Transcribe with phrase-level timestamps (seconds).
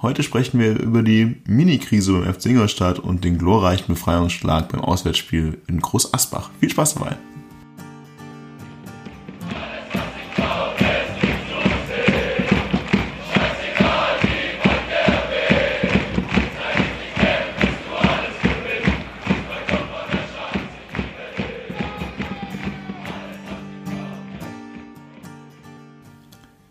[0.00, 5.60] Heute sprechen wir über die Mini-Krise beim FC Ingolstadt und den glorreichen Befreiungsschlag beim Auswärtsspiel
[5.66, 6.50] in Groß Asbach.
[6.60, 7.16] Viel Spaß dabei!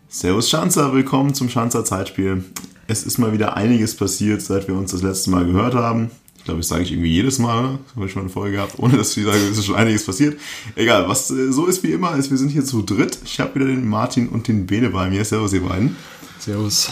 [0.08, 2.42] Servus Schanzer, willkommen zum Schanzer Zeitspiel.
[2.90, 6.10] Es ist mal wieder einiges passiert, seit wir uns das letzte Mal gehört haben.
[6.38, 8.78] Ich glaube, das sage ich irgendwie jedes Mal, das habe ich schon eine Folge gehabt,
[8.78, 10.40] ohne dass ich sage, es ist schon einiges passiert.
[10.74, 13.18] Egal, was äh, so ist wie immer, ist, wir sind hier zu dritt.
[13.26, 15.22] Ich habe wieder den Martin und den Bene bei mir.
[15.22, 15.96] Servus, ihr beiden.
[16.38, 16.90] Servus.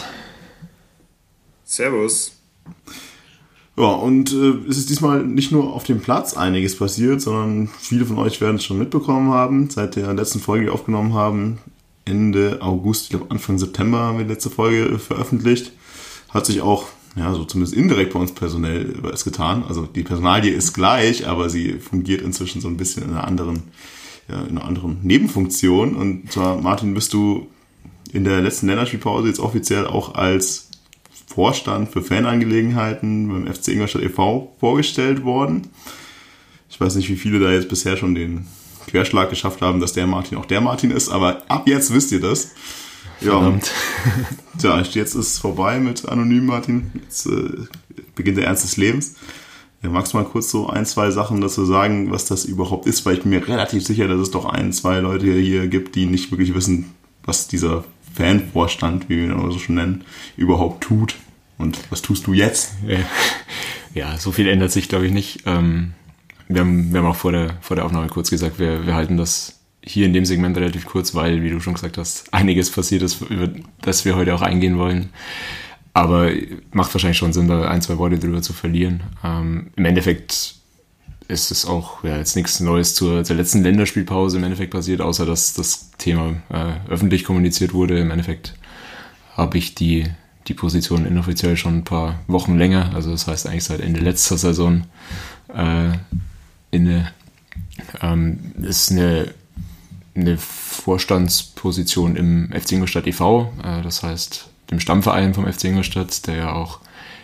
[1.65, 2.33] Servus.
[3.75, 8.05] Ja, und äh, es ist diesmal nicht nur auf dem Platz einiges passiert, sondern viele
[8.05, 11.57] von euch werden es schon mitbekommen haben, seit der letzten Folge die wir aufgenommen haben.
[12.05, 15.71] Ende August, ich glaube Anfang September haben wir die letzte Folge veröffentlicht
[16.29, 19.63] hat sich auch, ja, so zumindest indirekt bei uns personell was getan.
[19.67, 23.63] Also die Personalie ist gleich, aber sie fungiert inzwischen so ein bisschen in einer anderen,
[24.29, 25.95] ja, in einer anderen Nebenfunktion.
[25.95, 27.47] Und zwar, Martin, bist du
[28.11, 30.69] in der letzten Länderspielpause jetzt offiziell auch als
[31.27, 34.55] Vorstand für Fanangelegenheiten beim FC Ingolstadt e.V.
[34.59, 35.67] vorgestellt worden.
[36.69, 38.47] Ich weiß nicht, wie viele da jetzt bisher schon den
[38.87, 42.21] Querschlag geschafft haben, dass der Martin auch der Martin ist, aber ab jetzt wisst ihr
[42.21, 42.51] das.
[43.19, 43.71] Verdammt.
[44.63, 46.91] Ja, jetzt ist es vorbei mit Anonym, Martin.
[47.03, 47.67] Jetzt äh,
[48.15, 49.13] beginnt der Ernst des Lebens.
[49.83, 53.05] Ja, magst du mal kurz so ein, zwei Sachen dazu sagen, was das überhaupt ist?
[53.05, 56.07] Weil ich bin mir relativ sicher, dass es doch ein, zwei Leute hier gibt, die
[56.07, 56.91] nicht wirklich wissen,
[57.23, 57.83] was dieser
[58.15, 60.03] Fanvorstand, wie wir ihn so schon nennen,
[60.35, 61.15] überhaupt tut.
[61.59, 62.73] Und was tust du jetzt?
[63.93, 65.43] Ja, so viel ändert sich, glaube ich, nicht.
[65.45, 65.93] Ähm,
[66.47, 69.17] wir, haben, wir haben auch vor der, vor der Aufnahme kurz gesagt, wir, wir halten
[69.17, 69.56] das
[69.87, 73.21] hier in dem Segment relativ kurz, weil, wie du schon gesagt hast, einiges passiert ist,
[73.21, 73.49] über
[73.81, 75.09] das wir heute auch eingehen wollen.
[75.93, 76.29] Aber
[76.71, 79.01] macht wahrscheinlich schon Sinn, da ein, zwei Worte drüber zu verlieren.
[79.23, 80.55] Ähm, Im Endeffekt
[81.27, 85.25] ist es auch ja, jetzt nichts Neues zur, zur letzten Länderspielpause im Endeffekt passiert, außer
[85.25, 87.99] dass das Thema äh, öffentlich kommuniziert wurde.
[87.99, 88.55] Im Endeffekt
[89.35, 90.05] habe ich die,
[90.47, 94.37] die Position inoffiziell schon ein paar Wochen länger, also das heißt eigentlich seit Ende letzter
[94.37, 94.83] Saison
[95.53, 95.91] äh,
[96.71, 97.11] inne.
[98.01, 99.33] Ähm, ist eine
[100.17, 106.35] eine Vorstandsposition im FC Ingolstadt e.V., äh, das heißt dem Stammverein vom FC Ingolstadt, der
[106.35, 106.79] ja auch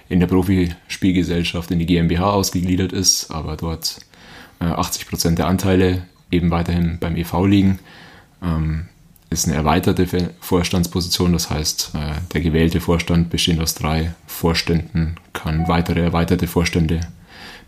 [0.09, 3.97] in der Profispielgesellschaft in die GmbH ausgegliedert ist, aber dort
[4.59, 7.45] 80 äh, Prozent der Anteile eben weiterhin beim e.V.
[7.45, 7.79] liegen.
[8.41, 8.87] Ähm,
[9.29, 15.67] ist eine erweiterte Vorstandsposition, das heißt, äh, der gewählte Vorstand bestehend aus drei Vorständen kann
[15.67, 17.01] weitere erweiterte Vorstände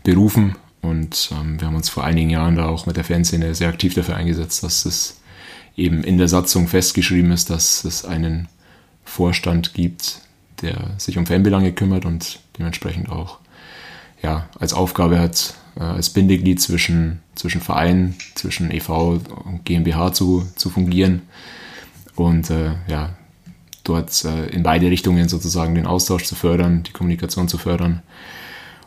[0.04, 0.54] berufen
[0.86, 3.94] und ähm, wir haben uns vor einigen Jahren da auch mit der Fanszene sehr aktiv
[3.94, 5.20] dafür eingesetzt, dass es
[5.76, 8.48] eben in der Satzung festgeschrieben ist, dass es einen
[9.04, 10.20] Vorstand gibt,
[10.62, 13.38] der sich um Fanbelange kümmert und dementsprechend auch
[14.22, 20.46] ja, als Aufgabe hat, äh, als Bindeglied zwischen, zwischen Verein, zwischen EV und GmbH zu,
[20.56, 21.22] zu fungieren
[22.14, 23.16] und äh, ja,
[23.84, 28.02] dort äh, in beide Richtungen sozusagen den Austausch zu fördern, die Kommunikation zu fördern.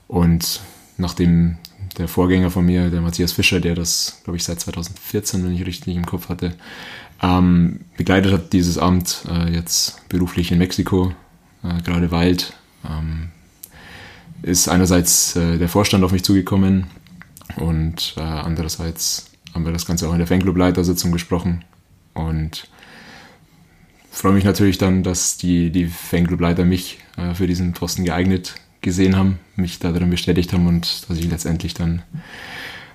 [0.07, 0.61] Und
[0.97, 1.57] nachdem
[1.97, 5.65] der Vorgänger von mir, der Matthias Fischer, der das, glaube ich, seit 2014, wenn ich
[5.65, 6.55] richtig im Kopf hatte,
[7.21, 11.13] ähm, begleitet hat, dieses Amt äh, jetzt beruflich in Mexiko,
[11.63, 12.53] äh, gerade Wald.
[12.87, 13.29] Ähm,
[14.41, 16.87] ist einerseits äh, der Vorstand auf mich zugekommen
[17.57, 21.65] und äh, andererseits haben wir das Ganze auch in der Fanclub-Leitersitzung besprochen
[22.13, 22.69] und
[24.11, 29.15] freue mich natürlich dann, dass die, die Fanclub-Leiter mich äh, für diesen Posten geeignet gesehen
[29.15, 32.01] haben, mich darin bestätigt haben und dass ich letztendlich dann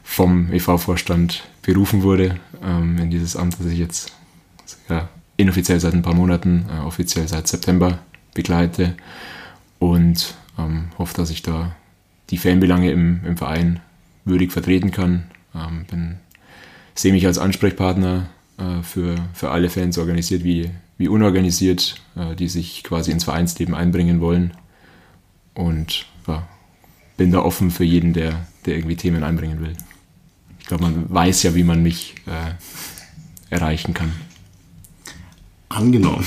[0.03, 4.13] vom EV-Vorstand berufen wurde ähm, in dieses Amt, das ich jetzt
[4.89, 7.99] ja, inoffiziell seit ein paar Monaten, äh, offiziell seit September
[8.35, 8.95] begleite
[9.79, 11.75] und ähm, hoffe, dass ich da
[12.31, 13.81] die Fanbelange im, im Verein
[14.25, 15.25] würdig vertreten kann.
[15.55, 16.17] Ähm, bin,
[16.95, 18.29] sehe mich als Ansprechpartner
[18.59, 23.75] äh, für, für alle Fans organisiert wie, wie unorganisiert, äh, die sich quasi ins Vereinsleben
[23.75, 24.53] einbringen wollen
[25.55, 26.47] und ja,
[27.17, 29.77] bin da offen für jeden, der, der irgendwie Themen einbringen will.
[30.61, 32.55] Ich glaube, man weiß ja, wie man mich äh,
[33.55, 34.13] erreichen kann.
[35.69, 36.27] Angenommen.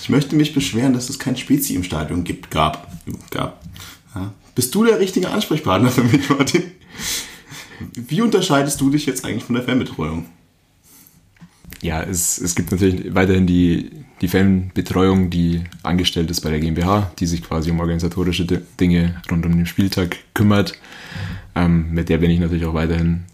[0.00, 2.88] Ich möchte mich beschweren, dass es kein Spezi im Stadion gibt, gab.
[3.30, 3.62] gab.
[4.14, 4.32] Ja.
[4.54, 6.64] Bist du der richtige Ansprechpartner für mich, Martin?
[7.94, 10.26] Wie unterscheidest du dich jetzt eigentlich von der Fanbetreuung?
[11.82, 17.10] Ja, es, es gibt natürlich weiterhin die, die Fanbetreuung, die angestellt ist bei der GmbH,
[17.18, 18.44] die sich quasi um organisatorische
[18.78, 20.78] Dinge rund um den Spieltag kümmert.
[21.56, 23.24] Ähm, mit der bin ich natürlich auch weiterhin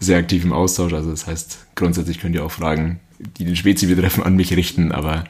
[0.00, 0.94] sehr aktiv im Austausch.
[0.94, 2.98] Also das heißt, grundsätzlich könnt ihr auch Fragen,
[3.36, 5.24] die den Spezi betreffen, an mich richten, aber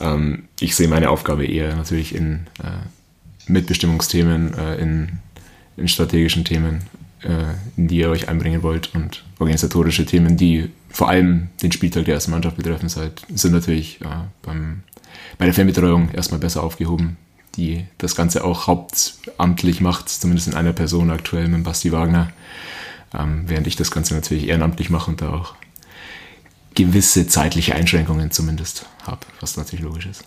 [0.00, 5.18] ähm, ich sehe meine Aufgabe eher natürlich in äh, Mitbestimmungsthemen, äh, in,
[5.76, 6.82] in strategischen Themen,
[7.22, 12.06] äh, in die ihr euch einbringen wollt und organisatorische Themen, die vor allem den Spieltag
[12.06, 14.06] der ersten Mannschaft betreffen, seid, sind natürlich äh,
[14.40, 14.82] beim,
[15.36, 17.18] bei der Fanbetreuung erstmal besser aufgehoben,
[17.54, 22.30] die das Ganze auch hauptamtlich macht, zumindest in einer Person aktuell mit Basti Wagner,
[23.12, 25.54] ähm, während ich das Ganze natürlich ehrenamtlich mache und da auch
[26.74, 30.24] gewisse zeitliche Einschränkungen zumindest habe, was natürlich logisch ist.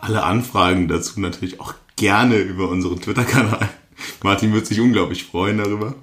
[0.00, 3.68] Alle Anfragen dazu natürlich auch gerne über unseren Twitter-Kanal.
[4.22, 5.94] Martin wird sich unglaublich freuen darüber.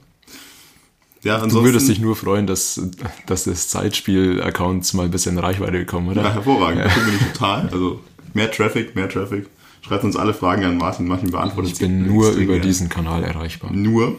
[1.27, 2.81] Ja, du würdest dich nur freuen, dass,
[3.25, 6.23] dass das Zeitspiel-Accounts mal ein bisschen Reichweite bekommen, oder?
[6.23, 6.79] Ja, hervorragend.
[6.79, 6.83] Ja.
[6.85, 7.69] Dafür bin ich total.
[7.69, 8.01] Also
[8.33, 9.47] mehr Traffic, mehr Traffic.
[9.81, 11.05] Schreibt uns alle Fragen an Martin.
[11.05, 12.61] Martin beantwortet Ich bin nur über gern.
[12.65, 13.73] diesen Kanal erreichbar.
[13.73, 14.15] Nur.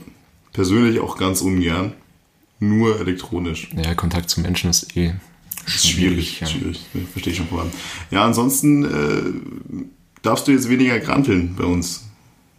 [0.53, 1.95] Persönlich auch ganz ungern.
[2.61, 3.71] Nur elektronisch.
[3.75, 5.15] Ja, Kontakt zu Menschen ist eh
[5.65, 6.37] schwierig.
[6.37, 6.47] Schwierig, ja.
[6.47, 6.87] schwierig.
[7.13, 7.71] Verstehe ich schon voran.
[8.11, 9.89] Ja, ansonsten äh,
[10.21, 12.05] darfst du jetzt weniger granteln bei uns.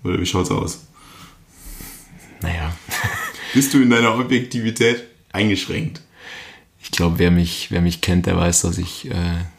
[0.03, 0.87] Oder wie schaut's aus?
[2.41, 2.73] Naja.
[3.53, 6.01] Bist du in deiner Objektivität eingeschränkt?
[6.81, 9.13] Ich glaube, wer mich, wer mich kennt, der weiß, dass ich äh,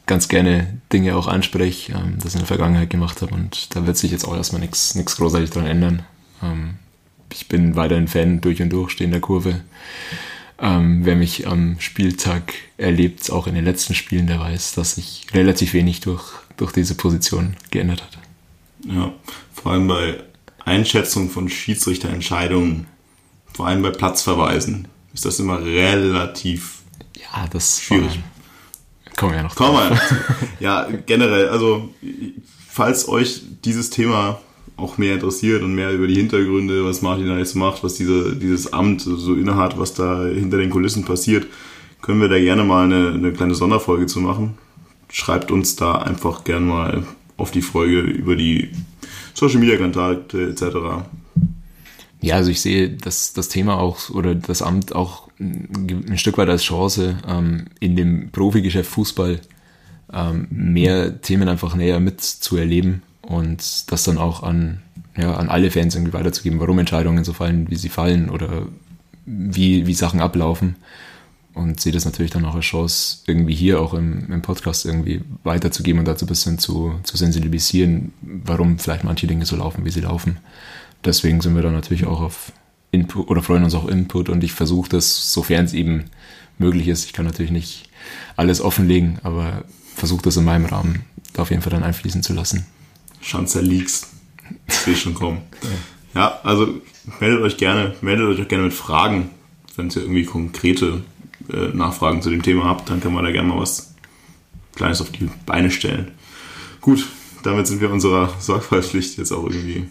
[0.07, 3.97] ganz gerne Dinge auch anspreche, ähm, das in der Vergangenheit gemacht habe und da wird
[3.97, 6.03] sich jetzt auch erstmal nichts großartig dran ändern.
[6.43, 6.75] Ähm,
[7.33, 9.61] ich bin weiterhin Fan durch und durch, stehe in der Kurve.
[10.59, 15.27] Ähm, wer mich am Spieltag erlebt, auch in den letzten Spielen, der weiß, dass sich
[15.33, 18.19] relativ wenig durch, durch diese Position geändert hat.
[18.87, 19.13] Ja,
[19.55, 20.23] vor allem bei
[20.65, 22.87] Einschätzung von Schiedsrichterentscheidungen,
[23.55, 26.81] vor allem bei Platzverweisen, ist das immer relativ
[27.17, 28.21] ja, das schwierig.
[29.17, 30.01] Kommen wir ja noch kommen wir
[30.61, 31.91] ja, ja, generell, also
[32.69, 34.41] falls euch dieses Thema
[34.77, 38.35] auch mehr interessiert und mehr über die Hintergründe, was Martin da jetzt macht, was diese,
[38.35, 41.47] dieses Amt so innehat, was da hinter den Kulissen passiert,
[42.01, 44.57] können wir da gerne mal eine, eine kleine Sonderfolge zu machen.
[45.11, 47.07] Schreibt uns da einfach gerne mal
[47.37, 48.71] auf die Folge über die
[49.35, 51.05] Social Media Kontakte etc.
[52.23, 56.51] Ja, also ich sehe das, das Thema auch oder das Amt auch ein Stück weit
[56.51, 59.41] als Chance, ähm, in dem Profigeschäft Fußball
[60.13, 64.83] ähm, mehr Themen einfach näher mitzuerleben und das dann auch an,
[65.17, 68.67] ja, an alle Fans irgendwie weiterzugeben, warum Entscheidungen so fallen, wie sie fallen oder
[69.25, 70.77] wie, wie Sachen ablaufen.
[71.53, 75.23] Und sehe das natürlich dann auch als Chance, irgendwie hier auch im, im Podcast irgendwie
[75.43, 79.91] weiterzugeben und dazu ein bisschen zu, zu sensibilisieren, warum vielleicht manche Dinge so laufen, wie
[79.91, 80.39] sie laufen.
[81.05, 82.53] Deswegen sind wir dann natürlich auch auf
[82.91, 86.05] Input oder freuen uns auch Input und ich versuche das, sofern es eben
[86.59, 87.05] möglich ist.
[87.05, 87.89] Ich kann natürlich nicht
[88.37, 89.65] alles offenlegen, aber
[89.95, 92.67] versuche das in meinem Rahmen da auf jeden Fall dann einfließen zu lassen.
[93.21, 94.09] Schanzer Leaks.
[94.67, 95.43] Das will schon kommen.
[96.15, 96.81] Ja, also
[97.21, 99.31] meldet euch gerne, meldet euch auch gerne mit Fragen,
[99.77, 101.03] wenn ihr irgendwie konkrete
[101.53, 103.95] äh, Nachfragen zu dem Thema habt, dann kann man da gerne mal was
[104.75, 106.13] Kleines auf die Beine stellen.
[106.81, 107.07] Gut,
[107.43, 109.85] damit sind wir unserer Sorgfaltspflicht jetzt auch irgendwie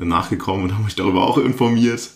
[0.00, 2.10] nachgekommen und haben euch darüber auch informiert.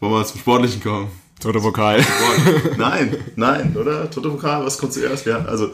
[0.00, 1.08] Wollen wir zum Sportlichen kommen?
[1.40, 2.04] Toto Vokal.
[2.76, 4.10] Nein, nein, oder?
[4.10, 5.26] Toto Vokal, was kommt zuerst?
[5.26, 5.70] Ja, also, äh,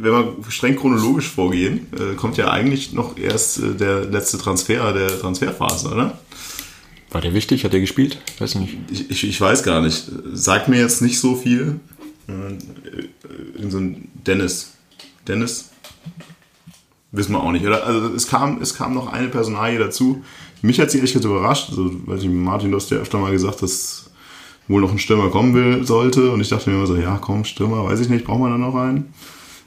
[0.00, 5.20] wenn wir streng chronologisch vorgehen, äh, kommt ja eigentlich noch erst der letzte Transfer der
[5.20, 6.18] Transferphase, oder?
[7.10, 7.64] War der wichtig?
[7.64, 8.18] Hat er gespielt?
[8.38, 8.76] Weiß nicht.
[8.90, 10.04] Ich, ich, ich, weiß gar nicht.
[10.32, 11.80] Sagt mir jetzt nicht so viel.
[12.28, 14.74] In so ein Dennis.
[15.26, 15.70] Dennis?
[17.12, 17.64] Wissen wir auch nicht.
[17.64, 17.84] Oder?
[17.84, 20.22] Also es kam, es kam noch eine Personalie dazu.
[20.62, 21.70] Mich hat sie ehrlich gesagt überrascht.
[21.70, 24.10] Also, weiß ich, Martin, du hast ja öfter mal gesagt, dass
[24.68, 26.30] wohl noch ein Stürmer kommen will, sollte.
[26.30, 28.58] Und ich dachte mir immer so, ja, komm, Stürmer, weiß ich nicht, brauchen wir da
[28.58, 29.12] noch einen?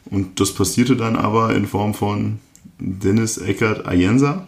[0.05, 2.39] Und das passierte dann aber in Form von
[2.79, 4.47] Dennis Eckert Ayensa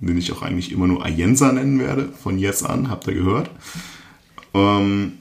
[0.00, 3.50] den ich auch eigentlich immer nur Ayensa nennen werde, von jetzt an, habt ihr gehört.
[4.52, 5.14] Ähm,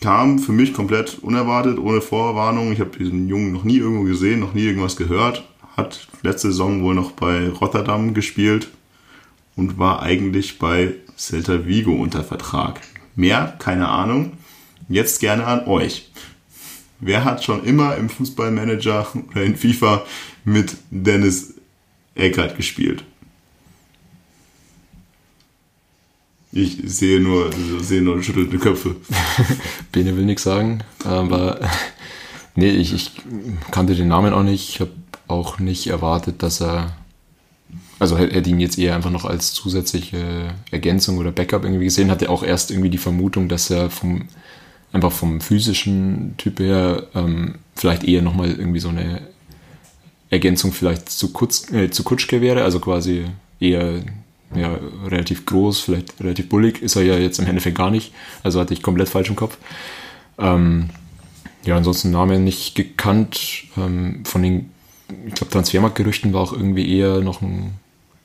[0.00, 2.72] kam für mich komplett unerwartet, ohne Vorwarnung.
[2.72, 5.48] Ich habe diesen Jungen noch nie irgendwo gesehen, noch nie irgendwas gehört.
[5.76, 8.68] Hat letzte Saison wohl noch bei Rotterdam gespielt
[9.56, 12.80] und war eigentlich bei Celta Vigo unter Vertrag.
[13.14, 14.32] Mehr, keine Ahnung.
[14.88, 16.10] Jetzt gerne an euch.
[17.00, 20.04] Wer hat schon immer im Fußballmanager oder in FIFA
[20.44, 21.54] mit Dennis
[22.14, 23.04] Eckert gespielt?
[26.54, 27.50] Ich sehe nur,
[27.80, 28.96] sehe nur schüttelnde Köpfe.
[29.92, 31.60] Bene will nichts sagen, aber
[32.56, 33.12] nee, ich, ich
[33.70, 34.68] kannte den Namen auch nicht.
[34.68, 34.90] Ich habe
[35.28, 36.92] auch nicht erwartet, dass er
[37.98, 42.30] also hätte ihn jetzt eher einfach noch als zusätzliche Ergänzung oder Backup irgendwie gesehen, hatte
[42.30, 44.28] auch erst irgendwie die Vermutung, dass er vom
[44.92, 49.22] einfach vom physischen Typ her ähm, vielleicht eher nochmal irgendwie so eine
[50.30, 53.24] Ergänzung vielleicht zu, Kutz, äh, zu Kutschke wäre, also quasi
[53.58, 54.00] eher
[54.54, 58.12] ja, relativ groß, vielleicht relativ bullig, ist er ja jetzt im Endeffekt gar nicht,
[58.42, 59.56] also hatte ich komplett falsch im Kopf.
[60.38, 60.90] Ähm,
[61.64, 63.64] ja, ansonsten Namen nicht gekannt.
[63.76, 64.71] Ähm, von den,
[65.26, 67.74] ich glaube, Transfermarktgerüchten war auch irgendwie eher noch ein,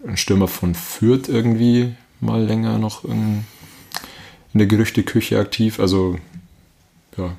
[0.05, 3.43] ein Stürmer von Fürth irgendwie mal länger noch in,
[4.53, 5.79] in der Gerüchteküche aktiv.
[5.79, 6.17] Also
[7.17, 7.35] ja,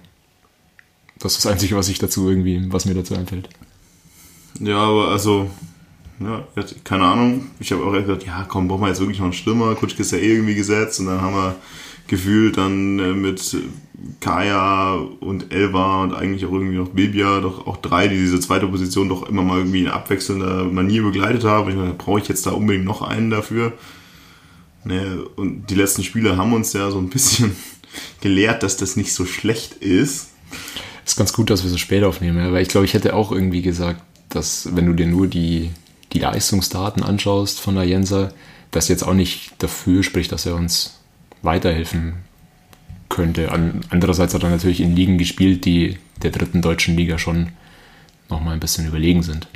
[1.19, 3.49] das ist das Einzige, was ich dazu irgendwie, was mir dazu einfällt.
[4.61, 5.51] Ja, aber also,
[6.21, 6.45] ja,
[6.85, 7.47] keine Ahnung.
[7.61, 9.75] Ich habe auch gesagt, ja, komm, brauchen wir jetzt wirklich noch einen Stürmer.
[9.75, 11.57] Kutschke ist ja eh irgendwie gesetzt und dann haben wir
[12.09, 13.57] gefühlt dann äh, mit
[14.21, 18.67] Kaya und Elva und eigentlich auch irgendwie noch Bibia doch auch drei, die diese zweite
[18.67, 21.69] Position doch immer mal irgendwie in abwechselnder Manier begleitet haben.
[21.71, 23.73] Ich meine, brauche ich jetzt da unbedingt noch einen dafür?
[24.85, 27.55] Ne, und die letzten Spiele haben uns ja so ein bisschen
[28.21, 30.31] gelehrt, dass das nicht so schlecht ist.
[31.05, 33.63] Ist ganz gut, dass wir so spät aufnehmen, weil ich glaube, ich hätte auch irgendwie
[33.63, 35.71] gesagt, dass wenn du dir nur die,
[36.13, 38.33] die Leistungsdaten anschaust von der Jenser,
[38.71, 40.99] das jetzt auch nicht dafür spricht, dass er uns
[41.43, 42.15] weiterhelfen
[43.09, 43.51] könnte.
[43.91, 47.51] Andererseits hat er natürlich in Ligen gespielt, die der dritten deutschen Liga schon
[48.29, 49.49] nochmal ein bisschen überlegen sind.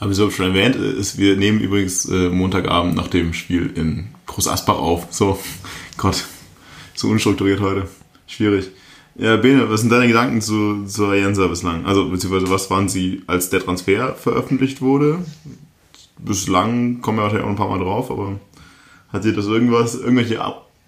[0.00, 4.08] Aber wie so schon erwähnt ist, wir nehmen übrigens äh, Montagabend nach dem Spiel in
[4.26, 5.06] Groß Asbach auf.
[5.10, 5.38] So,
[5.96, 6.24] Gott,
[6.94, 7.88] so unstrukturiert heute.
[8.26, 8.70] Schwierig.
[9.16, 11.86] Ja, Bene, was sind deine Gedanken zu, zu Ayensa bislang?
[11.86, 15.20] Also, beziehungsweise, was waren sie, als der Transfer veröffentlicht wurde?
[16.18, 18.40] Bislang kommen wir wahrscheinlich auch ein paar Mal drauf, aber
[19.12, 20.42] hat dir das irgendwas, irgendwelche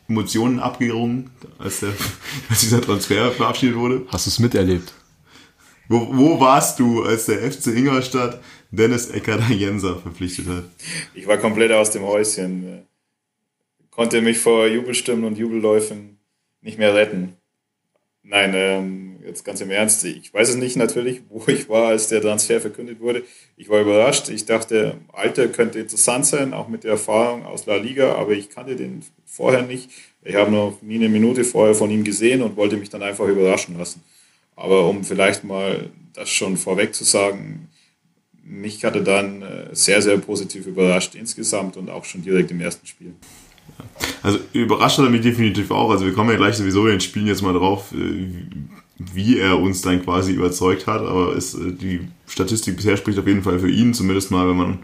[0.09, 1.93] Emotionen abgerungen, als, der,
[2.49, 4.07] als dieser Transfer verabschiedet wurde?
[4.09, 4.93] Hast du es miterlebt?
[5.89, 10.65] Wo, wo warst du, als der FC Ingolstadt Dennis Eckert Jenser verpflichtet hat?
[11.15, 12.87] Ich war komplett aus dem Häuschen.
[13.91, 16.19] Konnte mich vor Jubelstimmen und Jubelläufen
[16.61, 17.37] nicht mehr retten.
[18.23, 20.05] Nein, ähm, jetzt ganz im Ernst.
[20.05, 23.23] Ich weiß es nicht natürlich, wo ich war, als der Transfer verkündet wurde.
[23.57, 24.29] Ich war überrascht.
[24.29, 28.51] Ich dachte, Alter könnte interessant sein, auch mit der Erfahrung aus La Liga, aber ich
[28.51, 29.03] kannte den
[29.37, 29.91] vorher nicht.
[30.25, 33.27] Ich habe noch nie eine Minute vorher von ihm gesehen und wollte mich dann einfach
[33.27, 34.03] überraschen lassen.
[34.57, 37.69] Aber um vielleicht mal das schon vorweg zu sagen,
[38.43, 42.87] mich hatte dann äh, sehr, sehr positiv überrascht insgesamt und auch schon direkt im ersten
[42.87, 43.15] Spiel.
[44.23, 45.91] Also überrascht hat er mich definitiv auch.
[45.91, 48.29] Also wir kommen ja gleich sowieso in den Spielen jetzt mal drauf, äh,
[48.99, 51.03] wie er uns dann quasi überzeugt hat.
[51.03, 54.57] Aber es, äh, die Statistik bisher spricht auf jeden Fall für ihn, zumindest mal, wenn
[54.57, 54.79] man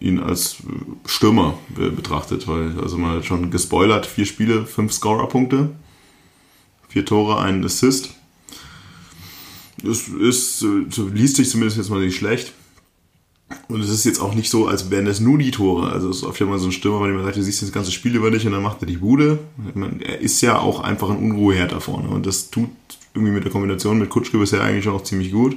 [0.00, 0.56] ihn als
[1.06, 2.48] Stürmer betrachtet.
[2.48, 5.70] Weil, also man hat schon gespoilert, vier Spiele, fünf Scorer-Punkte,
[6.88, 8.14] vier Tore, ein Assist.
[9.82, 10.64] Das ist,
[11.12, 12.52] liest sich zumindest jetzt mal nicht schlecht.
[13.68, 15.90] Und es ist jetzt auch nicht so, als wären das nur die Tore.
[15.90, 17.72] Also es ist oft ja mal so ein Stürmer, wenn man sagt, du siehst das
[17.72, 19.38] ganze Spiel über dich und dann macht er die Bude.
[20.00, 22.08] Er ist ja auch einfach ein Unruheherd da vorne.
[22.08, 22.70] Und das tut
[23.14, 25.56] irgendwie mit der Kombination mit Kutschke bisher eigentlich auch ziemlich gut.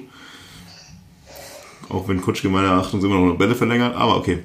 [1.90, 3.96] Auch wenn Kutschke meiner Achtung immer noch Bälle verlängert.
[3.96, 4.40] Aber okay.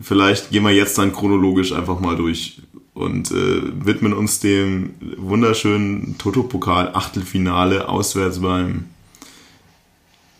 [0.00, 2.60] Vielleicht gehen wir jetzt dann chronologisch einfach mal durch
[2.94, 8.86] und äh, widmen uns dem wunderschönen Toto-Pokal-Achtelfinale auswärts beim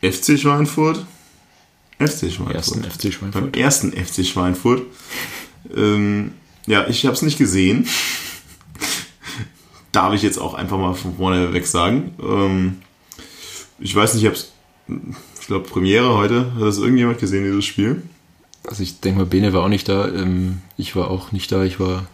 [0.01, 1.05] FC Schweinfurt
[1.99, 2.55] FC Schweinfurt.
[2.55, 3.53] Ersten FC Schweinfurt.
[3.53, 4.83] Beim ersten FC Schweinfurt.
[5.75, 6.33] Ähm,
[6.67, 7.89] ja, ich habe es nicht gesehen.
[9.93, 12.15] Darf ich jetzt auch einfach mal von vorne weg sagen.
[12.21, 12.83] Ähm,
[13.79, 14.53] ich weiß nicht, ich habe es,
[15.45, 16.55] ich glaube, Premiere heute.
[16.55, 18.01] Hat das irgendjemand gesehen, dieses Spiel?
[18.67, 20.09] Also ich denke mal, Bene war auch nicht da.
[20.09, 21.65] Ähm, ich war auch nicht da.
[21.65, 22.07] Ich war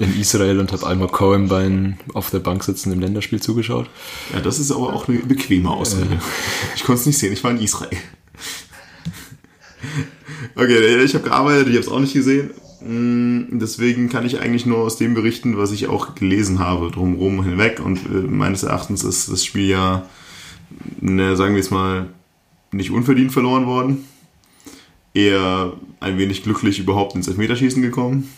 [0.00, 3.88] in Israel und habe einmal Cohen beim auf der Bank sitzen im Länderspiel zugeschaut.
[4.34, 6.14] Ja, das ist aber auch eine bequeme Ausrede.
[6.14, 6.18] Äh.
[6.74, 7.96] Ich konnte es nicht sehen, ich war in Israel.
[10.56, 12.50] Okay, ich habe gearbeitet, ich habe es auch nicht gesehen.
[12.80, 17.44] Mm, deswegen kann ich eigentlich nur aus dem berichten, was ich auch gelesen habe, drumherum
[17.44, 17.80] hinweg.
[17.84, 20.06] Und äh, meines Erachtens ist das Spiel ja,
[21.00, 22.08] ne, sagen wir es mal,
[22.76, 24.04] nicht unverdient verloren worden.
[25.14, 28.28] Eher ein wenig glücklich überhaupt ins Elfmeterschießen gekommen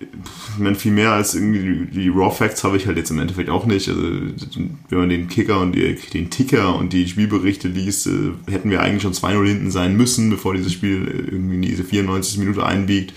[0.00, 3.50] ich meine, viel mehr als irgendwie die Raw Facts habe ich halt jetzt im Endeffekt
[3.50, 3.88] auch nicht.
[3.88, 8.70] Also, wenn man den Kicker und die, den Ticker und die Spielberichte liest, äh, hätten
[8.70, 12.38] wir eigentlich schon 2-0 hinten sein müssen, bevor dieses Spiel irgendwie in diese 94.
[12.38, 13.12] Minute einbiegt.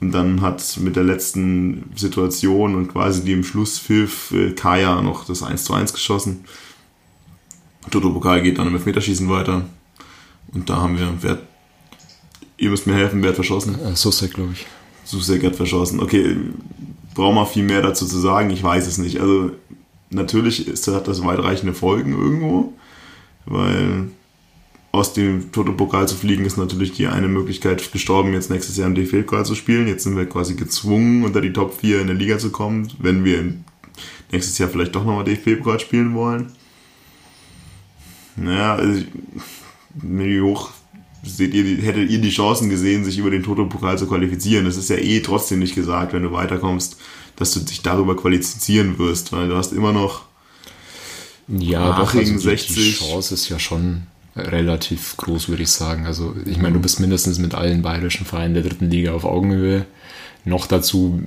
[0.00, 5.42] Und dann hat mit der letzten Situation und quasi dem Schlusspfiff äh, Kaya noch das
[5.42, 6.44] 1 1 geschossen.
[7.90, 9.64] Toto Pokal geht dann im Elfmeterschießen weiter.
[10.52, 11.38] Und da haben wir, wer,
[12.56, 13.78] ihr müsst mir helfen, wer hat verschossen?
[13.80, 14.66] Äh, Susek, glaube ich.
[15.04, 16.00] Susek hat verschossen.
[16.00, 16.36] Okay,
[17.14, 18.50] braucht man viel mehr dazu zu sagen?
[18.50, 19.20] Ich weiß es nicht.
[19.20, 19.50] Also
[20.10, 22.72] natürlich ist, hat das weitreichende Folgen irgendwo,
[23.46, 24.10] weil
[24.92, 28.94] aus dem Toto-Pokal zu fliegen, ist natürlich die eine Möglichkeit gestorben, jetzt nächstes Jahr im
[28.94, 29.88] DFB-Pokal zu spielen.
[29.88, 33.24] Jetzt sind wir quasi gezwungen, unter die Top 4 in der Liga zu kommen, wenn
[33.24, 33.54] wir
[34.30, 36.52] nächstes Jahr vielleicht doch nochmal DFB-Pokal spielen wollen.
[38.36, 39.02] Naja, also,
[39.94, 40.70] wie hoch
[41.22, 44.64] seht ihr, hättet ihr die Chancen gesehen, sich über den Toto-Pokal zu qualifizieren?
[44.64, 46.96] Das ist ja eh trotzdem nicht gesagt, wenn du weiterkommst,
[47.36, 50.22] dass du dich darüber qualifizieren wirst, weil du hast immer noch
[51.48, 52.76] ja, doch, also die, 60.
[52.76, 54.02] die Chance ist ja schon
[54.36, 56.06] relativ groß, würde ich sagen.
[56.06, 59.84] Also ich meine, du bist mindestens mit allen bayerischen Vereinen der dritten Liga auf Augenhöhe.
[60.44, 61.22] Noch dazu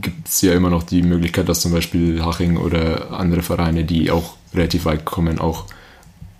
[0.00, 4.10] gibt es ja immer noch die Möglichkeit, dass zum Beispiel Haching oder andere Vereine, die
[4.10, 5.66] auch relativ weit kommen, auch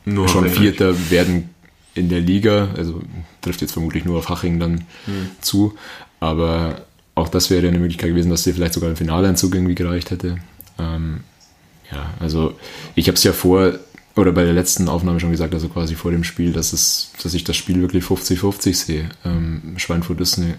[0.04, 1.50] nur schon Vierter werden
[1.94, 2.70] in der Liga.
[2.76, 3.02] Also
[3.40, 5.30] trifft jetzt vermutlich nur auf Haching dann hm.
[5.40, 5.74] zu.
[6.20, 6.82] Aber
[7.14, 10.36] auch das wäre eine Möglichkeit gewesen, dass dir vielleicht sogar ein Finaleinzug irgendwie gereicht hätte.
[10.78, 11.20] Ähm,
[11.90, 12.54] ja, also
[12.94, 13.78] ich habe es ja vor
[14.14, 17.32] oder bei der letzten Aufnahme schon gesagt, also quasi vor dem Spiel, dass, es, dass
[17.32, 19.08] ich das Spiel wirklich 50-50 sehe.
[19.24, 20.56] Ähm, Schweinfurt ist eine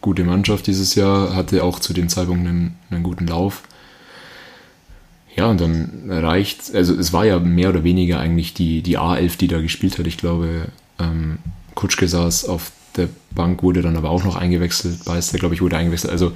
[0.00, 3.62] gute Mannschaft dieses Jahr, hatte auch zu dem Zeitpunkt einen, einen guten Lauf.
[5.36, 9.36] Ja, und dann reicht, also es war ja mehr oder weniger eigentlich die, die A11,
[9.36, 10.06] die da gespielt hat.
[10.06, 11.38] Ich glaube, ähm,
[11.74, 15.76] Kutschke saß auf der Bank, wurde dann aber auch noch eingewechselt, Beister, glaube ich, wurde
[15.76, 16.10] eingewechselt.
[16.10, 16.32] Also,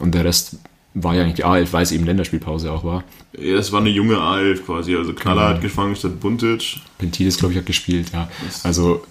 [0.00, 0.56] und der Rest
[0.94, 3.04] war ja eigentlich die A11, weil es eben Länderspielpause auch war.
[3.38, 4.96] Ja, es war eine junge A11 quasi.
[4.96, 5.54] Also Knaller genau.
[5.54, 6.80] hat gefangen statt Buntic.
[6.98, 8.28] Pentidis, glaube ich, hat gespielt, ja.
[8.64, 9.04] Also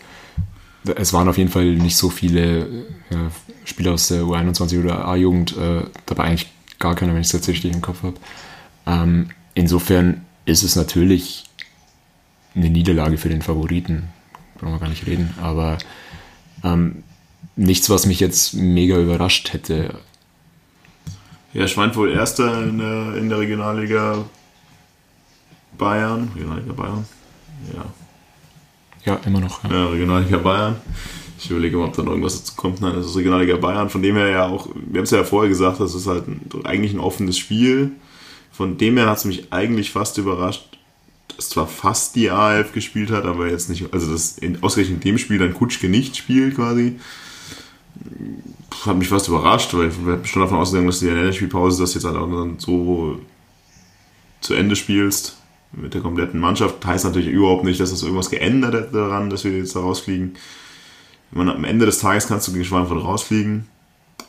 [0.95, 3.31] es waren auf jeden Fall nicht so viele ja,
[3.65, 7.47] Spieler aus der U21 oder A-Jugend äh, dabei, eigentlich gar keiner, wenn ich es jetzt
[7.47, 8.15] richtig im Kopf habe.
[8.89, 11.43] Ähm, insofern ist es natürlich
[12.55, 14.09] eine Niederlage für den Favoriten.
[14.57, 15.77] Brauchen wir gar nicht reden, aber
[16.63, 17.03] ähm,
[17.55, 19.99] nichts, was mich jetzt mega überrascht hätte.
[21.53, 24.25] Ja, Schweinfurt Erster in der, in der Regionalliga
[25.77, 26.31] Bayern.
[26.35, 27.05] Regionalliga Bayern?
[27.73, 27.85] Ja.
[29.05, 29.63] Ja, immer noch.
[29.63, 30.75] Ja, ja Regionalliga Bayern.
[31.37, 32.81] Ich überlege mal, ob dann irgendwas dazu kommt.
[32.81, 33.89] Nein, das ist Regionalliga Bayern.
[33.89, 36.41] Von dem her ja auch, wir haben es ja vorher gesagt, das ist halt ein,
[36.65, 37.93] eigentlich ein offenes Spiel.
[38.59, 40.65] Von dem her hat es mich eigentlich fast überrascht,
[41.37, 45.11] dass zwar fast die A11 gespielt hat, aber jetzt nicht, also dass in, ausgerechnet in
[45.11, 46.97] dem Spiel dann Kutschke nicht spielt quasi
[48.85, 51.81] hat mich fast überrascht, weil ich bin schon davon ausgegangen, dass du in der Länderspielpause
[51.81, 53.19] das jetzt halt auch dann so
[54.41, 55.37] zu Ende spielst
[55.71, 56.85] mit der kompletten Mannschaft.
[56.85, 60.35] Heißt natürlich überhaupt nicht, dass das irgendwas geändert hat daran, dass wir jetzt da rausfliegen.
[61.31, 63.67] Man, am Ende des Tages kannst du gegen Schweinfurt rausfliegen.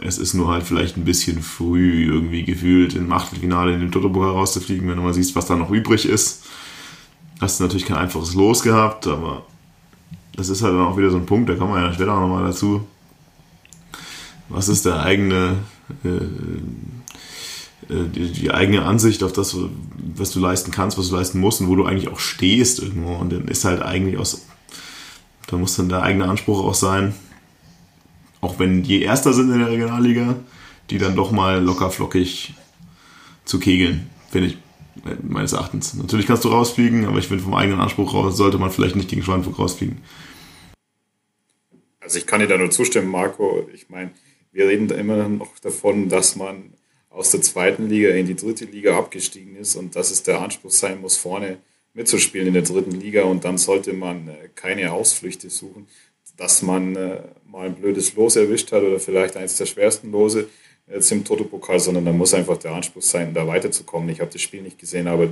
[0.03, 4.31] Es ist nur halt vielleicht ein bisschen früh irgendwie gefühlt im Achtelfinale in den Toto-Pokal
[4.31, 6.45] rauszufliegen, wenn du mal siehst, was da noch übrig ist.
[7.41, 9.47] Hast du natürlich kein einfaches Los gehabt, aber
[10.37, 12.45] das ist halt dann auch wieder so ein Punkt, da kommen wir ja später nochmal
[12.45, 12.87] dazu
[14.51, 15.59] was ist der eigene,
[16.05, 16.09] äh,
[17.93, 19.57] äh, die, die, eigene Ansicht auf das,
[20.17, 23.15] was du leisten kannst, was du leisten musst und wo du eigentlich auch stehst irgendwo.
[23.15, 24.45] Und dann ist halt eigentlich aus,
[25.47, 27.15] da muss dann der eigene Anspruch auch sein,
[28.41, 30.37] auch wenn die Erster sind in der Regionalliga,
[30.91, 32.55] die dann doch mal locker flockig
[33.45, 34.59] zu kegeln, finde ich
[35.23, 35.95] meines Erachtens.
[35.95, 39.09] Natürlich kannst du rausfliegen, aber ich finde vom eigenen Anspruch raus sollte man vielleicht nicht
[39.09, 39.99] gegen Schweinfurt rausfliegen.
[42.01, 43.69] Also ich kann dir da nur zustimmen, Marco.
[43.73, 44.11] Ich meine,
[44.53, 46.75] wir reden da immer noch davon, dass man
[47.09, 50.71] aus der zweiten Liga in die dritte Liga abgestiegen ist und dass es der Anspruch
[50.71, 51.59] sein muss, vorne
[51.93, 55.89] mitzuspielen in der dritten Liga und dann sollte man äh, keine Ausflüchte suchen,
[56.37, 57.21] dass man äh,
[57.51, 60.49] mal ein blödes Los erwischt hat oder vielleicht eines der schwersten Lose
[60.87, 64.09] jetzt im Toto-Pokal, sondern da muss einfach der Anspruch sein, da weiterzukommen.
[64.09, 65.29] Ich habe das Spiel nicht gesehen, aber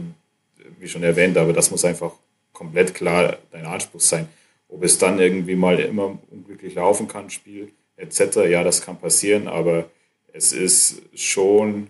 [0.78, 2.12] wie schon erwähnt, aber das muss einfach
[2.52, 4.28] komplett klar dein Anspruch sein.
[4.68, 8.36] Ob es dann irgendwie mal immer unglücklich laufen kann, Spiel, etc.
[8.48, 9.88] Ja, das kann passieren, aber
[10.32, 11.88] es ist schon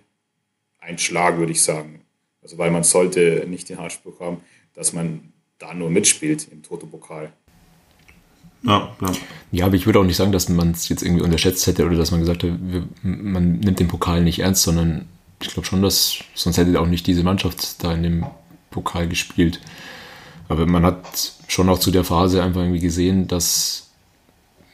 [0.79, 2.03] ein Schlag, würde ich sagen.
[2.43, 4.41] Also weil man sollte nicht den Anspruch haben,
[4.75, 7.33] dass man da nur mitspielt im Toto-Pokal.
[8.63, 9.13] Ja, ja.
[9.53, 11.97] ja, aber ich würde auch nicht sagen, dass man es jetzt irgendwie unterschätzt hätte oder
[11.97, 15.07] dass man gesagt hat, wir, man nimmt den Pokal nicht ernst, sondern
[15.41, 18.27] ich glaube schon, dass sonst hätte auch nicht diese Mannschaft da in dem
[18.71, 19.61] Pokal gespielt.
[20.49, 23.89] Aber man hat schon auch zu der Phase einfach irgendwie gesehen, dass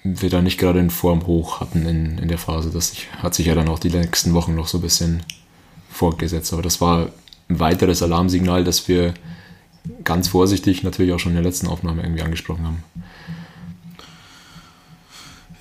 [0.03, 2.71] wir da nicht gerade in Form hoch hatten in, in der Phase.
[2.71, 5.23] Das hat sich ja dann auch die nächsten Wochen noch so ein bisschen
[5.91, 6.53] fortgesetzt.
[6.53, 7.09] Aber das war
[7.49, 9.15] ein weiteres Alarmsignal, das wir
[10.05, 12.85] ganz vorsichtig natürlich auch schon in der letzten Aufnahme irgendwie angesprochen haben.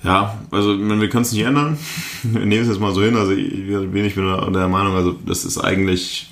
[0.04, 1.78] Ja, also wir können es nicht ändern.
[2.22, 3.16] Wir nehmen es jetzt mal so hin.
[3.16, 6.30] Also ich, ich bin der Meinung, also das ist eigentlich,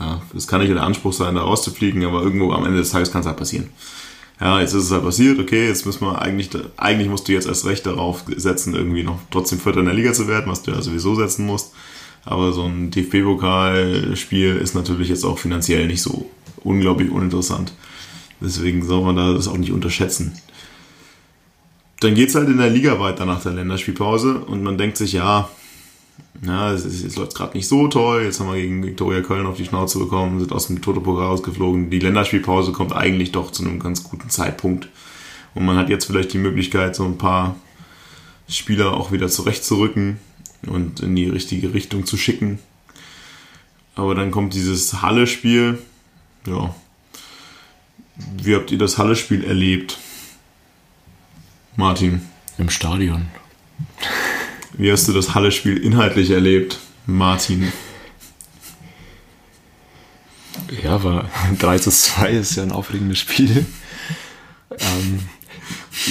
[0.00, 3.12] ja, das kann nicht der Anspruch sein, da rauszufliegen, aber irgendwo am Ende des Tages
[3.12, 3.68] kann es halt passieren
[4.40, 7.46] ja, jetzt ist es halt passiert, okay, jetzt müssen wir eigentlich, eigentlich musst du jetzt
[7.46, 10.72] erst recht darauf setzen, irgendwie noch trotzdem Vierter in der Liga zu werden, was du
[10.72, 11.72] ja sowieso setzen musst.
[12.24, 16.28] Aber so ein DFB-Pokalspiel ist natürlich jetzt auch finanziell nicht so
[16.64, 17.72] unglaublich uninteressant.
[18.40, 20.36] Deswegen soll man da das auch nicht unterschätzen.
[22.00, 25.12] Dann geht es halt in der Liga weiter nach der Länderspielpause und man denkt sich,
[25.12, 25.48] ja,
[26.42, 28.24] ja, es, es, es läuft gerade nicht so toll.
[28.24, 31.90] Jetzt haben wir gegen Viktoria Köln auf die Schnauze bekommen, sind aus dem Toto-Pokal rausgeflogen.
[31.90, 34.88] Die Länderspielpause kommt eigentlich doch zu einem ganz guten Zeitpunkt.
[35.54, 37.56] Und man hat jetzt vielleicht die Möglichkeit, so ein paar
[38.48, 40.18] Spieler auch wieder zurechtzurücken
[40.66, 42.58] und in die richtige Richtung zu schicken.
[43.94, 45.78] Aber dann kommt dieses Halle-Spiel.
[46.46, 46.74] Ja.
[48.42, 49.98] Wie habt ihr das Halle-Spiel erlebt?
[51.76, 52.22] Martin.
[52.56, 53.26] Im Stadion.
[54.72, 57.70] Wie hast du das Halle-Spiel inhaltlich erlebt, Martin?
[60.82, 63.66] Ja, war 3 zu 2 ist ja ein aufregendes Spiel.
[64.70, 65.20] ähm,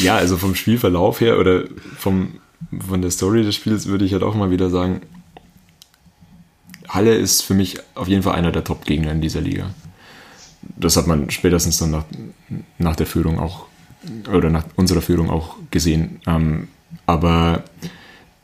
[0.03, 1.63] ja, also vom Spielverlauf her oder
[1.97, 2.39] vom,
[2.87, 5.01] von der Story des Spiels würde ich halt auch mal wieder sagen,
[6.87, 9.71] Halle ist für mich auf jeden Fall einer der Top-Gegner in dieser Liga.
[10.77, 12.05] Das hat man spätestens dann nach,
[12.77, 13.65] nach der Führung auch
[14.31, 16.19] oder nach unserer Führung auch gesehen.
[16.27, 16.67] Ähm,
[17.05, 17.63] aber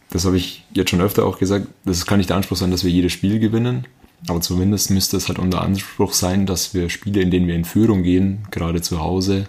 [0.10, 2.84] das habe ich jetzt schon öfter auch gesagt, das kann nicht der Anspruch sein, dass
[2.84, 3.86] wir jedes Spiel gewinnen,
[4.28, 7.66] aber zumindest müsste es halt unser Anspruch sein, dass wir Spiele, in denen wir in
[7.66, 9.48] Führung gehen, gerade zu Hause,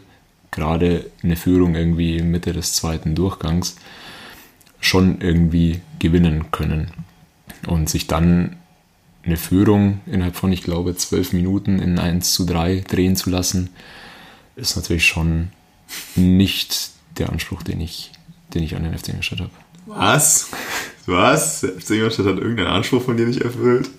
[0.51, 3.77] gerade eine Führung irgendwie Mitte des zweiten Durchgangs,
[4.81, 6.91] schon irgendwie gewinnen können.
[7.67, 8.57] Und sich dann
[9.25, 13.71] eine Führung innerhalb von, ich glaube, zwölf Minuten in 1 zu 3 drehen zu lassen,
[14.57, 15.51] ist natürlich schon
[16.17, 18.13] nicht der Anspruch, den ich,
[18.55, 19.51] den ich an den FC Ingolstadt habe.
[19.87, 20.51] Was?
[21.07, 21.61] Was?
[21.61, 23.91] Der FC Ingolstadt hat irgendeinen Anspruch von dir nicht erfüllt?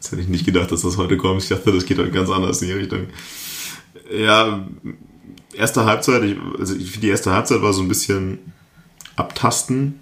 [0.00, 1.42] Das hätte ich nicht gedacht, dass das heute kommt.
[1.42, 3.06] Ich dachte, das geht heute ganz anders in die Richtung.
[4.16, 4.66] Ja,
[5.54, 8.38] erste Halbzeit, ich, also die erste Halbzeit war so ein bisschen
[9.16, 10.00] abtasten.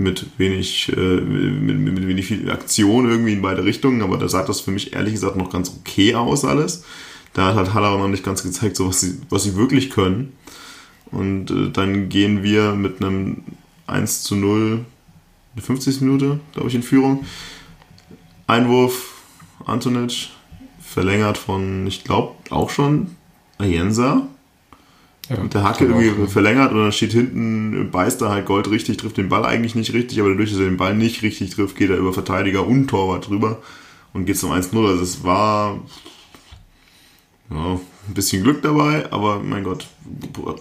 [0.00, 4.28] Mit wenig, äh, mit, mit, mit wenig viel Aktion irgendwie in beide Richtungen, aber da
[4.28, 6.84] sah das für mich ehrlich gesagt noch ganz okay aus alles.
[7.38, 10.32] Da hat halt Haller noch nicht ganz gezeigt, so was sie, was sie wirklich können.
[11.12, 13.44] Und äh, dann gehen wir mit einem
[13.86, 14.84] 1 zu 0,
[15.54, 16.00] eine 50.
[16.00, 17.24] Minute, glaube ich, in Führung.
[18.48, 19.22] Einwurf,
[19.64, 20.30] Antonic,
[20.80, 23.14] verlängert von, ich glaube, auch schon
[23.58, 24.26] Ayensa.
[25.28, 28.96] Ja, mit der Hacke irgendwie verlängert und dann steht hinten, beißt er halt Gold richtig,
[28.96, 31.76] trifft den Ball eigentlich nicht richtig, aber dadurch, dass er den Ball nicht richtig trifft,
[31.76, 33.62] geht er über Verteidiger und Torwart drüber
[34.12, 34.76] und geht zum 1-0.
[34.84, 35.78] Also es war
[37.50, 39.88] ja, ein bisschen Glück dabei, aber mein Gott,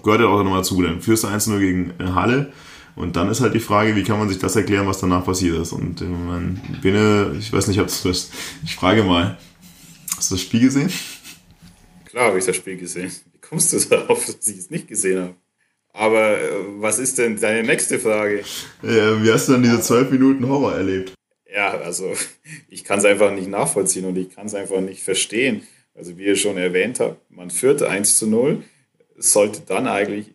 [0.04, 0.82] gehört ja auch nochmal zu.
[0.82, 2.52] Dann führst du 1-0 gegen Halle
[2.96, 5.58] und dann ist halt die Frage, wie kann man sich das erklären, was danach passiert
[5.58, 5.72] ist.
[5.72, 8.32] Und ich, meine, Bene, ich weiß nicht, ob du das,
[8.64, 9.38] ich frage mal,
[10.16, 10.92] hast du das Spiel gesehen?
[12.06, 13.12] Klar habe ich das Spiel gesehen.
[13.32, 15.36] Wie kommst du darauf, dass ich es nicht gesehen habe?
[15.94, 18.44] Aber äh, was ist denn deine nächste Frage?
[18.82, 21.14] Ja, wie hast du dann diese zwölf Minuten Horror erlebt?
[21.52, 22.14] Ja, also
[22.70, 25.62] ich kann es einfach nicht nachvollziehen und ich kann es einfach nicht verstehen.
[25.98, 28.64] Also wie ihr schon erwähnt habt, man führt 1 zu 0,
[29.18, 30.28] sollte dann eigentlich,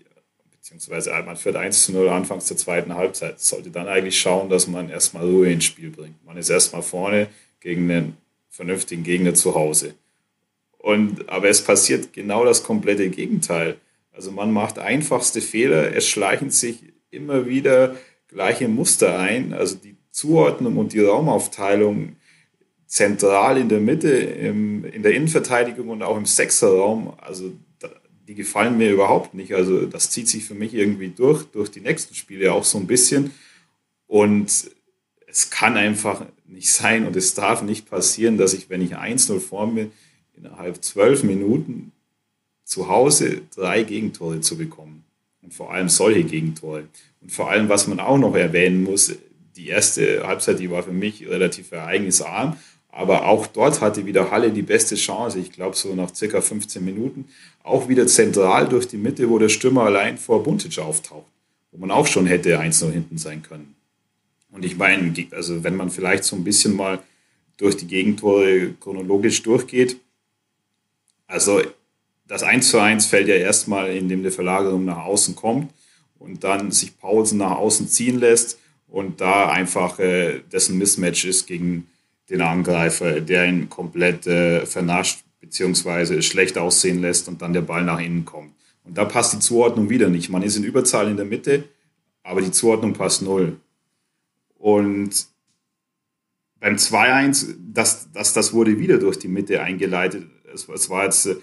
[0.51, 4.66] beziehungsweise man führt 1 zu 0 anfangs der zweiten Halbzeit, sollte dann eigentlich schauen, dass
[4.66, 6.25] man erstmal Ruhe ins Spiel bringt.
[6.27, 7.29] Man ist erstmal vorne
[7.61, 8.16] gegen einen
[8.51, 9.94] vernünftigen Gegner zu Hause.
[10.79, 13.77] Und, aber es passiert genau das komplette Gegenteil.
[14.11, 16.81] Also man macht einfachste Fehler, es schleichen sich
[17.12, 17.94] immer wieder
[18.27, 19.53] gleiche Muster ein.
[19.53, 22.16] Also die Zuordnung und die Raumaufteilung
[22.92, 27.50] zentral in der Mitte, im, in der Innenverteidigung und auch im Sechserraum, also
[28.28, 29.55] die gefallen mir überhaupt nicht.
[29.55, 32.87] Also das zieht sich für mich irgendwie durch, durch die nächsten Spiele auch so ein
[32.87, 33.31] bisschen.
[34.07, 34.70] Und
[35.26, 39.40] es kann einfach nicht sein und es darf nicht passieren, dass ich, wenn ich 1-0
[39.40, 39.90] vor mir
[40.37, 41.92] innerhalb zwölf Minuten
[42.62, 45.02] zu Hause drei Gegentore zu bekommen.
[45.40, 46.85] Und vor allem solche Gegentore.
[47.22, 49.14] Und vor allem, was man auch noch erwähnen muss,
[49.57, 52.59] die erste Halbzeit, die war für mich relativ ereignisarm.
[52.92, 55.38] Aber auch dort hatte wieder Halle die beste Chance.
[55.38, 57.26] Ich glaube, so nach circa 15 Minuten.
[57.64, 61.26] Auch wieder zentral durch die Mitte, wo der Stürmer allein vor Buntic auftaucht.
[61.72, 63.74] Wo man auch schon hätte 1-0 hinten sein können.
[64.50, 66.98] Und ich meine, also wenn man vielleicht so ein bisschen mal
[67.57, 69.96] durch die Gegentore chronologisch durchgeht,
[71.26, 71.62] also
[72.28, 75.72] das 1 zu 1 fällt ja erstmal, indem der Verlagerung nach außen kommt
[76.18, 81.46] und dann sich Paulsen nach außen ziehen lässt und da einfach äh, dessen Mismatch ist
[81.46, 81.88] gegen
[82.30, 86.22] den Angreifer, der ihn komplett äh, vernascht bzw.
[86.22, 88.52] schlecht aussehen lässt und dann der Ball nach innen kommt.
[88.85, 90.30] Und da passt die Zuordnung wieder nicht.
[90.30, 91.64] Man ist in Überzahl in der Mitte,
[92.22, 93.56] aber die Zuordnung passt null.
[94.58, 95.26] Und
[96.61, 100.26] beim 2-1, das, das, das wurde wieder durch die Mitte eingeleitet.
[100.52, 101.37] Es, es war jetzt, äh,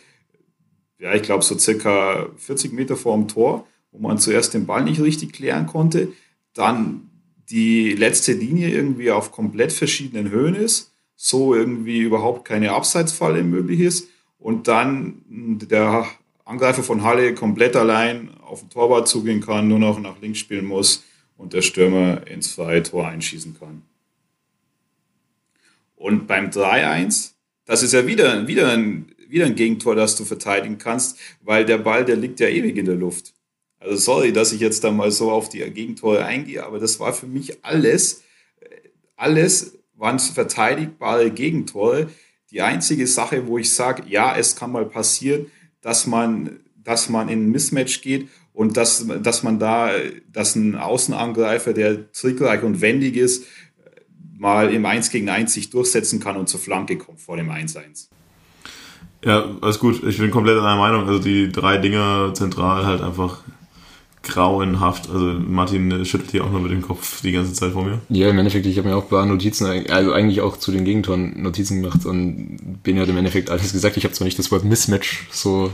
[0.97, 4.83] ja, ich glaube, so circa 40 Meter vor dem Tor, wo man zuerst den Ball
[4.83, 6.13] nicht richtig klären konnte.
[6.53, 7.08] Dann
[7.49, 13.79] die letzte Linie irgendwie auf komplett verschiedenen Höhen ist, so irgendwie überhaupt keine Abseitsfalle möglich
[13.79, 14.07] ist
[14.37, 16.07] und dann der
[16.45, 20.65] Angreifer von Halle komplett allein auf den Torwart zugehen kann, nur noch nach links spielen
[20.65, 21.03] muss
[21.37, 23.83] und der Stürmer ins freie Tor einschießen kann.
[25.95, 27.33] Und beim 3-1,
[27.65, 31.77] das ist ja wieder, wieder, ein, wieder ein Gegentor, das du verteidigen kannst, weil der
[31.77, 33.33] Ball, der liegt ja ewig in der Luft.
[33.79, 37.13] Also sorry, dass ich jetzt da mal so auf die Gegentore eingehe, aber das war
[37.13, 38.23] für mich alles,
[39.15, 42.09] alles waren verteidigbare Gegentore.
[42.51, 45.45] Die einzige Sache, wo ich sage, ja, es kann mal passieren,
[45.81, 49.91] dass man, dass man in ein Mismatch geht und dass, dass man da,
[50.31, 53.45] dass ein Außenangreifer, der trickreich und wendig ist,
[54.37, 58.07] mal im 1 gegen 1 sich durchsetzen kann und zur Flanke kommt vor dem 1-1.
[59.23, 60.01] Ja, alles gut.
[60.03, 61.05] Ich bin komplett einer Meinung.
[61.07, 63.43] Also die drei Dinger zentral halt einfach
[64.23, 65.09] grauenhaft.
[65.09, 67.99] Also Martin schüttelt hier auch noch mit dem Kopf die ganze Zeit vor mir.
[68.09, 70.85] Ja, im Endeffekt, ich habe mir auch ein paar Notizen, also eigentlich auch zu den
[70.85, 73.97] Gegentoren Notizen gemacht und Ben hat im Endeffekt alles gesagt.
[73.97, 75.71] Ich habe zwar nicht das Wort Mismatch so.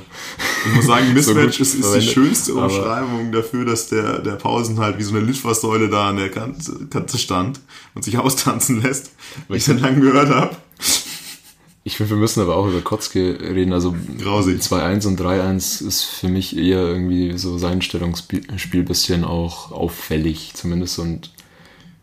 [0.67, 4.79] Ich muss sagen, Mismatch so ist, ist die schönste Umschreibung dafür, dass der, der Pausen
[4.79, 7.60] halt wie so eine Litfaßsäule da an der Kante, Kante stand
[7.95, 9.12] und sich austanzen lässt,
[9.47, 10.55] weil ich dann lang gehört habe.
[11.87, 13.71] Ich finde, wir müssen aber auch über Kotzke reden.
[13.71, 20.53] Also 2-1 und 3-1 ist für mich eher irgendwie so sein Stellungsspiel bisschen auch auffällig
[20.55, 21.29] zumindest und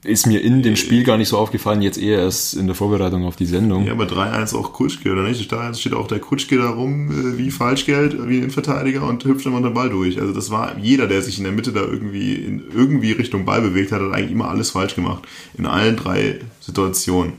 [0.05, 3.25] ist mir in dem Spiel gar nicht so aufgefallen, jetzt eher erst in der Vorbereitung
[3.25, 3.85] auf die Sendung.
[3.85, 5.51] Ja, aber 3-1 auch Kutschke, oder nicht?
[5.51, 9.47] Da steht auch der Kutschke da rum äh, wie Falschgeld, wie ein Verteidiger und hüpft
[9.47, 10.21] immer den Ball durch.
[10.21, 13.61] Also das war jeder, der sich in der Mitte da irgendwie in irgendwie Richtung Ball
[13.63, 15.25] bewegt hat, hat eigentlich immer alles falsch gemacht.
[15.59, 17.33] In allen drei Situationen.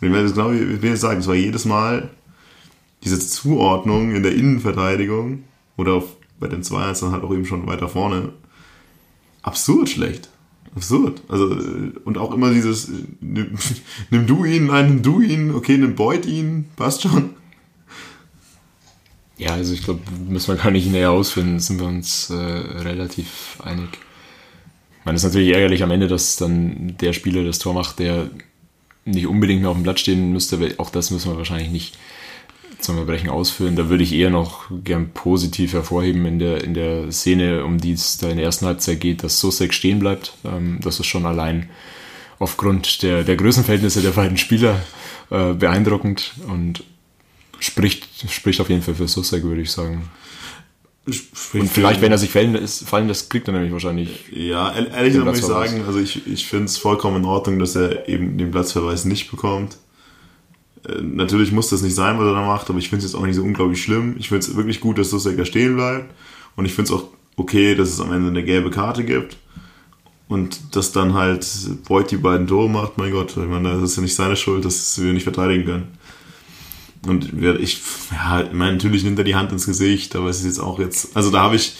[0.00, 2.10] Ich werde genau wie wir sagen, es war jedes Mal
[3.04, 5.44] diese Zuordnung in der Innenverteidigung
[5.76, 8.32] oder auf, bei den 2-1 dann halt auch eben schon weiter vorne.
[9.42, 10.28] Absurd schlecht.
[10.74, 11.22] Absurd.
[11.28, 11.56] Also,
[12.04, 13.56] und auch immer dieses, nimm,
[14.10, 17.30] nimm du ihn, nein, nimm du ihn, okay, nimm Beut ihn, passt schon.
[19.36, 23.58] Ja, also ich glaube, müssen wir gar nicht näher ausfinden, sind wir uns äh, relativ
[23.62, 23.88] einig.
[24.98, 28.00] Ich meine, es ist natürlich ärgerlich am Ende, dass dann der Spieler das Tor macht,
[28.00, 28.30] der
[29.12, 31.98] nicht unbedingt mehr auf dem Blatt stehen müsste, auch das müssen wir wahrscheinlich nicht
[32.78, 33.76] zum Verbrechen ausführen.
[33.76, 37.92] Da würde ich eher noch gern positiv hervorheben in der, in der Szene, um die
[37.92, 40.34] es da in der ersten Halbzeit geht, dass Sosek stehen bleibt.
[40.44, 41.68] Ähm, das ist schon allein
[42.38, 44.80] aufgrund der, der Größenverhältnisse der beiden Spieler
[45.30, 46.84] äh, beeindruckend und
[47.58, 50.08] spricht, spricht auf jeden Fall für Sosek, würde ich sagen.
[51.54, 54.26] Und vielleicht, wenn er sich fallen lässt, fallen lässt, kriegt er nämlich wahrscheinlich.
[54.30, 57.76] Ja, ehrlich gesagt muss ich sagen, also ich, ich finde es vollkommen in Ordnung, dass
[57.76, 59.78] er eben den Platzverweis nicht bekommt.
[60.86, 63.20] Äh, natürlich muss das nicht sein, was er da macht, aber ich finde es jetzt
[63.20, 64.16] auch nicht so unglaublich schlimm.
[64.18, 66.12] Ich finde es wirklich gut, dass Susek da stehen bleibt.
[66.56, 69.36] Und ich finde es auch okay, dass es am Ende eine gelbe Karte gibt.
[70.28, 71.46] Und dass dann halt
[71.84, 74.64] Voigt die beiden Tore macht, mein Gott, ich meine, das ist ja nicht seine Schuld,
[74.66, 75.97] dass wir nicht verteidigen können.
[77.08, 77.80] Und ich,
[78.12, 80.78] ja, ich meine, natürlich nimmt er die Hand ins Gesicht, aber es ist jetzt auch
[80.78, 81.74] jetzt, also da habe ich,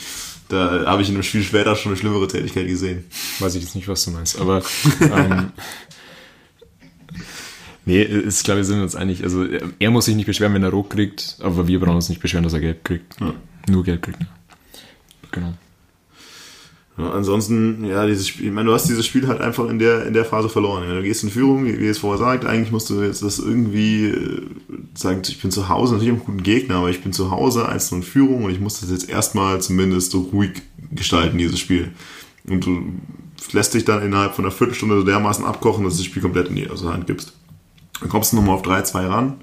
[0.49, 3.05] da habe ich in einem Spiel später schon eine schlimmere Tätigkeit gesehen.
[3.38, 4.62] Weiß ich jetzt nicht, was du meinst, aber
[5.01, 5.53] ähm,
[7.85, 9.23] nee, ist klar, wir sind uns einig.
[9.23, 9.47] Also
[9.79, 12.45] er muss sich nicht beschweren, wenn er rot kriegt, aber wir brauchen uns nicht beschweren,
[12.45, 13.21] dass er gelb kriegt.
[13.21, 13.35] Ja.
[13.69, 14.19] Nur gelb kriegt.
[15.31, 15.53] Genau.
[16.99, 20.05] Ja, ansonsten, ja, dieses Spiel, ich meine, du hast dieses Spiel halt einfach in der,
[20.07, 20.83] in der Phase verloren.
[20.83, 23.39] Wenn du gehst in Führung, wie, wie es vorher sagt, eigentlich musst du jetzt das
[23.39, 24.43] irgendwie äh,
[24.95, 27.93] sagen, ich bin zu Hause, natürlich einen guten Gegner, aber ich bin zu Hause, eins
[27.93, 31.93] in Führung und ich muss das jetzt erstmal zumindest so ruhig gestalten, dieses Spiel.
[32.49, 32.83] Und du
[33.53, 36.49] lässt dich dann innerhalb von einer Viertelstunde so dermaßen abkochen, dass du das Spiel komplett
[36.49, 37.33] in die Hand gibst.
[38.01, 39.35] Dann kommst du nochmal auf 3-2 ran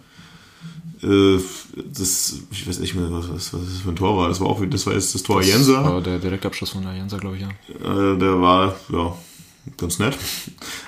[1.05, 1.39] äh,
[1.85, 4.27] das, ich weiß nicht mehr, was, was, was das für ein Tor war.
[4.27, 5.83] Das war auch, das war jetzt das Tor das Jenser.
[5.83, 7.49] War der Direktabschluss von der Jenser, glaube ich, ja.
[7.49, 9.15] Äh, der war, ja,
[9.77, 10.17] ganz nett.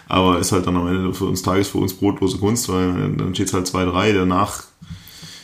[0.08, 3.34] Aber ist halt dann am Ende für uns Tages für uns brotlose Kunst, weil dann
[3.36, 4.14] steht es halt 2-3.
[4.14, 4.64] Danach,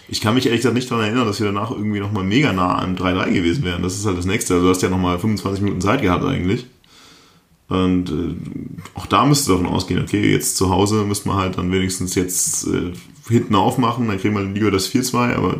[0.07, 2.75] ich kann mich ehrlich gesagt nicht daran erinnern, dass wir danach irgendwie nochmal mega nah
[2.75, 3.83] an 3-3 gewesen wären.
[3.83, 4.55] Das ist halt das nächste.
[4.55, 6.65] Also du hast ja nochmal 25 Minuten Zeit gehabt eigentlich.
[7.67, 8.35] Und äh,
[8.93, 12.67] auch da müsste davon ausgehen, okay, jetzt zu Hause müsste man halt dann wenigstens jetzt
[12.67, 12.93] äh,
[13.27, 15.59] hinten aufmachen, dann kriegen wir lieber das 4-2, aber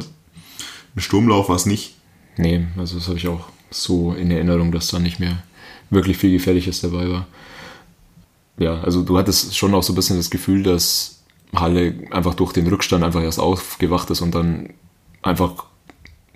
[0.96, 1.96] ein Sturmlauf war es nicht.
[2.38, 5.44] Nee, also das habe ich auch so in Erinnerung, dass da nicht mehr
[5.90, 7.28] wirklich viel Gefährliches dabei war.
[8.58, 11.24] Ja, also du hattest schon auch so ein bisschen das Gefühl, dass
[11.56, 14.70] Halle einfach durch den Rückstand einfach erst aufgewacht ist und dann
[15.22, 15.66] einfach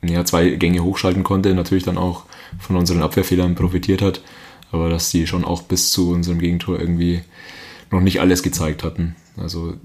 [0.04, 2.24] ja, zwei Gänge hochschalten konnte, natürlich dann auch
[2.60, 4.22] von unseren Abwehrfehlern profitiert hat,
[4.72, 7.22] aber dass die schon auch bis zu unserem Gegentor irgendwie
[7.92, 9.16] noch nicht alles gezeigt hatten.
[9.38, 9.76] Also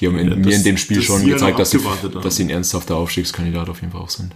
[0.00, 1.80] die haben in, ja, das, mir in dem Spiel schon gezeigt, dass sie,
[2.22, 4.34] dass sie ein ernsthafter Aufstiegskandidat auf jeden Fall auch sind.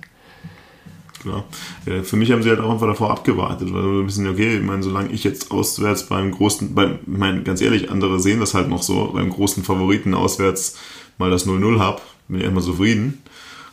[1.21, 1.45] Klar.
[1.87, 4.63] Ja, für mich haben sie halt auch einfach davor abgewartet, weil wir wissen, okay, ich
[4.63, 8.55] meine, solange ich jetzt auswärts beim großen, beim, ich meine, ganz ehrlich, andere sehen das
[8.55, 10.77] halt noch so, beim großen Favoriten auswärts
[11.19, 13.23] mal das 0-0 habe, bin ich erstmal zufrieden.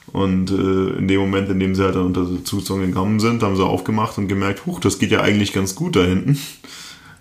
[0.07, 3.55] Und äh, in dem Moment, in dem sie halt dann unter Zugzwang gekommen sind, haben
[3.55, 6.39] sie aufgemacht und gemerkt, huch, das geht ja eigentlich ganz gut da hinten.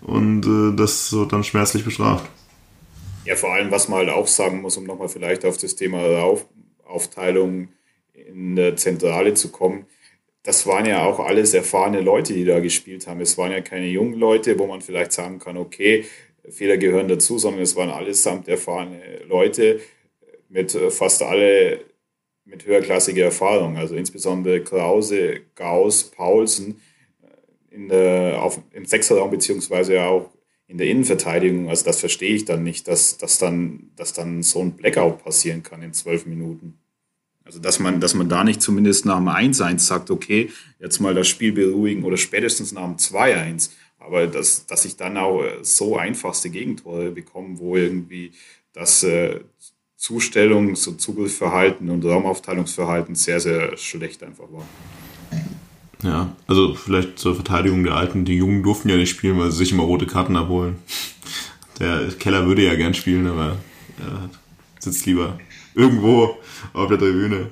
[0.01, 2.25] Und äh, das wird dann schmerzlich bestraft.
[3.25, 6.23] Ja, vor allem, was man halt auch sagen muss, um nochmal vielleicht auf das Thema
[6.23, 6.47] auf
[6.85, 7.69] Aufteilung
[8.13, 9.87] in der Zentrale zu kommen,
[10.43, 13.21] das waren ja auch alles erfahrene Leute, die da gespielt haben.
[13.21, 16.05] Es waren ja keine jungen Leute, wo man vielleicht sagen kann, okay,
[16.51, 19.81] Fehler gehören dazu, sondern es waren allesamt erfahrene Leute
[20.49, 21.85] mit äh, fast alle
[22.45, 23.77] mit höherklassiger Erfahrung.
[23.77, 26.81] Also insbesondere Krause, Gauss, Paulsen
[27.23, 30.29] äh, in der, auf, im Sechserraum beziehungsweise auch
[30.73, 31.69] in der Innenverteidigung.
[31.69, 35.63] Also das verstehe ich dann nicht, dass, dass, dann, dass dann so ein Blackout passieren
[35.63, 36.79] kann in zwölf Minuten.
[37.45, 41.15] Also dass man, dass man da nicht zumindest nach dem 1-1 sagt, okay, jetzt mal
[41.15, 43.69] das Spiel beruhigen oder spätestens nach dem 2-1.
[43.99, 48.33] Aber dass, dass ich dann auch so einfachste Gegentore bekomme, wo irgendwie
[48.73, 49.41] das äh,
[49.99, 54.67] Zustellungs- und Zugriffsverhalten und Raumaufteilungsverhalten sehr, sehr schlecht einfach war.
[56.03, 58.25] Ja, also vielleicht zur Verteidigung der Alten.
[58.25, 60.77] Die Jungen durften ja nicht spielen, weil sie sich immer rote Karten abholen.
[61.79, 63.57] Der Keller würde ja gern spielen, aber
[63.99, 64.29] er
[64.79, 65.39] sitzt lieber
[65.75, 66.37] irgendwo
[66.75, 67.49] auf der Tribüne.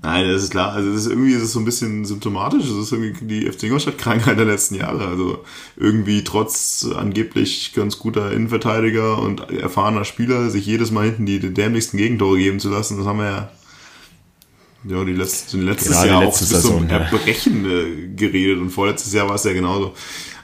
[0.00, 0.72] Nein, das ist klar.
[0.72, 2.62] Also das ist irgendwie ist es so ein bisschen symptomatisch.
[2.62, 5.08] Das ist irgendwie die FC Ingolstadt-Krankheit der letzten Jahre.
[5.08, 5.44] Also
[5.76, 11.96] irgendwie trotz angeblich ganz guter Innenverteidiger und erfahrener Spieler sich jedes Mal hinten die dämlichsten
[11.96, 13.50] Gegentore geben zu lassen, das haben wir ja
[14.86, 16.98] ja, die letzte, letztes Gerade Jahr letzte auch bis zum ja.
[16.98, 19.94] Erbrechen äh, geredet und vorletztes Jahr war es ja genauso.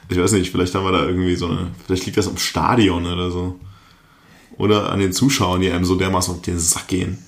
[0.09, 3.05] Ich weiß nicht, vielleicht haben wir da irgendwie so eine, vielleicht liegt das am Stadion
[3.05, 3.59] oder so.
[4.57, 7.19] Oder an den Zuschauern, die einem so dermaßen auf den Sack gehen.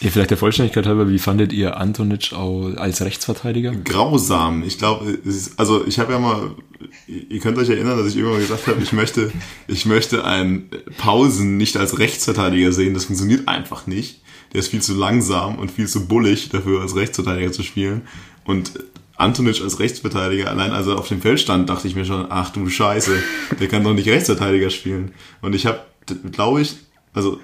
[0.00, 3.72] Ja, vielleicht der Vollständigkeit halber, wie fandet ihr Antonic als Rechtsverteidiger?
[3.72, 4.62] Grausam.
[4.62, 5.18] Ich glaube,
[5.58, 6.52] also ich habe ja mal,
[7.06, 9.30] ihr könnt euch erinnern, dass ich irgendwann gesagt habe, ich möchte,
[9.68, 12.94] ich möchte einen Pausen nicht als Rechtsverteidiger sehen.
[12.94, 14.22] Das funktioniert einfach nicht.
[14.52, 18.02] Der ist viel zu langsam und viel zu bullig dafür, als Rechtsverteidiger zu spielen.
[18.44, 18.72] Und
[19.16, 22.50] Antonic als Rechtsverteidiger, allein als er auf dem Feld stand, dachte ich mir schon, ach
[22.50, 23.12] du Scheiße,
[23.60, 25.12] der kann doch nicht Rechtsverteidiger spielen.
[25.42, 25.80] Und ich habe,
[26.32, 26.76] glaube ich,
[27.12, 27.38] also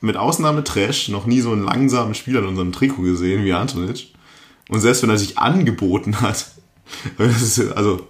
[0.00, 4.08] mit Ausnahme Trash noch nie so einen langsamen Spieler in unserem Trikot gesehen wie Antonic.
[4.68, 6.46] Und selbst wenn er sich angeboten hat,
[7.74, 8.06] also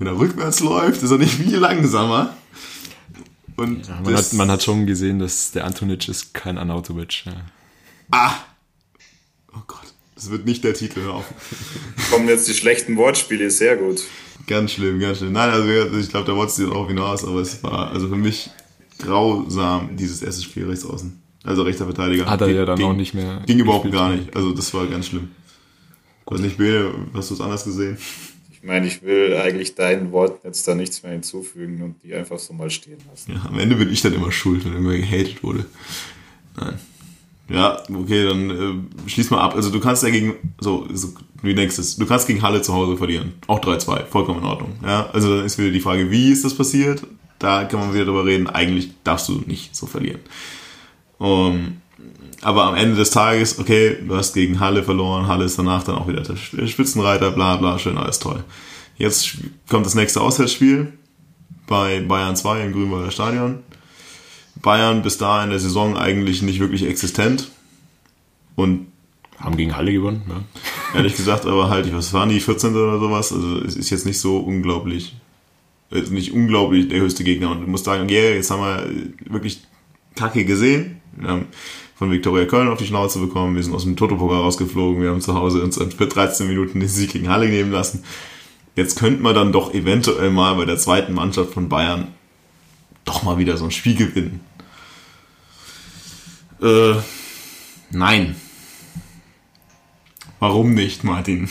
[0.00, 2.34] wenn er rückwärts läuft, ist er nicht viel langsamer.
[3.56, 7.26] Und ja, man, hat, man hat schon gesehen, dass der Antonic ist kein Anautovic.
[7.26, 7.32] Ja.
[8.10, 8.32] Ah!
[9.52, 11.26] Oh Gott, das wird nicht der Titel auf.
[12.10, 14.02] Kommen jetzt die schlechten Wortspiele, sehr gut.
[14.46, 15.32] Ganz schlimm, ganz schlimm.
[15.32, 18.48] Nein, also ich glaube, da wolltest du auch hinaus, aber es war also für mich
[18.98, 21.20] grausam, dieses erste Spiel rechts außen.
[21.44, 22.24] Also rechter Verteidiger.
[22.24, 23.42] Hat er ja dann ging, auch nicht mehr.
[23.44, 24.34] Ging überhaupt gar nicht.
[24.34, 25.30] Also das war ganz schlimm.
[26.24, 26.40] Gut.
[26.40, 27.98] nicht, Bene, hast du es anders gesehen?
[28.62, 32.38] Ich meine, ich will eigentlich deinen Worten jetzt da nichts mehr hinzufügen und die einfach
[32.38, 33.32] so mal stehen lassen.
[33.32, 35.64] Ja, am Ende bin ich dann immer schuld, wenn irgendwer gehatet wurde.
[36.58, 36.78] Nein.
[37.48, 39.56] Ja, okay, dann äh, schließ mal ab.
[39.56, 41.08] Also du kannst ja gegen, so, so
[41.42, 43.32] wie denkst du, du kannst gegen Halle zu Hause verlieren.
[43.48, 44.74] Auch 3-2, vollkommen in Ordnung.
[44.84, 47.02] Ja, also dann ist wieder die Frage, wie ist das passiert?
[47.40, 48.46] Da kann man wieder drüber reden.
[48.46, 50.20] Eigentlich darfst du nicht so verlieren.
[51.18, 51.79] Um,
[52.42, 55.96] aber am Ende des Tages, okay, du hast gegen Halle verloren, Halle ist danach dann
[55.96, 58.44] auch wieder der Spitzenreiter, bla bla, schön, alles toll.
[58.96, 60.92] Jetzt kommt das nächste Auswärtsspiel
[61.66, 63.60] bei Bayern 2 im Grünwalder Stadion.
[64.56, 67.50] Bayern bis da in der Saison eigentlich nicht wirklich existent
[68.56, 68.88] und
[69.38, 70.42] haben gegen Halle gewonnen, ja.
[70.94, 72.74] Ehrlich gesagt, aber halt, was waren die, 14.
[72.74, 73.32] oder sowas?
[73.32, 75.14] Also es ist jetzt nicht so unglaublich
[75.90, 77.50] ist nicht unglaublich der höchste Gegner.
[77.50, 79.60] Und du musst sagen, yeah, jetzt haben wir wirklich
[80.14, 81.00] Kacke gesehen.
[81.16, 81.46] Wir haben
[82.00, 85.20] von Viktoria Köln auf die Schnauze bekommen, wir sind aus dem Toto-Pokal rausgeflogen, wir haben
[85.20, 88.04] zu Hause uns für 13 Minuten den Sieg gegen Halle nehmen lassen.
[88.74, 92.08] Jetzt könnte man dann doch eventuell mal bei der zweiten Mannschaft von Bayern
[93.04, 94.40] doch mal wieder so ein Spiel gewinnen.
[96.62, 96.94] Äh,
[97.90, 98.34] nein.
[100.38, 101.50] Warum nicht, Martin?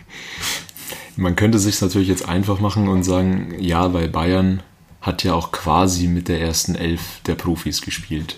[1.16, 4.62] Man könnte sich natürlich jetzt einfach machen und sagen, ja, weil Bayern
[5.00, 8.36] hat ja auch quasi mit der ersten Elf der Profis gespielt.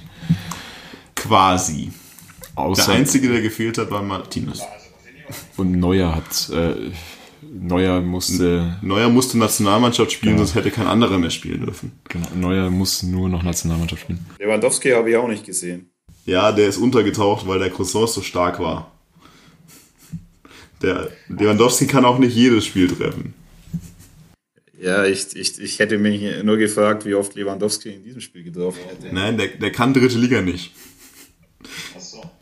[1.18, 1.90] Quasi.
[2.54, 4.62] Außer der Einzige, der gefehlt hat, war Martinez.
[5.56, 6.50] Und Neuer hat.
[6.50, 6.90] Äh,
[7.42, 8.76] Neuer musste.
[8.82, 10.44] Neuer musste Nationalmannschaft spielen, genau.
[10.44, 11.92] sonst hätte kein anderer mehr spielen dürfen.
[12.08, 12.26] Genau.
[12.34, 14.24] Neuer muss nur noch Nationalmannschaft spielen.
[14.38, 15.90] Lewandowski habe ich auch nicht gesehen.
[16.24, 18.92] Ja, der ist untergetaucht, weil der Croissant so stark war.
[20.82, 23.34] Der Lewandowski kann auch nicht jedes Spiel treffen.
[24.80, 28.80] Ja, ich, ich, ich hätte mich nur gefragt, wie oft Lewandowski in diesem Spiel getroffen
[28.88, 29.12] hätte.
[29.12, 30.72] Nein, der, der kann dritte Liga nicht.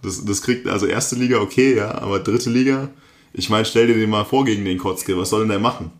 [0.02, 2.88] Das, das kriegt, also erste Liga okay, ja, aber dritte Liga,
[3.32, 5.90] ich meine, stell dir den mal vor gegen den Kotzke, was soll denn der machen?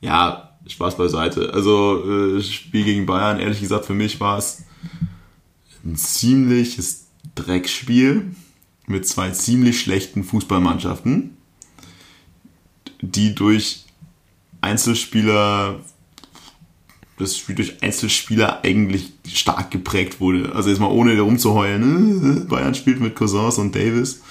[0.00, 1.52] Ja, Spaß beiseite.
[1.52, 4.62] Also, äh, Spiel gegen Bayern, ehrlich gesagt, für mich war es
[5.84, 8.34] ein ziemliches Dreckspiel
[8.86, 11.36] mit zwei ziemlich schlechten Fußballmannschaften,
[13.00, 13.84] die durch
[14.60, 15.80] Einzelspieler,
[17.18, 20.52] das Spiel durch Einzelspieler eigentlich stark geprägt wurde.
[20.54, 22.40] Also jetzt mal ohne rumzuheulen, ne?
[22.48, 24.22] Bayern spielt mit Cousins und Davis.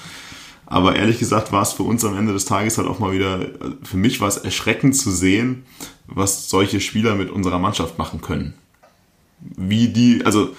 [0.65, 3.45] Aber ehrlich gesagt war es für uns am Ende des Tages halt auch mal wieder,
[3.83, 5.63] für mich war es erschreckend zu sehen,
[6.07, 8.53] was solche Spieler mit unserer Mannschaft machen können.
[9.57, 10.51] Wie die, also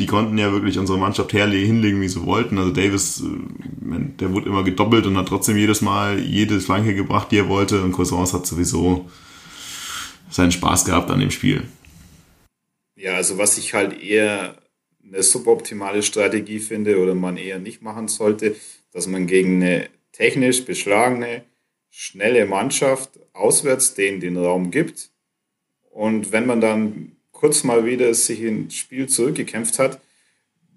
[0.00, 2.58] die konnten ja wirklich unsere Mannschaft herlegen, hinlegen, wie sie wollten.
[2.58, 7.28] Also Davis, äh, der wurde immer gedoppelt und hat trotzdem jedes Mal jede Flanke gebracht,
[7.30, 7.82] die er wollte.
[7.82, 9.08] Und Cousins hat sowieso
[10.30, 11.64] seinen Spaß gehabt an dem Spiel.
[12.96, 14.56] Ja, also was ich halt eher
[15.04, 18.56] eine suboptimale Strategie finde oder man eher nicht machen sollte,
[18.92, 21.42] dass man gegen eine technisch beschlagene,
[21.90, 25.10] schnelle Mannschaft auswärts denen den Raum gibt.
[25.90, 30.00] Und wenn man dann kurz mal wieder sich ins Spiel zurückgekämpft hat,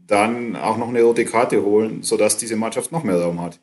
[0.08, 3.60] dann auch noch eine rote Karte holen, sodass diese Mannschaft noch mehr Raum hat.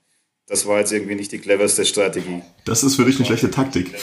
[0.47, 2.43] Das war jetzt irgendwie nicht die cleverste Strategie.
[2.65, 3.95] Das ist für dich eine schlechte Taktik.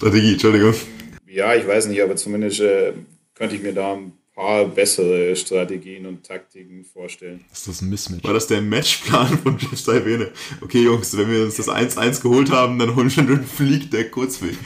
[0.00, 0.72] Strategie, Entschuldigung.
[1.28, 2.94] Ja, ich weiß nicht, aber zumindest äh,
[3.34, 7.44] könnte ich mir da ein paar bessere Strategien und Taktiken vorstellen.
[7.52, 8.24] Ist das ein Mismatch?
[8.24, 10.30] War das der Matchplan von Jeff Saivene?
[10.62, 14.10] Okay, Jungs, wenn wir uns das 1-1 geholt haben, dann holen wir einen Flieg der
[14.10, 14.56] Kurzweg.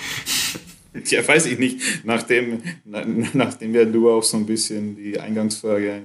[1.06, 1.80] Ja, weiß ich nicht.
[2.04, 6.02] Nachdem, nachdem ja du auch so ein bisschen die Eingangsfrage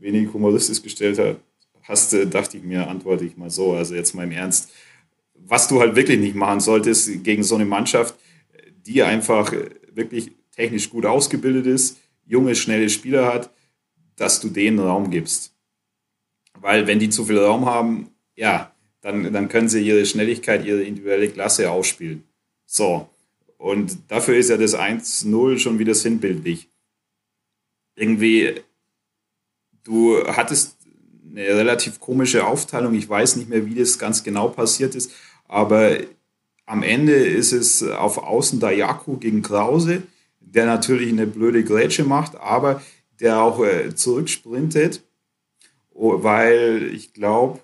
[0.00, 1.36] wenig humoristisch gestellt hast,
[1.84, 3.74] hast, dachte ich mir, antworte ich mal so.
[3.74, 4.72] Also jetzt mal im Ernst.
[5.34, 8.16] Was du halt wirklich nicht machen solltest gegen so eine Mannschaft,
[8.86, 9.52] die einfach
[9.92, 13.50] wirklich technisch gut ausgebildet ist, junge, schnelle Spieler hat,
[14.16, 15.54] dass du denen Raum gibst.
[16.60, 20.82] Weil wenn die zu viel Raum haben, ja, dann, dann können sie ihre Schnelligkeit, ihre
[20.82, 22.24] individuelle Klasse ausspielen.
[22.64, 23.08] So.
[23.58, 26.68] Und dafür ist ja das 1-0 schon wieder sinnbildlich.
[27.94, 28.54] Irgendwie,
[29.84, 30.76] du hattest
[31.30, 32.94] eine relativ komische Aufteilung.
[32.94, 35.12] Ich weiß nicht mehr, wie das ganz genau passiert ist,
[35.46, 35.98] aber
[36.66, 40.02] am Ende ist es auf Außen Dayaku gegen Krause
[40.56, 42.82] der natürlich eine blöde Grätsche macht, aber
[43.20, 45.02] der auch äh, zurücksprintet,
[45.92, 47.60] oh, weil ich glaube,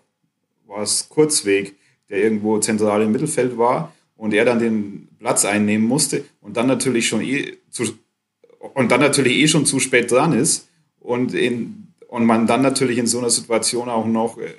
[0.66, 1.76] war es Kurzweg,
[2.10, 6.66] der irgendwo zentral im Mittelfeld war und er dann den Platz einnehmen musste und dann
[6.66, 7.84] natürlich schon eh zu,
[8.74, 10.68] und dann natürlich eh schon zu spät dran ist
[11.00, 14.52] und in, und man dann natürlich in so einer Situation auch noch äh,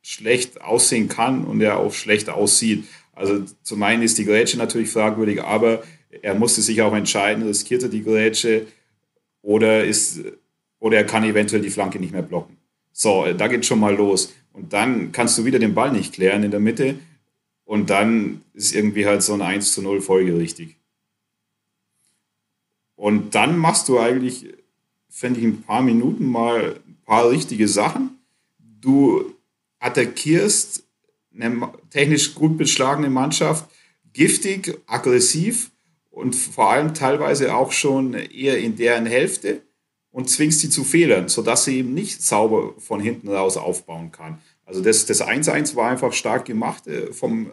[0.00, 2.84] schlecht aussehen kann und er auch schlecht aussieht.
[3.14, 5.82] Also zum einen ist die Grätsche natürlich fragwürdig, aber
[6.22, 8.66] er musste sich auch entscheiden, riskiert er die Grätsche
[9.42, 10.20] oder, ist,
[10.78, 12.56] oder er kann eventuell die Flanke nicht mehr blocken.
[12.92, 14.32] So, da geht schon mal los.
[14.52, 16.96] Und dann kannst du wieder den Ball nicht klären in der Mitte
[17.64, 20.76] und dann ist irgendwie halt so ein 1 zu 0 folgerichtig.
[22.94, 24.54] Und dann machst du eigentlich,
[25.08, 28.18] fände ich, ein paar Minuten mal ein paar richtige Sachen.
[28.58, 29.34] Du
[29.80, 30.83] attackierst
[31.34, 33.68] eine technisch gut beschlagene Mannschaft,
[34.12, 35.70] giftig, aggressiv
[36.10, 39.62] und vor allem teilweise auch schon eher in deren Hälfte
[40.10, 44.38] und zwingst sie zu Fehlern, sodass sie eben nicht sauber von hinten raus aufbauen kann.
[44.64, 47.50] Also das, das 1-1 war einfach stark gemacht, äh, vom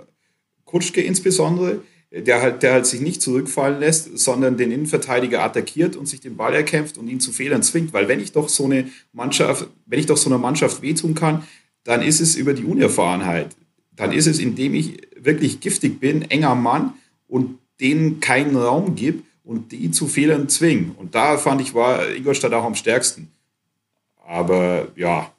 [0.63, 6.07] Kutschke insbesondere, der halt, der halt sich nicht zurückfallen lässt, sondern den Innenverteidiger attackiert und
[6.07, 7.93] sich den Ball erkämpft und ihn zu Fehlern zwingt.
[7.93, 11.47] Weil wenn ich doch so eine Mannschaft, wenn ich doch so einer Mannschaft wehtun kann,
[11.83, 13.55] dann ist es über die Unerfahrenheit.
[13.95, 16.93] Dann ist es, indem ich wirklich giftig bin, enger Mann
[17.27, 20.91] und denen keinen Raum gibt und die zu Fehlern zwingen.
[20.97, 23.31] Und da fand ich, war Ingolstadt auch am stärksten.
[24.25, 25.31] Aber ja,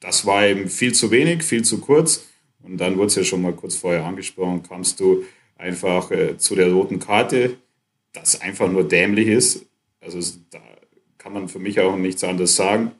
[0.00, 2.26] das war eben viel zu wenig, viel zu kurz.
[2.62, 5.24] Und dann wurde es ja schon mal kurz vorher angesprochen, kamst du
[5.56, 7.56] einfach äh, zu der roten Karte,
[8.12, 9.66] das einfach nur dämlich ist.
[10.00, 10.20] Also
[10.50, 10.60] da
[11.18, 12.92] kann man für mich auch nichts anderes sagen.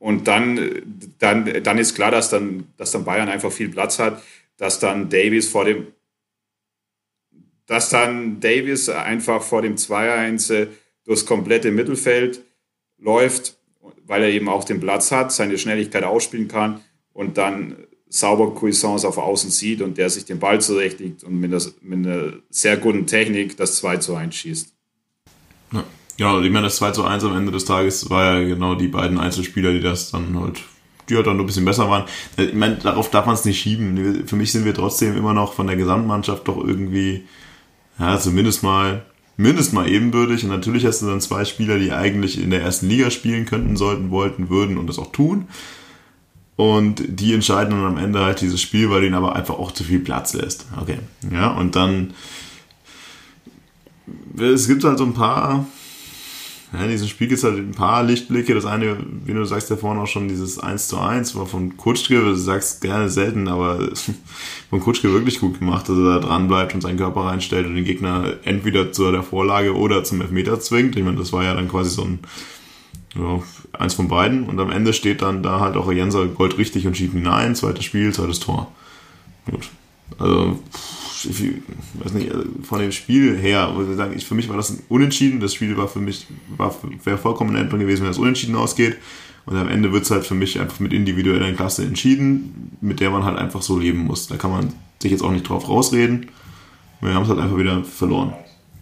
[0.00, 0.82] Und dann,
[1.18, 4.20] dann, dann ist klar, dass dann, dass dann Bayern einfach viel Platz hat,
[4.56, 5.88] dass dann Davies vor dem
[7.66, 10.66] dass dann Davis einfach vor dem 2-1 äh,
[11.04, 12.42] durchs komplette Mittelfeld
[12.98, 13.58] läuft,
[14.06, 16.80] weil er eben auch den Platz hat, seine Schnelligkeit ausspielen kann
[17.12, 17.76] und dann
[18.08, 22.06] sauber Cuisance auf Außen sieht und der sich den Ball zurechtlegt und mit einer, mit
[22.06, 24.74] einer sehr guten Technik das 2 zu 1 schießt.
[26.20, 28.88] Genau, ich meine, das 2 zu 1 am Ende des Tages war ja genau die
[28.88, 30.60] beiden Einzelspieler, die das dann halt,
[31.08, 32.04] die halt dann ein bisschen besser waren.
[32.36, 34.26] Ich meine, darauf darf man es nicht schieben.
[34.26, 37.24] Für mich sind wir trotzdem immer noch von der Gesamtmannschaft doch irgendwie
[37.98, 39.06] ja, zumindest mal,
[39.38, 40.44] mindestens mal ebenbürtig.
[40.44, 43.78] Und natürlich hast du dann zwei Spieler, die eigentlich in der ersten Liga spielen könnten,
[43.78, 45.48] sollten, wollten, würden und das auch tun.
[46.56, 49.84] Und die entscheiden dann am Ende halt dieses Spiel, weil ihnen aber einfach auch zu
[49.84, 50.66] viel Platz lässt.
[50.78, 50.98] Okay.
[51.32, 52.12] Ja, und dann,
[54.38, 55.64] es gibt halt so ein paar,
[56.72, 58.54] ja, in diesem Spiel gibt es halt ein paar Lichtblicke.
[58.54, 61.76] Das eine, wie du sagst ja vorhin auch schon, dieses 1 zu 1 war von
[61.76, 63.90] Kutschke, du sagst gerne selten, aber
[64.70, 67.74] von Kutschke wirklich gut gemacht, dass er da dran bleibt und seinen Körper reinstellt und
[67.74, 70.94] den Gegner entweder zu der Vorlage oder zum Elfmeter zwingt.
[70.96, 72.20] Ich meine, das war ja dann quasi so ein
[73.16, 73.42] ja,
[73.72, 76.96] eins von beiden und am Ende steht dann da halt auch Jenser Gold richtig und
[76.96, 78.70] schiebt ihn ein, zweites Spiel, zweites Tor.
[79.50, 79.68] Gut.
[80.18, 80.60] Also,
[81.28, 84.70] weiß nicht, also von dem Spiel her, würde ich sagen, ich, für mich war das
[84.70, 85.40] ein Unentschieden.
[85.40, 88.96] Das Spiel war für mich, war, wäre vollkommen in Ordnung gewesen, wenn es unentschieden ausgeht.
[89.46, 93.10] Und am Ende wird es halt für mich einfach mit individueller Klasse entschieden, mit der
[93.10, 94.28] man halt einfach so leben muss.
[94.28, 96.28] Da kann man sich jetzt auch nicht drauf rausreden.
[97.00, 98.34] Wir haben es halt einfach wieder verloren.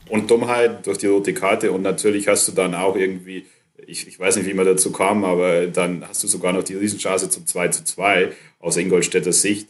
[0.09, 3.45] Und Dummheit durch die rote Karte und natürlich hast du dann auch irgendwie,
[3.86, 6.74] ich, ich weiß nicht, wie man dazu kam, aber dann hast du sogar noch die
[6.74, 9.68] Riesenchance zum 2 zu 2 aus Ingolstädter Sicht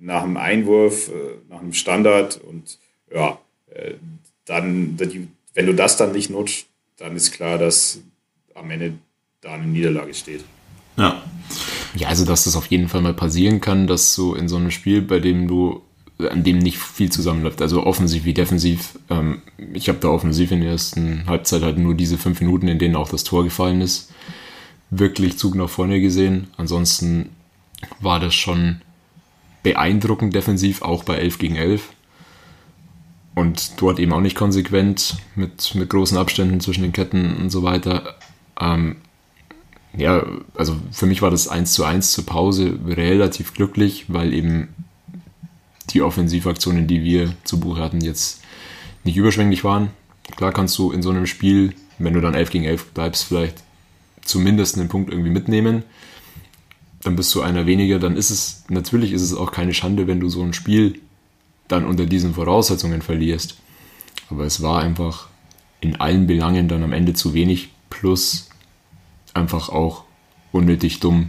[0.00, 1.12] nach einem Einwurf, äh,
[1.48, 2.78] nach einem Standard und
[3.12, 3.38] ja,
[3.72, 3.94] äh,
[4.44, 4.98] dann,
[5.54, 6.66] wenn du das dann nicht nutzt,
[6.98, 8.00] dann ist klar, dass
[8.54, 8.94] am Ende
[9.40, 10.44] da eine Niederlage steht.
[10.96, 11.22] Ja.
[11.96, 14.70] Ja, also dass das auf jeden Fall mal passieren kann, dass du in so einem
[14.70, 15.82] Spiel, bei dem du
[16.18, 18.98] an dem nicht viel zusammenläuft, also offensiv wie defensiv.
[19.10, 19.42] Ähm,
[19.72, 22.96] ich habe da offensiv in der ersten Halbzeit halt nur diese fünf Minuten, in denen
[22.96, 24.12] auch das Tor gefallen ist,
[24.90, 26.48] wirklich Zug nach vorne gesehen.
[26.56, 27.30] Ansonsten
[28.00, 28.80] war das schon
[29.64, 31.88] beeindruckend defensiv, auch bei 11 gegen 11.
[33.34, 37.64] Und dort eben auch nicht konsequent mit, mit großen Abständen zwischen den Ketten und so
[37.64, 38.14] weiter.
[38.60, 38.96] Ähm,
[39.96, 44.68] ja, also für mich war das 1 zu 1 zur Pause relativ glücklich, weil eben
[45.90, 48.42] die Offensivaktionen, die wir zu Buche hatten, jetzt
[49.02, 49.90] nicht überschwänglich waren.
[50.36, 53.62] Klar kannst du in so einem Spiel, wenn du dann 11 gegen 11 bleibst, vielleicht
[54.24, 55.82] zumindest einen Punkt irgendwie mitnehmen
[57.04, 60.20] dann bist du einer weniger, dann ist es, natürlich ist es auch keine Schande, wenn
[60.20, 61.00] du so ein Spiel
[61.68, 63.56] dann unter diesen Voraussetzungen verlierst.
[64.30, 65.28] Aber es war einfach
[65.80, 68.48] in allen Belangen dann am Ende zu wenig, plus
[69.34, 70.04] einfach auch
[70.50, 71.28] unnötig dumm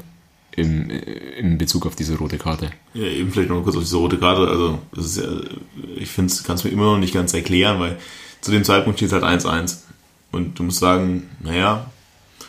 [0.55, 0.89] im,
[1.37, 2.71] im Bezug auf diese rote Karte.
[2.93, 4.47] Ja, eben vielleicht noch kurz auf diese rote Karte.
[4.47, 4.79] Also,
[5.21, 5.41] ja,
[5.97, 7.97] ich finde, es kannst du mir immer noch nicht ganz erklären, weil
[8.39, 9.79] zu dem Zeitpunkt steht es halt 1-1.
[10.31, 11.91] Und du musst sagen, naja,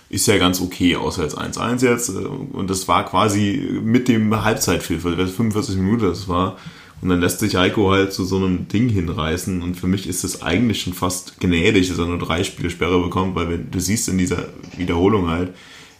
[0.08, 2.10] ist ja ganz okay, außer jetzt 1-1 jetzt.
[2.10, 6.56] Und das war quasi mit dem Halbzeitpfiff, weil 45 Minuten das war.
[7.02, 9.62] Und dann lässt sich Heiko halt zu so einem Ding hinreißen.
[9.62, 13.02] Und für mich ist es eigentlich schon fast gnädig, dass er nur drei Spiele Sperre
[13.02, 15.52] bekommt, weil wenn, du siehst in dieser Wiederholung halt,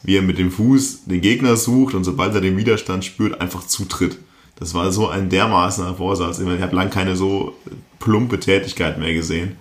[0.03, 3.67] wie er mit dem Fuß den Gegner sucht und sobald er den Widerstand spürt, einfach
[3.67, 4.19] zutritt.
[4.59, 6.39] Das war so ein dermaßener Vorsatz.
[6.39, 7.55] Ich, meine, ich habe lange keine so
[7.99, 9.57] plumpe Tätigkeit mehr gesehen.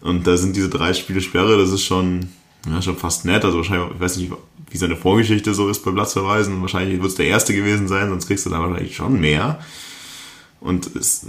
[0.00, 2.30] Und da sind diese drei Spiele Sperre, das ist schon,
[2.68, 3.44] ja, schon fast nett.
[3.44, 4.32] Also wahrscheinlich, ich weiß nicht,
[4.70, 6.60] wie seine Vorgeschichte so ist bei Platzverweisen.
[6.60, 9.60] Wahrscheinlich wird es der erste gewesen sein, sonst kriegst du da wahrscheinlich schon mehr.
[10.60, 11.26] Und es,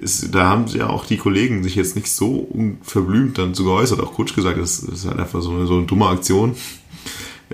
[0.00, 2.48] es, da haben ja auch die Kollegen sich jetzt nicht so
[2.82, 4.00] verblümt dann zu geäußert.
[4.00, 6.54] Auch Kutsch gesagt, das ist halt einfach so eine, so eine dumme Aktion.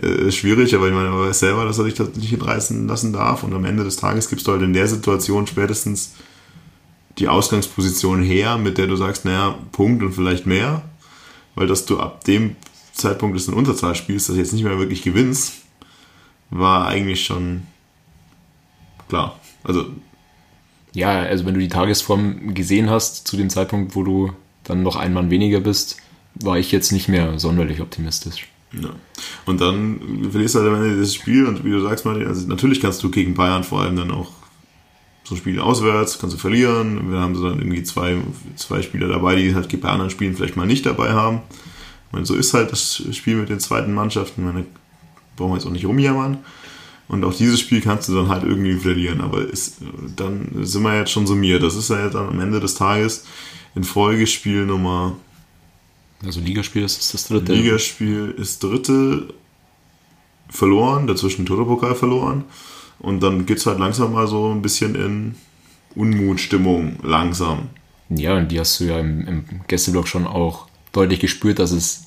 [0.01, 3.13] Äh, schwierig, aber ich meine, er weiß selber, dass er sich das nicht hinreißen lassen
[3.13, 3.43] darf.
[3.43, 6.15] Und am Ende des Tages gibst du halt in der Situation spätestens
[7.19, 10.83] die Ausgangsposition her, mit der du sagst, naja, Punkt und vielleicht mehr.
[11.55, 12.57] Weil dass du ab dem
[12.93, 15.55] Zeitpunkt des in Unterzahl spielst, dass du jetzt nicht mehr wirklich gewinnst,
[16.51, 17.63] war eigentlich schon
[19.09, 19.39] klar.
[19.65, 19.87] Also.
[20.95, 24.33] Ja, also wenn du die Tagesform gesehen hast, zu dem Zeitpunkt, wo du
[24.65, 25.97] dann noch ein Mann weniger bist,
[26.35, 28.47] war ich jetzt nicht mehr sonderlich optimistisch.
[28.73, 28.91] Ja.
[29.45, 32.47] Und dann verlierst du halt am Ende das Spiel und wie du sagst, Martin, also
[32.47, 34.31] natürlich kannst du gegen Bayern vor allem dann auch
[35.25, 37.11] so Spiele auswärts, kannst du verlieren.
[37.11, 38.17] Wir haben so dann irgendwie zwei,
[38.57, 41.41] zwei Spieler dabei, die halt bei anderen Spielen vielleicht mal nicht dabei haben.
[42.13, 44.45] Meine, so ist halt das Spiel mit den zweiten Mannschaften.
[44.45, 44.67] Meine,
[45.37, 46.39] brauchen wir jetzt auch nicht rumjammern.
[47.09, 49.21] Und auch dieses Spiel kannst du dann halt irgendwie verlieren.
[49.21, 49.79] Aber ist,
[50.17, 51.63] dann sind wir jetzt schon summiert.
[51.63, 53.25] Das ist ja dann am Ende des Tages
[53.75, 55.17] in Folgespiel Nummer.
[56.25, 57.53] Also Ligaspiel ist das dritte.
[57.53, 59.29] Ligaspiel ist dritte
[60.49, 62.45] verloren, dazwischen Toto-Pokal verloren.
[62.99, 65.35] Und dann geht es halt langsam mal so ein bisschen in
[65.95, 67.71] Unmutstimmung, langsam.
[68.09, 72.07] Ja, und die hast du ja im, im Gästeblock schon auch deutlich gespürt, dass es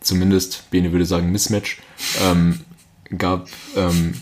[0.00, 1.78] zumindest, Bene würde sagen, Mismatch
[2.22, 2.60] ähm,
[3.16, 4.14] gab ähm,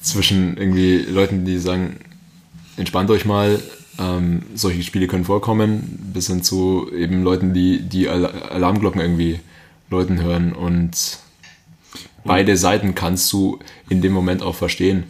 [0.00, 2.00] zwischen irgendwie Leuten, die sagen,
[2.76, 3.60] entspannt euch mal,
[3.98, 9.40] ähm, solche Spiele können vorkommen, bis hin zu eben Leuten, die die Alarmglocken irgendwie
[9.90, 11.18] läuten hören und
[12.24, 13.58] beide Seiten kannst du
[13.88, 15.04] in dem Moment auch verstehen.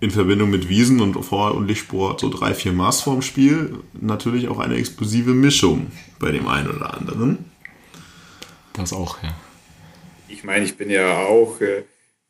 [0.00, 4.48] In Verbindung mit Wiesen und Vor- und Lichtsport so drei, vier Maß vorm Spiel natürlich
[4.48, 5.86] auch eine explosive Mischung
[6.18, 7.50] bei dem einen oder anderen.
[8.72, 9.34] Das auch, ja.
[10.28, 11.84] Ich meine, ich bin ja auch äh,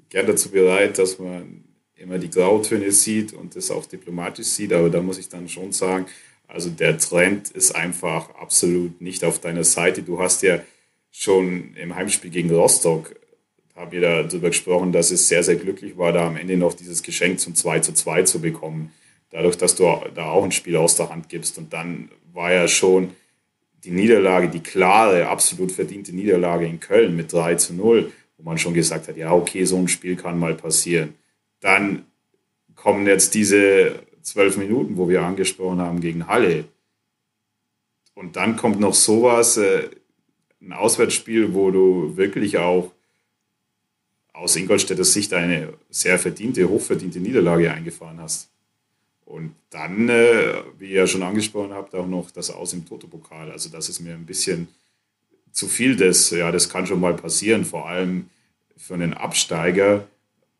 [0.08, 1.64] gern dazu bereit, dass man
[1.94, 5.72] immer die Grautöne sieht und das auch diplomatisch sieht, aber da muss ich dann schon
[5.72, 6.06] sagen,
[6.46, 10.02] also der Trend ist einfach absolut nicht auf deiner Seite.
[10.02, 10.60] Du hast ja
[11.10, 13.14] schon im Heimspiel gegen Rostock
[13.76, 17.02] haben wir darüber gesprochen, dass es sehr, sehr glücklich war, da am Ende noch dieses
[17.02, 18.92] Geschenk zum 2 zu 2 zu bekommen.
[19.30, 19.84] Dadurch, dass du
[20.14, 21.58] da auch ein Spiel aus der Hand gibst.
[21.58, 23.10] Und dann war ja schon
[23.84, 28.58] die Niederlage, die klare, absolut verdiente Niederlage in Köln mit 3 zu 0, wo man
[28.58, 31.14] schon gesagt hat, ja, okay, so ein Spiel kann mal passieren.
[31.60, 32.06] Dann
[32.74, 36.64] kommen jetzt diese zwölf Minuten, wo wir angesprochen haben, gegen Halle.
[38.14, 39.88] Und dann kommt noch sowas, äh,
[40.60, 42.92] ein Auswärtsspiel, wo du wirklich auch
[44.32, 48.50] aus Ingolstädter Sicht eine sehr verdiente, hochverdiente Niederlage eingefahren hast.
[49.26, 53.50] Und dann, äh, wie ihr ja schon angesprochen habt, auch noch das Aus im Toto-Pokal.
[53.50, 54.68] Also das ist mir ein bisschen
[55.52, 58.30] zu viel des, ja, das kann schon mal passieren, vor allem
[58.76, 60.06] für einen Absteiger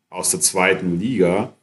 [0.09, 1.53] aus der zweiten Liga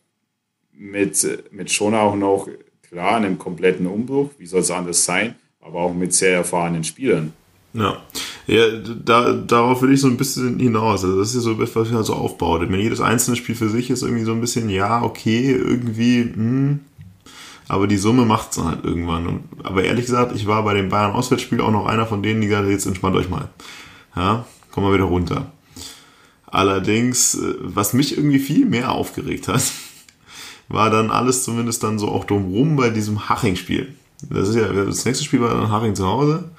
[0.72, 2.48] mit, mit schon auch noch,
[2.82, 7.32] klar, einem kompletten Umbruch, wie soll es anders sein, aber auch mit sehr erfahrenen Spielern.
[7.74, 8.02] Ja,
[8.46, 11.04] ja da, darauf will ich so ein bisschen hinaus.
[11.04, 12.62] Also das ist so etwas, was ich halt so aufbaut.
[12.62, 16.80] Wenn jedes einzelne Spiel für sich ist irgendwie so ein bisschen, ja, okay, irgendwie, hm,
[17.68, 19.26] aber die Summe macht es dann halt irgendwann.
[19.26, 22.48] Und, aber ehrlich gesagt, ich war bei dem Bayern-Auswärtsspiel auch noch einer von denen, die
[22.48, 23.48] gesagt jetzt entspannt euch mal.
[24.16, 25.52] Ja, komm mal wieder runter.
[26.46, 29.62] Allerdings, äh, was mich irgendwie viel mehr aufgeregt hat,
[30.68, 33.94] war dann alles zumindest dann so auch drumrum bei diesem Haching-Spiel.
[34.30, 36.50] Das ist ja, das nächste Spiel war dann Haching zu Hause.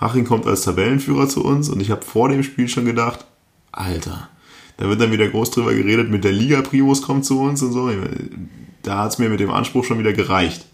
[0.00, 3.26] Haching kommt als Tabellenführer zu uns und ich habe vor dem Spiel schon gedacht,
[3.70, 4.30] Alter,
[4.78, 7.72] da wird dann wieder groß drüber geredet, mit der Liga Primus kommt zu uns und
[7.72, 7.90] so.
[8.82, 10.66] Da hat es mir mit dem Anspruch schon wieder gereicht.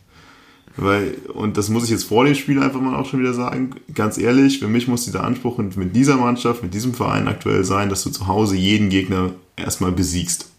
[0.76, 3.70] Weil, und das muss ich jetzt vor dem Spiel einfach mal auch schon wieder sagen,
[3.94, 7.88] ganz ehrlich, für mich muss dieser Anspruch mit dieser Mannschaft, mit diesem Verein aktuell sein,
[7.88, 10.50] dass du zu Hause jeden Gegner erstmal besiegst.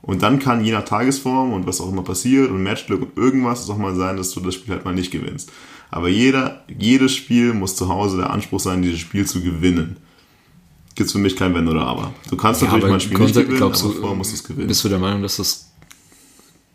[0.00, 3.62] Und dann kann je nach Tagesform und was auch immer passiert und Matchglück und irgendwas
[3.62, 5.52] es auch mal sein, dass du das Spiel halt mal nicht gewinnst.
[5.90, 9.96] Aber jeder, jedes Spiel muss zu Hause der Anspruch sein, dieses Spiel zu gewinnen.
[10.94, 12.14] Gibt es für mich kein Wenn oder Aber.
[12.30, 14.44] Du kannst ja, natürlich mal ein Spiel nicht gewinnen, aber du, vorher musst du es
[14.44, 14.68] gewinnen.
[14.68, 15.67] Bist du der Meinung, dass das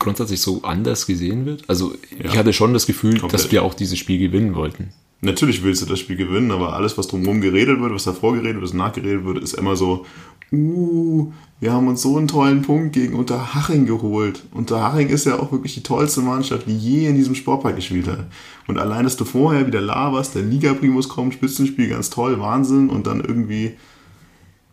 [0.04, 1.64] grundsätzlich so anders gesehen wird?
[1.68, 2.26] Also ja.
[2.26, 3.34] ich hatte schon das Gefühl, Komplett.
[3.34, 4.90] dass wir auch dieses Spiel gewinnen wollten.
[5.22, 8.56] Natürlich willst du das Spiel gewinnen, aber alles, was drumherum geredet wird, was davor geredet
[8.56, 10.06] wird, was nachgeredet wird, ist immer so,
[10.52, 11.32] uh,
[11.62, 14.44] wir haben uns so einen tollen Punkt gegen Unterhaching geholt.
[14.52, 18.26] Unterhaching ist ja auch wirklich die tollste Mannschaft, die je in diesem Sportpark gespielt hat.
[18.68, 23.08] Und allein, dass du vorher wieder laberst, der Liga-Primus kommt, Spitzenspiel, ganz toll, Wahnsinn, und
[23.08, 23.76] dann irgendwie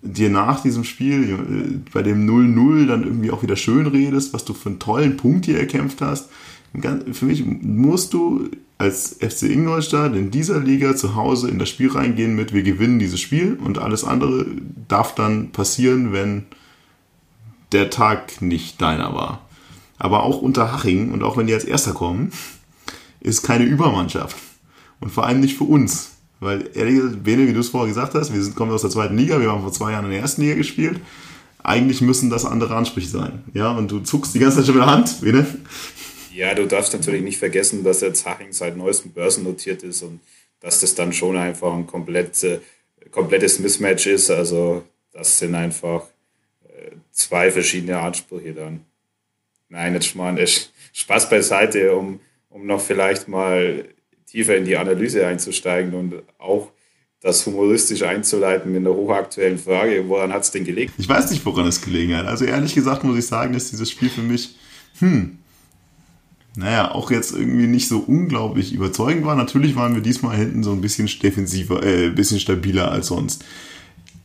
[0.03, 4.45] dir nach diesem Spiel äh, bei dem 0-0 dann irgendwie auch wieder schön redest, was
[4.45, 6.29] du für einen tollen Punkt hier erkämpft hast.
[7.13, 8.49] Für mich musst du
[8.79, 12.99] als FC Ingolstadt in dieser Liga zu Hause in das Spiel reingehen mit, wir gewinnen
[12.99, 14.47] dieses Spiel und alles andere
[14.89, 16.47] darf dann passieren, wenn
[17.73, 19.47] der Tag nicht deiner war.
[19.99, 22.33] Aber auch unter Haching und auch wenn die als Erster kommen,
[23.21, 24.37] ist keine Übermannschaft.
[25.01, 26.10] Und vor allem nicht für uns.
[26.41, 28.91] Weil, ehrlich gesagt, Bene, wie du es vorher gesagt hast, wir sind, kommen aus der
[28.91, 31.01] zweiten Liga, wir haben vor zwei Jahren in der ersten Liga gespielt.
[31.63, 33.45] Eigentlich müssen das andere Ansprüche sein.
[33.53, 35.47] Ja, und du zuckst die ganze Zeit schon mit der Hand, Bene.
[36.33, 40.21] Ja, du darfst natürlich nicht vergessen, dass jetzt Haching seit neuestem börsennotiert ist und
[40.61, 42.61] dass das dann schon einfach ein komplett, äh,
[43.11, 44.31] komplettes Mismatch ist.
[44.31, 44.83] Also,
[45.13, 46.05] das sind einfach
[46.65, 48.81] äh, zwei verschiedene Ansprüche dann.
[49.69, 50.43] Nein, jetzt mal
[50.93, 53.85] Spaß beiseite, um, um noch vielleicht mal
[54.31, 56.71] tiefer in die Analyse einzusteigen und auch
[57.21, 60.93] das humoristisch einzuleiten mit einer hochaktuellen Frage, woran hat es denn gelegen?
[60.97, 62.27] Ich weiß nicht, woran es gelegen hat.
[62.27, 64.57] Also ehrlich gesagt muss ich sagen, dass dieses Spiel für mich,
[65.01, 65.39] hm,
[66.57, 69.37] naja, auch jetzt irgendwie nicht so unglaublich überzeugend war.
[69.37, 73.45] Natürlich waren wir diesmal hinten so ein bisschen defensiver, äh, ein bisschen stabiler als sonst.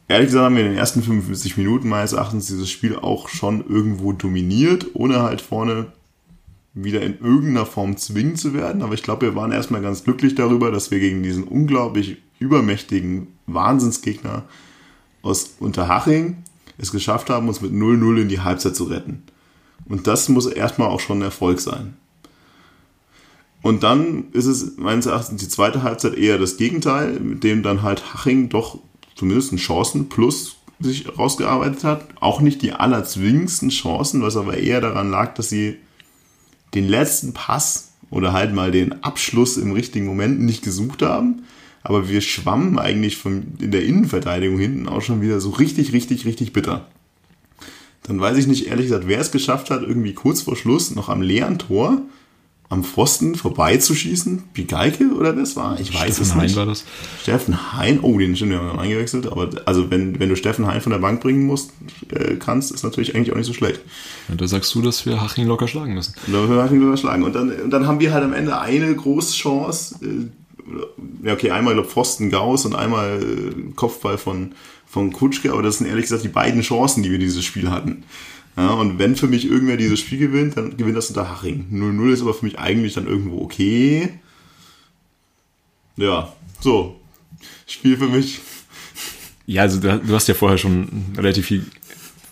[0.07, 3.67] Ehrlich gesagt haben wir in den ersten 55 Minuten meines Erachtens dieses Spiel auch schon
[3.67, 5.87] irgendwo dominiert, ohne halt vorne
[6.75, 8.83] wieder in irgendeiner Form zwingen zu werden.
[8.83, 13.27] Aber ich glaube, wir waren erstmal ganz glücklich darüber, dass wir gegen diesen unglaublich übermächtigen
[13.47, 14.43] Wahnsinnsgegner
[15.21, 16.43] aus Unterhaching
[16.77, 19.23] es geschafft haben, uns mit 0-0 in die Halbzeit zu retten.
[19.87, 21.95] Und das muss erstmal auch schon ein Erfolg sein.
[23.61, 27.81] Und dann ist es meines Erachtens die zweite Halbzeit eher das Gegenteil, mit dem dann
[27.81, 28.77] halt Haching doch
[29.15, 32.05] zumindest ein Chancen plus sich rausgearbeitet hat.
[32.19, 35.77] Auch nicht die allerzwingendsten Chancen, was aber eher daran lag, dass sie
[36.73, 41.43] den letzten Pass oder halt mal den Abschluss im richtigen Moment nicht gesucht haben.
[41.83, 46.25] Aber wir schwammen eigentlich von, in der Innenverteidigung hinten auch schon wieder so richtig, richtig,
[46.25, 46.87] richtig bitter.
[48.03, 51.09] Dann weiß ich nicht ehrlich gesagt, wer es geschafft hat, irgendwie kurz vor Schluss noch
[51.09, 52.01] am leeren Tor
[52.69, 54.43] am Pfosten vorbeizuschießen.
[54.53, 55.79] Bigalke oder das war?
[55.79, 56.51] Ich weiß Steffen es nicht.
[56.51, 56.83] Hein war das.
[57.21, 59.27] Steffen Hein, oh, den stimmt, wir haben eingewechselt.
[59.27, 61.71] Aber also wenn, wenn du Steffen Hein von der Bank bringen musst,
[62.09, 63.81] äh, kannst, ist natürlich eigentlich auch nicht so schlecht.
[64.29, 66.15] Ja, da sagst du, dass wir Haching locker schlagen müssen.
[66.27, 67.23] Da wir Haching locker schlagen.
[67.23, 71.51] Und dann, und dann haben wir halt am Ende eine große Chance, äh, ja okay,
[71.51, 74.53] einmal glaub, Pfosten Gauss und einmal äh, Kopfball von,
[74.87, 78.03] von Kutschke, aber das sind ehrlich gesagt die beiden Chancen, die wir dieses Spiel hatten.
[78.57, 81.67] Ja, und wenn für mich irgendwer dieses Spiel gewinnt, dann gewinnt das unter Haching.
[81.71, 84.19] 0-0 ist aber für mich eigentlich dann irgendwo okay.
[85.97, 86.99] Ja, so.
[87.67, 88.39] Spiel für mich.
[89.45, 90.87] Ja, also du, du hast ja vorher schon
[91.17, 91.65] relativ viel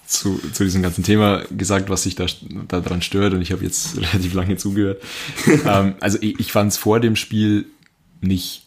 [0.07, 2.27] zu, zu diesem ganzen Thema gesagt, was sich da
[2.67, 5.01] daran stört und ich habe jetzt relativ lange zugehört.
[5.65, 7.65] ähm, also ich, ich fand es vor dem Spiel
[8.21, 8.62] nicht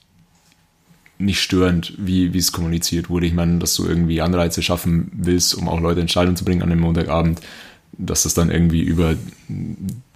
[1.19, 3.27] nicht störend, wie, wie es kommuniziert wurde.
[3.27, 6.63] Ich meine, dass du irgendwie Anreize schaffen willst, um auch Leute in Entscheidungen zu bringen
[6.63, 7.41] an dem Montagabend,
[7.93, 9.15] dass das dann irgendwie über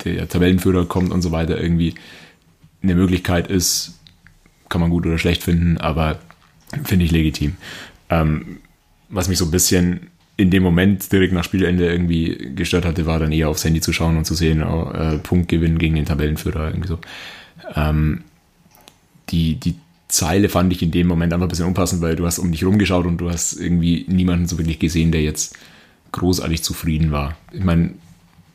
[0.04, 1.94] der Tabellenführer kommt und so weiter irgendwie
[2.82, 3.98] eine Möglichkeit ist,
[4.68, 6.18] kann man gut oder schlecht finden, aber
[6.84, 7.56] finde ich legitim.
[8.10, 8.58] Ähm,
[9.08, 13.18] was mich so ein bisschen in dem Moment direkt nach Spielende irgendwie gestört hatte, war
[13.18, 16.68] dann eher aufs Handy zu schauen und zu sehen, oh, äh, Punktgewinn gegen den Tabellenführer
[16.68, 16.98] irgendwie so.
[17.74, 18.24] Ähm,
[19.28, 19.76] die, die
[20.10, 22.64] Zeile fand ich in dem Moment einfach ein bisschen unpassend, weil du hast um dich
[22.64, 25.56] rumgeschaut und du hast irgendwie niemanden so wirklich gesehen, der jetzt
[26.12, 27.36] großartig zufrieden war.
[27.52, 27.94] Ich meine,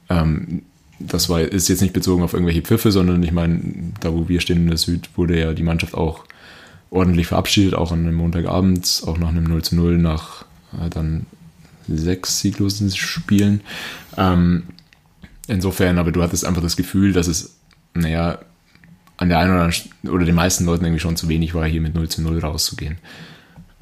[0.10, 0.64] ähm,
[1.00, 3.60] das war, ist jetzt nicht bezogen auf irgendwelche Pfiffe, sondern ich meine,
[4.00, 6.26] da wo wir stehen in der Süd, wurde ja die Mannschaft auch
[6.90, 10.44] ordentlich verabschiedet, auch an einem Montagabend, auch nach einem 0 zu 0, nach
[10.74, 11.26] äh, dann
[11.88, 13.62] sechs sieglosen Spielen.
[14.18, 14.64] Ähm,
[15.48, 17.58] insofern, aber du hattest einfach das Gefühl, dass es,
[17.94, 18.40] naja,
[19.18, 21.82] an der einen oder, anderen, oder den meisten Leuten irgendwie schon zu wenig war, hier
[21.82, 22.98] mit 0 zu 0 rauszugehen.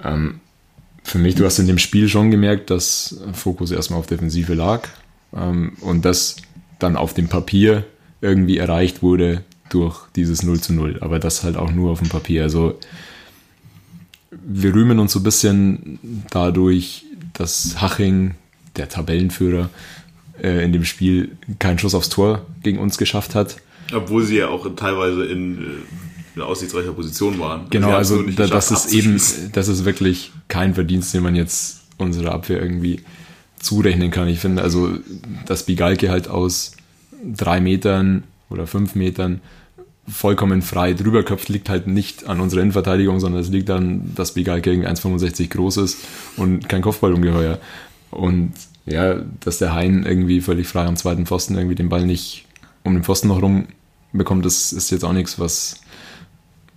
[0.03, 0.39] Ähm,
[1.03, 4.87] für mich, du hast in dem Spiel schon gemerkt, dass Fokus erstmal auf Defensive lag
[5.35, 6.37] ähm, und das
[6.79, 7.85] dann auf dem Papier
[8.21, 10.97] irgendwie erreicht wurde durch dieses 0 zu 0.
[11.01, 12.43] Aber das halt auch nur auf dem Papier.
[12.43, 12.79] Also
[14.31, 18.35] wir rühmen uns so ein bisschen dadurch, dass Haching,
[18.75, 19.69] der Tabellenführer,
[20.41, 23.57] äh, in dem Spiel keinen Schuss aufs Tor gegen uns geschafft hat.
[23.93, 27.67] Obwohl sie ja auch teilweise in, äh, in aussichtsreicher Position waren.
[27.69, 29.19] Genau, also da, das ist eben,
[29.51, 33.01] das ist wirklich kein Verdienst, den man jetzt unserer Abwehr irgendwie
[33.59, 34.27] zurechnen kann.
[34.27, 34.97] Ich finde, also,
[35.45, 36.73] dass Bigalke halt aus
[37.23, 39.41] drei Metern oder fünf Metern
[40.07, 44.33] vollkommen frei drüber köpft, liegt halt nicht an unserer Innenverteidigung, sondern es liegt daran, dass
[44.33, 45.97] Bigalke gegen 1,65 groß ist
[46.35, 47.59] und kein Kopfballungeheuer.
[48.11, 48.51] Und
[48.85, 52.45] ja, dass der Hein irgendwie völlig frei am zweiten Pfosten irgendwie den Ball nicht
[52.83, 53.67] um den Pfosten noch rum
[54.13, 55.81] bekommt, das ist jetzt auch nichts, was,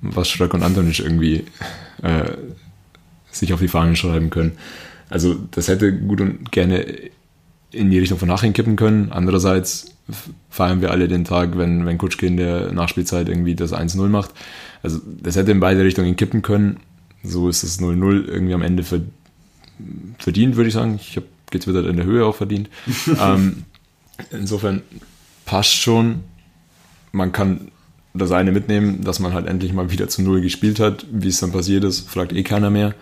[0.00, 1.44] was Schröck und Antonic irgendwie
[2.02, 2.32] äh,
[3.30, 4.52] sich auf die Fahnen schreiben können.
[5.08, 7.10] Also das hätte gut und gerne
[7.70, 9.12] in die Richtung von Nachhinein kippen können.
[9.12, 9.92] Andererseits
[10.50, 14.30] feiern wir alle den Tag, wenn, wenn Kutschke in der Nachspielzeit irgendwie das 1-0 macht.
[14.82, 16.78] Also das hätte in beide Richtungen kippen können.
[17.22, 18.84] So ist das 0-0 irgendwie am Ende
[20.18, 20.98] verdient, würde ich sagen.
[21.00, 22.70] Ich habe getwittert in der Höhe auch verdient.
[23.20, 23.64] ähm,
[24.30, 24.82] insofern
[25.44, 26.24] passt schon.
[27.16, 27.72] Man kann
[28.12, 31.06] das eine mitnehmen, dass man halt endlich mal wieder zu Null gespielt hat.
[31.10, 32.94] Wie es dann passiert ist, fragt eh keiner mehr.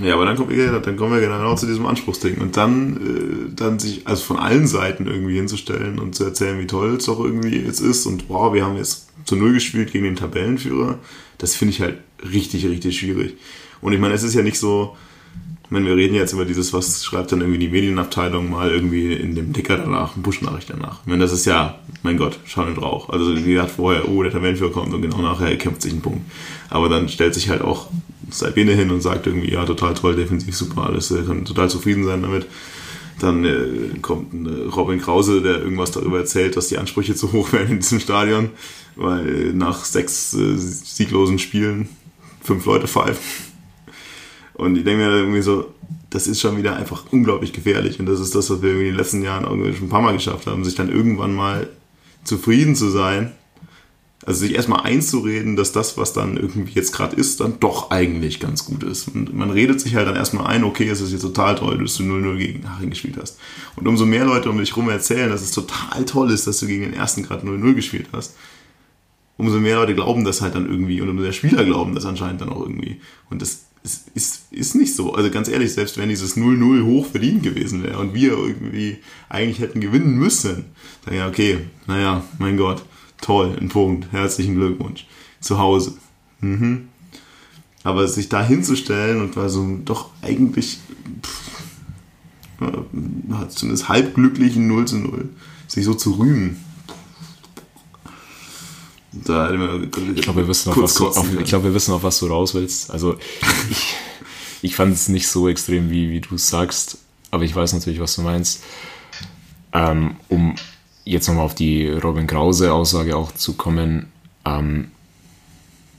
[0.00, 2.38] Ja, aber dann, kommt, dann kommen wir genau zu diesem Anspruchsding.
[2.38, 6.66] Und dann, äh, dann sich, also von allen Seiten irgendwie hinzustellen und zu erzählen, wie
[6.66, 10.04] toll es doch irgendwie jetzt ist und wow, wir haben jetzt zu Null gespielt gegen
[10.04, 10.98] den Tabellenführer,
[11.38, 13.36] das finde ich halt richtig, richtig schwierig.
[13.80, 14.96] Und ich meine, es ist ja nicht so,
[15.64, 19.14] ich meine, wir reden jetzt über dieses, was schreibt dann irgendwie die Medienabteilung mal irgendwie
[19.14, 21.00] in dem Ticker danach, Buschnachricht danach.
[21.00, 23.08] Ich meine, das ist ja, mein Gott, Schau und Rauch.
[23.08, 26.20] Also die hat vorher, oh, der Tabellenführer kommt und genau nachher erkämpft sich ein Punkt.
[26.68, 27.88] Aber dann stellt sich halt auch
[28.30, 32.04] Sabine hin und sagt irgendwie, ja, total toll, defensiv super, alles, er kann total zufrieden
[32.04, 32.46] sein damit.
[33.20, 37.52] Dann äh, kommt äh, Robin Krause, der irgendwas darüber erzählt, dass die Ansprüche zu hoch
[37.52, 38.50] werden in diesem Stadion,
[38.96, 41.88] weil äh, nach sechs äh, sieglosen Spielen
[42.42, 43.53] fünf Leute pfeifen.
[44.54, 45.72] Und ich denke mir irgendwie so,
[46.10, 47.98] das ist schon wieder einfach unglaublich gefährlich.
[47.98, 50.12] Und das ist das, was wir in den letzten Jahren irgendwie schon ein paar Mal
[50.12, 51.68] geschafft haben, sich dann irgendwann mal
[52.22, 53.32] zufrieden zu sein.
[54.24, 58.40] Also sich erstmal einzureden, dass das, was dann irgendwie jetzt gerade ist, dann doch eigentlich
[58.40, 59.08] ganz gut ist.
[59.08, 61.96] Und man redet sich halt dann erstmal ein, okay, es ist jetzt total toll, dass
[61.96, 63.38] du 0-0 gegen Haching gespielt hast.
[63.76, 66.66] Und umso mehr Leute um dich rum erzählen, dass es total toll ist, dass du
[66.66, 68.34] gegen den ersten gerade 0-0 gespielt hast,
[69.36, 72.40] umso mehr Leute glauben das halt dann irgendwie und umso mehr Spieler glauben das anscheinend
[72.40, 73.00] dann auch irgendwie.
[73.28, 75.14] Und das ist, ist, ist nicht so.
[75.14, 79.60] Also ganz ehrlich, selbst wenn dieses 0-0 hoch verdient gewesen wäre und wir irgendwie eigentlich
[79.60, 80.64] hätten gewinnen müssen,
[81.04, 82.82] dann ja, okay, naja, mein Gott,
[83.20, 85.06] toll, ein Punkt, herzlichen Glückwunsch.
[85.40, 85.92] Zu Hause.
[86.40, 86.88] Mhm.
[87.82, 90.78] Aber sich da hinzustellen und war so doch eigentlich
[91.22, 91.54] pff,
[93.50, 95.28] zumindest halbglücklichen 0 zu 0,
[95.68, 96.56] sich so zu rühmen,
[99.24, 102.18] da ich glaube, wir wissen, auf was, du, auf, ich glaube, wir wissen, auf was
[102.18, 102.90] du raus willst.
[102.90, 103.16] Also
[103.70, 103.94] ich,
[104.62, 106.98] ich fand es nicht so extrem, wie, wie du es sagst,
[107.30, 108.62] aber ich weiß natürlich, was du meinst.
[109.72, 110.54] Ähm, um
[111.04, 114.12] jetzt nochmal auf die Robin Krause-Aussage auch zu kommen,
[114.44, 114.90] ähm,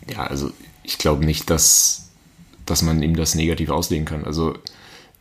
[0.10, 0.52] ja, also
[0.84, 2.10] ich glaube nicht, dass,
[2.66, 4.24] dass man ihm das negativ auslegen kann.
[4.24, 4.56] Also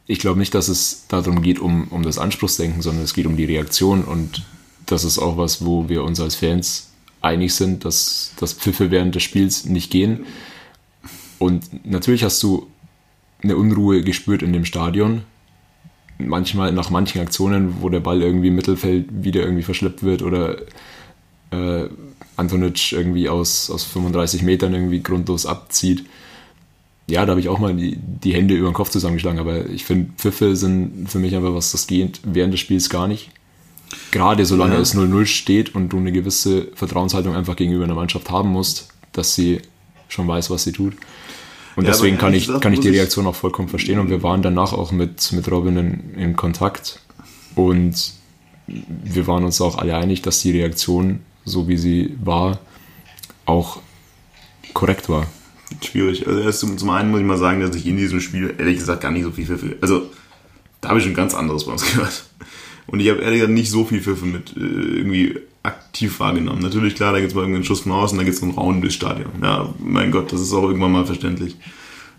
[0.06, 3.36] ich glaube nicht, dass es darum geht, um, um das Anspruchsdenken, sondern es geht um
[3.36, 4.44] die Reaktion und
[4.86, 6.90] das ist auch was, wo wir uns als Fans
[7.24, 10.26] einig sind, dass, dass Pfiffe während des Spiels nicht gehen.
[11.38, 12.68] Und natürlich hast du
[13.42, 15.22] eine Unruhe gespürt in dem Stadion.
[16.18, 20.58] Manchmal nach manchen Aktionen, wo der Ball irgendwie im Mittelfeld wieder irgendwie verschleppt wird oder
[21.50, 21.88] äh,
[22.36, 26.04] Antonic irgendwie aus, aus 35 Metern irgendwie grundlos abzieht.
[27.06, 29.84] Ja, da habe ich auch mal die, die Hände über den Kopf zusammengeschlagen, aber ich
[29.84, 33.30] finde, Pfiffe sind für mich einfach was, das geht während des Spiels gar nicht.
[34.10, 34.80] Gerade solange ja.
[34.80, 39.34] es 0-0 steht und du eine gewisse Vertrauenshaltung einfach gegenüber einer Mannschaft haben musst, dass
[39.34, 39.60] sie
[40.08, 40.94] schon weiß, was sie tut.
[41.76, 43.98] Und ja, deswegen kann ich, kann ich die Reaktion auch vollkommen verstehen.
[43.98, 47.00] Und wir waren danach auch mit, mit Robin in, in Kontakt.
[47.56, 48.12] Und
[48.66, 52.60] wir waren uns auch alle einig, dass die Reaktion, so wie sie war,
[53.46, 53.80] auch
[54.72, 55.26] korrekt war.
[55.82, 56.26] Schwierig.
[56.26, 58.78] Also erst zum, zum einen muss ich mal sagen, dass ich in diesem Spiel ehrlich
[58.78, 59.76] gesagt gar nicht so viel Pfiffe.
[59.80, 60.10] Also
[60.80, 62.24] da habe ich schon ganz anderes bei uns gehört.
[62.86, 66.60] Und ich habe ehrlich gesagt nicht so viel Pfiffe mit äh, irgendwie aktiv wahrgenommen.
[66.60, 68.80] Natürlich, klar, da gibt es mal irgendeinen Schuss von außen, da gibt es einen Rauen
[68.80, 69.30] durchs Stadion.
[69.42, 71.56] Ja, mein Gott, das ist auch irgendwann mal verständlich.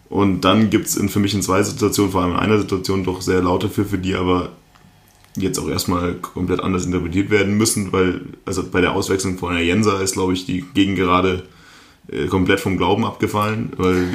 [0.09, 3.21] Und dann gibt es für mich in zwei Situationen, vor allem in einer Situation, doch
[3.21, 4.49] sehr laute Pfiffe, die aber
[5.35, 9.63] jetzt auch erstmal komplett anders interpretiert werden müssen, weil, also bei der Auswechslung von der
[9.63, 11.43] Jenser ist, glaube ich, die Gegengerade
[12.07, 14.07] äh, komplett vom Glauben abgefallen, weil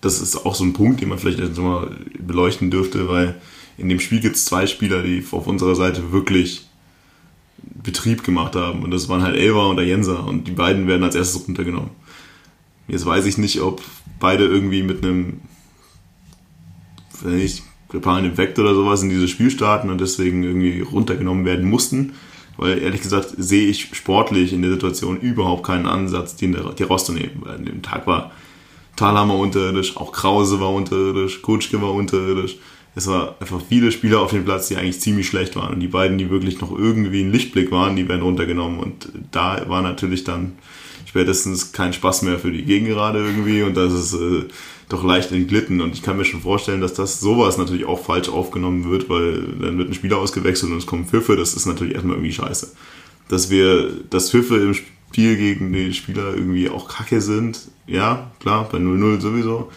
[0.00, 3.36] das ist auch so ein Punkt, den man vielleicht jetzt mal beleuchten dürfte, weil
[3.76, 6.66] in dem Spiel gibt es zwei Spieler, die auf unserer Seite wirklich
[7.58, 8.82] Betrieb gemacht haben.
[8.82, 10.26] Und das waren halt Elva und der Jenser.
[10.26, 11.90] Und die beiden werden als erstes runtergenommen.
[12.88, 13.82] Jetzt weiß ich nicht, ob
[14.20, 15.40] beide irgendwie mit einem,
[17.22, 21.68] wenn nicht, grippalen Infekt oder sowas in dieses Spiel starten und deswegen irgendwie runtergenommen werden
[21.68, 22.14] mussten.
[22.56, 27.40] Weil ehrlich gesagt sehe ich sportlich in der Situation überhaupt keinen Ansatz, die, die rauszunehmen.
[27.40, 28.30] Weil an dem Tag war
[28.96, 32.58] Thalhammer unterirdisch, auch Krause war unterirdisch, Kutschke war unterirdisch
[32.96, 35.74] es war einfach viele Spieler auf dem Platz, die eigentlich ziemlich schlecht waren.
[35.74, 38.78] Und die beiden, die wirklich noch irgendwie ein Lichtblick waren, die werden runtergenommen.
[38.78, 40.52] Und da war natürlich dann
[41.04, 43.62] spätestens kein Spaß mehr für die Gegengerade irgendwie.
[43.62, 44.44] Und das ist äh,
[44.88, 45.80] doch leicht entglitten.
[45.80, 49.42] Und ich kann mir schon vorstellen, dass das sowas natürlich auch falsch aufgenommen wird, weil
[49.60, 51.34] dann wird ein Spieler ausgewechselt und es kommen Pfiffe.
[51.34, 52.72] Das ist natürlich erstmal irgendwie scheiße.
[53.28, 58.68] Dass wir, dass Pfiffe im Spiel gegen die Spieler irgendwie auch kacke sind, ja, klar,
[58.70, 59.70] bei 0-0 sowieso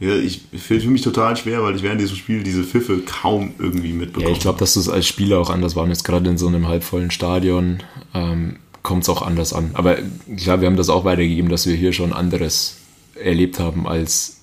[0.00, 3.92] ja, ich fühle mich total schwer, weil ich während diesem Spiel diese Pfiffe kaum irgendwie
[3.92, 4.30] mitbekomme.
[4.30, 6.04] Ja, ich glaube, dass du es als Spieler auch anders wahrnimmst.
[6.04, 7.82] Gerade in so einem halbvollen Stadion
[8.14, 9.72] ähm, kommt es auch anders an.
[9.74, 9.98] Aber
[10.38, 12.78] klar, wir haben das auch weitergegeben, dass wir hier schon anderes
[13.14, 14.38] erlebt haben als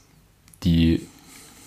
[0.63, 1.01] die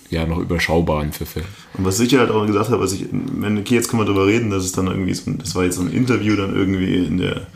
[0.09, 1.41] ja noch überschaubaren Pfiffe.
[1.77, 4.49] Und was ich halt auch gesagt habe, was ich, okay, jetzt können wir darüber reden,
[4.49, 7.47] dass es dann irgendwie so, das war jetzt so ein Interview dann irgendwie in der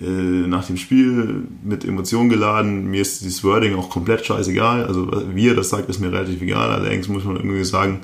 [0.00, 2.86] nach dem Spiel mit Emotionen geladen.
[2.90, 4.84] Mir ist dieses Wording auch komplett scheißegal.
[4.84, 6.70] Also wie er das sagt, ist mir relativ egal.
[6.70, 8.00] Allerdings muss man irgendwie sagen,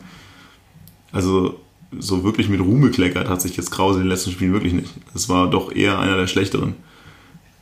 [1.12, 1.60] also
[1.98, 4.94] so wirklich mit Ruhm gekleckert hat sich jetzt Krause in den letzten Spielen wirklich nicht.
[5.14, 6.74] Es war doch eher einer der schlechteren.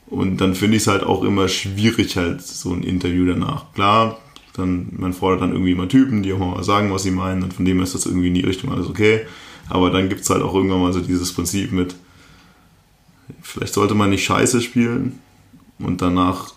[0.07, 3.73] Und dann finde ich es halt auch immer schwierig, halt so ein Interview danach.
[3.75, 4.19] Klar,
[4.57, 7.55] dann, man fordert dann irgendwie mal Typen, die auch mal sagen, was sie meinen, und
[7.55, 9.21] von dem ist das irgendwie in die Richtung alles okay.
[9.69, 11.95] Aber dann gibt es halt auch irgendwann mal so dieses Prinzip mit,
[13.53, 15.19] Vielleicht sollte man nicht Scheiße spielen
[15.79, 16.55] und danach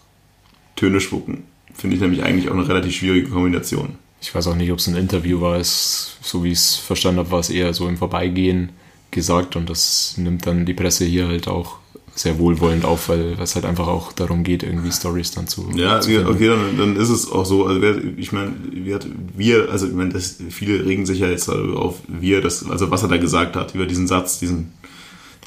[0.75, 1.43] Töne spucken.
[1.73, 3.95] Finde ich nämlich eigentlich auch eine relativ schwierige Kombination.
[4.21, 5.57] Ich weiß auch nicht, ob es ein Interview war.
[5.57, 8.69] Es, so wie ich es verstanden habe, war es eher so im Vorbeigehen
[9.09, 11.77] gesagt und das nimmt dann die Presse hier halt auch
[12.15, 15.71] sehr wohlwollend auf, weil es halt einfach auch darum geht, irgendwie Stories dann zu.
[15.75, 17.65] Ja, zu okay, dann, dann, ist es auch so.
[17.65, 17.81] Also
[18.17, 22.91] ich meine, wir, also ich meine, viele regen sich ja jetzt auf wir, das, also
[22.91, 24.73] was er da gesagt hat über diesen Satz, diesen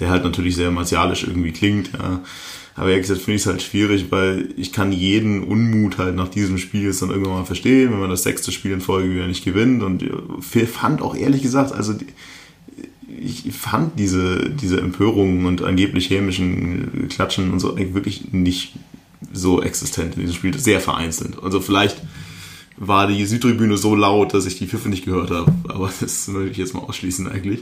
[0.01, 2.23] der halt natürlich sehr martialisch irgendwie klingt, ja.
[2.79, 6.29] Aber ehrlich gesagt finde ich es halt schwierig, weil ich kann jeden Unmut halt nach
[6.29, 9.27] diesem Spiel jetzt dann irgendwann mal verstehen, wenn man das sechste Spiel in Folge wieder
[9.27, 9.83] nicht gewinnt.
[9.83, 11.95] Und ich fand auch ehrlich gesagt, also
[13.19, 18.75] ich fand diese, diese Empörungen und angeblich hämischen Klatschen und so wirklich nicht
[19.33, 21.43] so existent in diesem Spiel, sehr vereinzelt.
[21.43, 22.03] Also vielleicht
[22.77, 26.51] war die Südtribüne so laut, dass ich die Pfiffe nicht gehört habe, aber das würde
[26.51, 27.61] ich jetzt mal ausschließen eigentlich.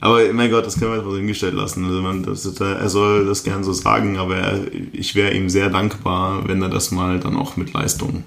[0.00, 1.84] Aber mein Gott, das können wir jetzt mal hingestellt lassen.
[1.84, 4.60] Also man, das, er soll das gern so sagen, aber er,
[4.92, 8.24] ich wäre ihm sehr dankbar, wenn er das mal dann auch mit Leistung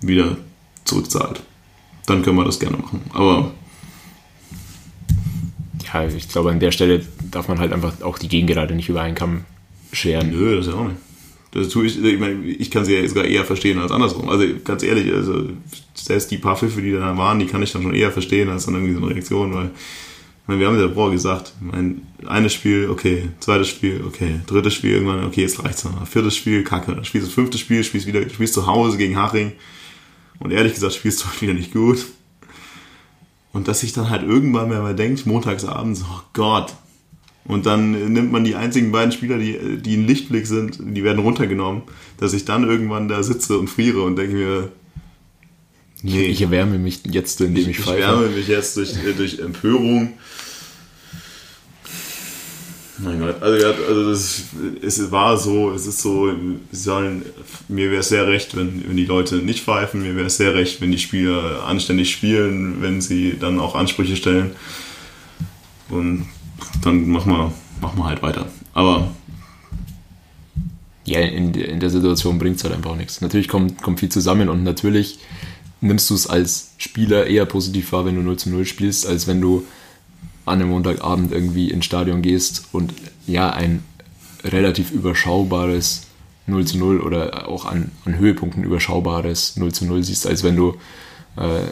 [0.00, 0.36] wieder
[0.84, 1.42] zurückzahlt.
[2.06, 3.02] Dann können wir das gerne machen.
[3.12, 3.52] Aber
[5.92, 9.02] ja, ich glaube, an der Stelle darf man halt einfach auch die Gegengerade nicht über
[9.02, 9.44] einen Kamm
[9.92, 10.30] scheren.
[10.30, 11.00] Nö, das ist ja auch nicht.
[11.52, 14.28] Das tue ich, ich meine, ich kann sie ja sogar eher verstehen als andersrum.
[14.28, 15.48] Also ganz ehrlich, also
[15.94, 18.66] selbst die paar Pfiffe, die da waren, die kann ich dann schon eher verstehen als
[18.66, 19.70] dann irgendwie so eine Reaktion, weil
[20.46, 24.92] meine, wir haben ja vorher gesagt, mein eines Spiel, okay, zweites Spiel, okay, drittes Spiel,
[24.92, 26.06] irgendwann, okay, jetzt reicht's noch.
[26.06, 26.94] Viertes Spiel, kacke.
[26.94, 29.52] Dann spielst du das fünfte Spiel, spielst wieder, spielst zu Hause gegen Haching.
[30.38, 32.06] Und ehrlich gesagt, spielst du wieder nicht gut.
[33.52, 36.74] Und dass sich dann halt irgendwann, wenn man denkt, montagsabends, oh Gott.
[37.44, 41.20] Und dann nimmt man die einzigen beiden Spieler, die, die ein Lichtblick sind, die werden
[41.20, 41.82] runtergenommen,
[42.18, 44.72] dass ich dann irgendwann da sitze und friere und denke mir,
[46.02, 46.26] Nee.
[46.26, 47.80] Ich, erwärme mich jetzt, indem ich, ich.
[47.80, 50.12] Ich erwärme mich jetzt durch, äh, durch Empörung.
[52.98, 54.44] Mein Gott, also, ja, also das,
[54.82, 56.32] es war so, es ist so,
[56.72, 57.26] sollen,
[57.68, 60.54] mir wäre es sehr recht, wenn, wenn die Leute nicht pfeifen, mir wäre es sehr
[60.54, 64.52] recht, wenn die Spieler anständig spielen, wenn sie dann auch Ansprüche stellen.
[65.90, 66.26] Und
[66.82, 68.46] dann machen wir, machen wir halt weiter.
[68.72, 69.10] Aber
[71.04, 73.20] ja, in, in der Situation bringt es halt einfach nichts.
[73.20, 75.18] Natürlich kommt, kommt viel zusammen und natürlich
[75.80, 79.26] nimmst du es als Spieler eher positiv wahr, wenn du 0 zu 0 spielst, als
[79.26, 79.64] wenn du
[80.46, 82.94] an einem Montagabend irgendwie ins Stadion gehst und
[83.26, 83.82] ja, ein
[84.44, 86.06] relativ überschaubares
[86.46, 90.56] 0 zu 0 oder auch an, an Höhepunkten überschaubares 0 zu 0 siehst, als wenn
[90.56, 90.76] du
[91.36, 91.62] äh,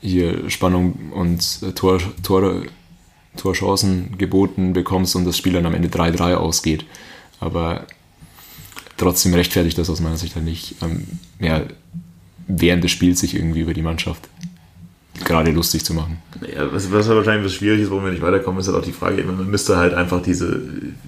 [0.00, 2.62] hier Spannung und äh, Tor, Tor,
[3.36, 6.84] Torchancen geboten bekommst und das Spiel dann am Ende 3-3 ausgeht.
[7.40, 7.86] Aber
[8.96, 10.76] trotzdem rechtfertigt das aus meiner Sicht dann nicht.
[10.82, 11.06] Ähm,
[11.40, 11.64] ja,
[12.46, 14.28] während des Spiels sich irgendwie über die Mannschaft
[15.24, 16.18] gerade lustig zu machen.
[16.54, 18.92] Ja, was, was wahrscheinlich was schwierig ist, warum wir nicht weiterkommen, ist halt auch die
[18.92, 20.60] Frage, man müsste halt einfach diese,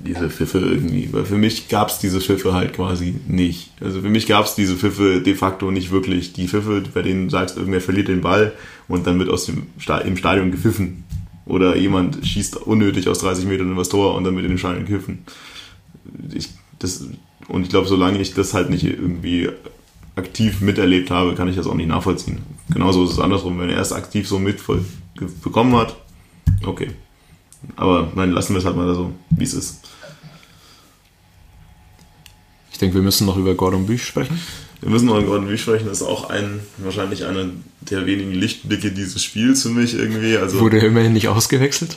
[0.05, 3.73] diese Pfiffe irgendwie, weil für mich gab es diese Pfiffe halt quasi nicht.
[3.81, 6.33] Also für mich gab es diese Pfiffe de facto nicht wirklich.
[6.33, 8.53] Die Pfiffe, bei denen sagst, irgendwer verliert den Ball
[8.89, 9.67] und dann wird aus dem
[10.05, 11.05] im Stadion gepfiffen.
[11.45, 14.59] Oder jemand schießt unnötig aus 30 Metern in das Tor und dann wird in dem
[14.59, 15.25] Stadion gepfiffen.
[16.33, 17.05] Ich, das,
[17.49, 19.49] und ich glaube, solange ich das halt nicht irgendwie
[20.17, 22.43] aktiv miterlebt habe, kann ich das auch nicht nachvollziehen.
[22.71, 25.97] Genauso ist es andersrum, wenn er es aktiv so mitbekommen hat,
[26.65, 26.91] okay.
[27.77, 29.89] Aber nein, lassen wir es halt mal so, wie es ist.
[32.83, 34.41] Ich denke, wir müssen noch über Gordon Büch sprechen.
[34.81, 35.87] Wir müssen noch über Gordon Büch sprechen.
[35.87, 37.45] Das ist auch ein, wahrscheinlich einer
[37.83, 40.37] der wenigen Lichtblicke dieses Spiels für mich irgendwie.
[40.37, 41.97] Also, wurde er immerhin nicht ausgewechselt?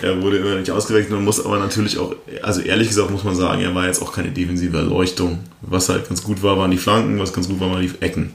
[0.00, 3.24] Er, er wurde immerhin nicht ausgewechselt und muss aber natürlich auch, also ehrlich gesagt muss
[3.24, 5.40] man sagen, er war jetzt auch keine defensive Erleuchtung.
[5.60, 8.32] Was halt ganz gut war, waren die Flanken, was ganz gut war, waren die Ecken.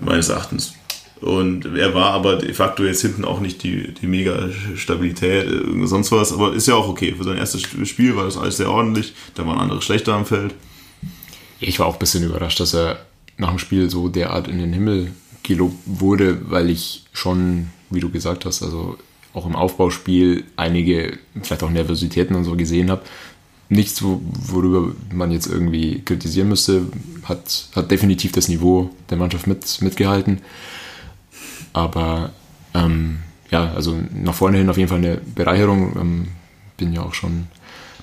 [0.00, 0.74] Meines Erachtens.
[1.20, 5.48] Und er war aber de facto jetzt hinten auch nicht die, die mega Stabilität,
[5.86, 7.16] sonst was, aber ist ja auch okay.
[7.18, 9.12] Für sein erstes Spiel war das alles sehr ordentlich.
[9.34, 10.54] Da waren andere schlechter am Feld.
[11.60, 13.00] Ich war auch ein bisschen überrascht, dass er
[13.36, 18.10] nach dem Spiel so derart in den Himmel gelobt wurde, weil ich schon, wie du
[18.10, 18.98] gesagt hast, also
[19.32, 23.02] auch im Aufbauspiel einige, vielleicht auch Nervositäten und so gesehen habe.
[23.68, 26.86] Nichts, worüber man jetzt irgendwie kritisieren müsste,
[27.22, 30.40] hat, hat definitiv das Niveau der Mannschaft mit, mitgehalten.
[31.72, 32.32] Aber
[32.74, 35.96] ähm, ja, also nach vorne hin auf jeden Fall eine Bereicherung.
[36.00, 36.28] Ähm,
[36.76, 37.46] bin ja auch schon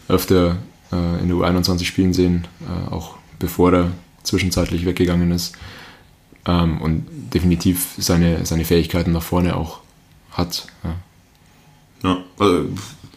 [0.08, 0.58] öfter
[0.91, 3.92] äh, in der U21 spielen sehen, äh, auch bevor er
[4.24, 5.56] zwischenzeitlich weggegangen ist.
[6.46, 9.82] Ähm, und definitiv seine, seine Fähigkeiten nach vorne auch
[10.32, 10.68] hat.
[10.84, 10.96] Ja,
[12.04, 12.70] ja also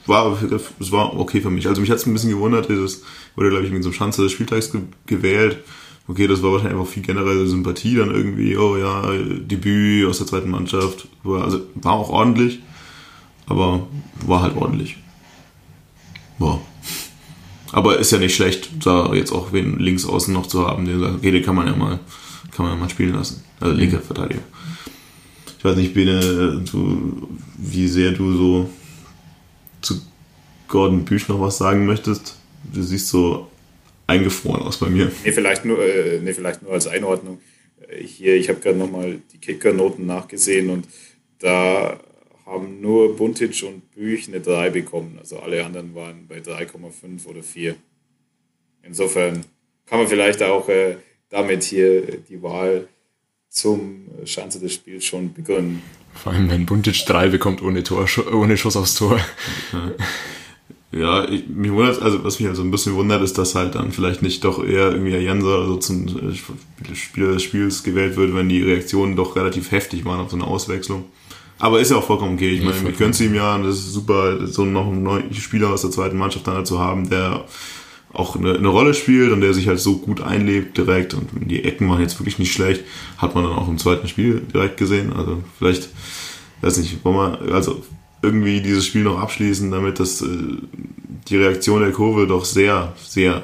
[0.07, 0.37] war,
[0.81, 1.69] es war okay für mich.
[1.69, 3.03] Also mich hat es ein bisschen gewundert, dieses
[3.37, 5.59] wurde, glaube ich, mit so einem Schanze des Spieltags ge gewählt.
[6.09, 10.27] Okay, das war wahrscheinlich einfach viel generelle Sympathie dann irgendwie, oh ja, Debüt aus der
[10.27, 11.07] zweiten Mannschaft.
[11.23, 12.59] War, also war auch ordentlich,
[13.47, 13.87] aber
[14.27, 14.97] war halt ordentlich.
[16.39, 16.61] Boah.
[17.73, 21.17] Aber ist ja nicht schlecht, da jetzt auch wen links außen noch zu haben, sagt,
[21.17, 22.01] okay, den kann man ja mal,
[22.51, 23.45] kann man ja mal spielen lassen.
[23.61, 24.03] Also linker mhm.
[24.03, 24.43] Verteidiger.
[25.59, 28.71] Ich weiß nicht, Bene, du, wie sehr du so
[29.83, 30.01] zu
[30.69, 32.37] Gordon Büch noch was sagen möchtest.
[32.73, 33.49] Du siehst so
[34.07, 35.11] eingefroren aus bei mir.
[35.25, 37.41] Nee, vielleicht nur, äh, nee, vielleicht nur als Einordnung.
[37.89, 40.87] Äh, hier, ich habe gerade nochmal die Kickernoten nachgesehen und
[41.39, 42.01] da
[42.51, 45.17] haben nur Buntic und Büch eine 3 bekommen.
[45.19, 47.77] Also alle anderen waren bei 3,5 oder 4.
[48.83, 49.45] Insofern
[49.87, 50.97] kann man vielleicht auch äh,
[51.29, 52.89] damit hier die Wahl
[53.49, 55.83] zum Schanze des Spiels schon begründen.
[56.15, 59.21] Vor allem, wenn Buntic 3 bekommt ohne, Tor, ohne Schuss aufs Tor.
[60.93, 63.93] Ja, ich, mich wundert, also was mich also ein bisschen wundert, ist, dass halt dann
[63.93, 66.35] vielleicht nicht doch eher irgendwie Jenser oder so zum
[66.95, 70.49] Spieler des Spiels gewählt wird, wenn die Reaktionen doch relativ heftig waren auf so eine
[70.49, 71.05] Auswechslung.
[71.61, 72.51] Aber ist ja auch vollkommen okay.
[72.51, 75.71] Ich meine, ich gönn's ihm ja und das ist super, so noch einen neuen Spieler
[75.71, 77.45] aus der zweiten Mannschaft dann halt zu haben, der
[78.13, 81.63] auch eine, eine, Rolle spielt und der sich halt so gut einlebt direkt und die
[81.63, 82.83] Ecken waren jetzt wirklich nicht schlecht,
[83.19, 85.13] hat man dann auch im zweiten Spiel direkt gesehen.
[85.13, 85.91] Also vielleicht,
[86.63, 87.85] weiß nicht, wollen wir also
[88.23, 90.27] irgendwie dieses Spiel noch abschließen, damit das äh,
[91.29, 93.43] die Reaktion der Kurve doch sehr, sehr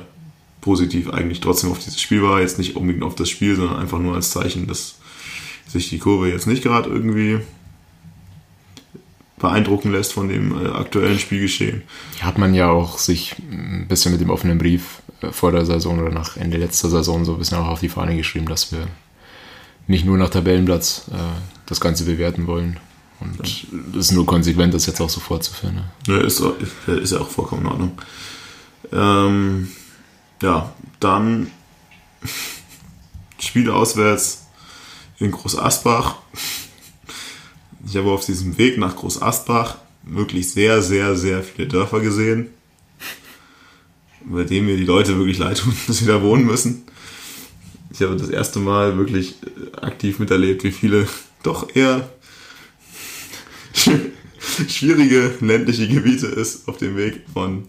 [0.60, 2.40] positiv eigentlich trotzdem auf dieses Spiel war.
[2.40, 4.96] Jetzt nicht unbedingt auf das Spiel, sondern einfach nur als Zeichen, dass
[5.68, 7.38] sich die Kurve jetzt nicht gerade irgendwie
[9.38, 11.82] beeindrucken lässt von dem äh, aktuellen Spielgeschehen.
[12.20, 15.98] Hat man ja auch sich ein bisschen mit dem offenen Brief äh, vor der Saison
[15.98, 18.86] oder nach Ende letzter Saison so ein bisschen auch auf die Fahne geschrieben, dass wir
[19.86, 21.16] nicht nur nach Tabellenplatz äh,
[21.66, 22.80] das Ganze bewerten wollen.
[23.20, 25.76] Und es ist nur konsequent, das jetzt auch so fortzuführen.
[25.76, 25.84] Ne?
[26.06, 26.42] Ja, ist,
[26.86, 27.98] ist ja auch vollkommen in Ordnung.
[28.92, 29.68] Ähm,
[30.42, 31.50] ja, dann
[33.38, 34.46] Spiel auswärts
[35.18, 36.16] in Groß Asbach.
[37.88, 42.48] Ich habe auf diesem Weg nach Groß Asbach wirklich sehr, sehr, sehr viele Dörfer gesehen,
[44.24, 46.82] bei denen mir die Leute wirklich leid tun, dass sie da wohnen müssen.
[47.92, 49.36] Ich habe das erste Mal wirklich
[49.80, 51.06] aktiv miterlebt, wie viele
[51.44, 52.10] doch eher
[54.68, 57.66] schwierige ländliche Gebiete es auf dem Weg von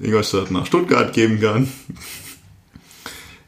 [0.00, 1.68] Ingolstadt nach Stuttgart geben kann.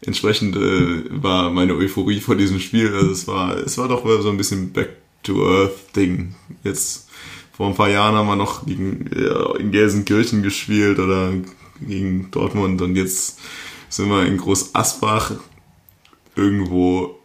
[0.01, 4.31] Entsprechend äh, war meine Euphorie vor diesem Spiel, also es war, es war doch so
[4.31, 6.35] ein bisschen Back to Earth Ding.
[6.65, 7.09] Jetzt
[7.53, 11.33] vor ein paar Jahren haben wir noch gegen, ja, in Gelsenkirchen gespielt oder
[11.81, 13.39] gegen Dortmund und jetzt
[13.89, 15.33] sind wir in Groß Asbach
[16.35, 17.19] irgendwo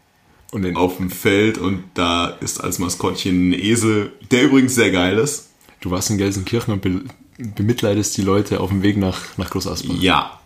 [0.52, 4.92] und den auf dem Feld und da ist als Maskottchen ein Esel, der übrigens sehr
[4.92, 5.50] geil ist.
[5.80, 7.02] Du warst in Gelsenkirchen und be
[7.56, 9.96] bemitleidest die Leute auf dem Weg nach, nach Groß Asbach.
[10.00, 10.40] Ja.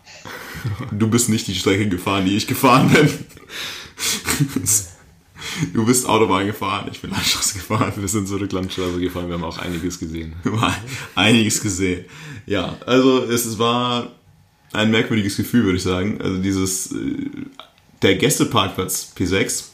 [0.92, 3.10] Du bist nicht die Strecke gefahren, die ich gefahren bin.
[5.74, 7.94] Du bist Autobahn gefahren, ich bin Landstraße gefahren.
[7.96, 10.36] Wir sind zurück Landstraße gefahren, wir haben auch einiges gesehen.
[11.16, 12.06] einiges gesehen.
[12.46, 14.12] Ja, also es war
[14.74, 16.20] ein merkwürdiges Gefühl, würde ich sagen.
[16.22, 17.30] Also dieses, äh,
[18.02, 19.66] der Gästeparkplatz P6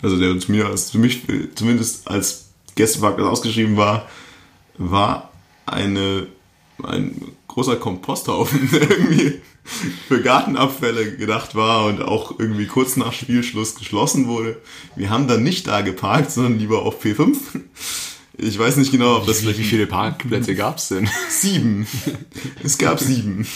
[0.00, 1.22] also der zu mir, für mich
[1.54, 4.08] zumindest als Gästeparkplatz ausgeschrieben war,
[4.78, 5.32] war
[5.66, 6.28] eine,
[6.82, 9.40] ein großer Komposthaufen, irgendwie
[10.08, 14.60] für Gartenabfälle gedacht war und auch irgendwie kurz nach Spielschluss geschlossen wurde.
[14.96, 17.36] Wir haben dann nicht da geparkt, sondern lieber auf P5.
[18.38, 21.06] Ich weiß nicht genau, ob das wie, wie viele Parkplätze gab es denn?
[21.28, 21.86] Sieben.
[22.64, 23.46] Es gab sieben.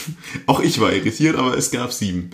[0.45, 2.29] Auch ich war irritiert, aber es gab sieben.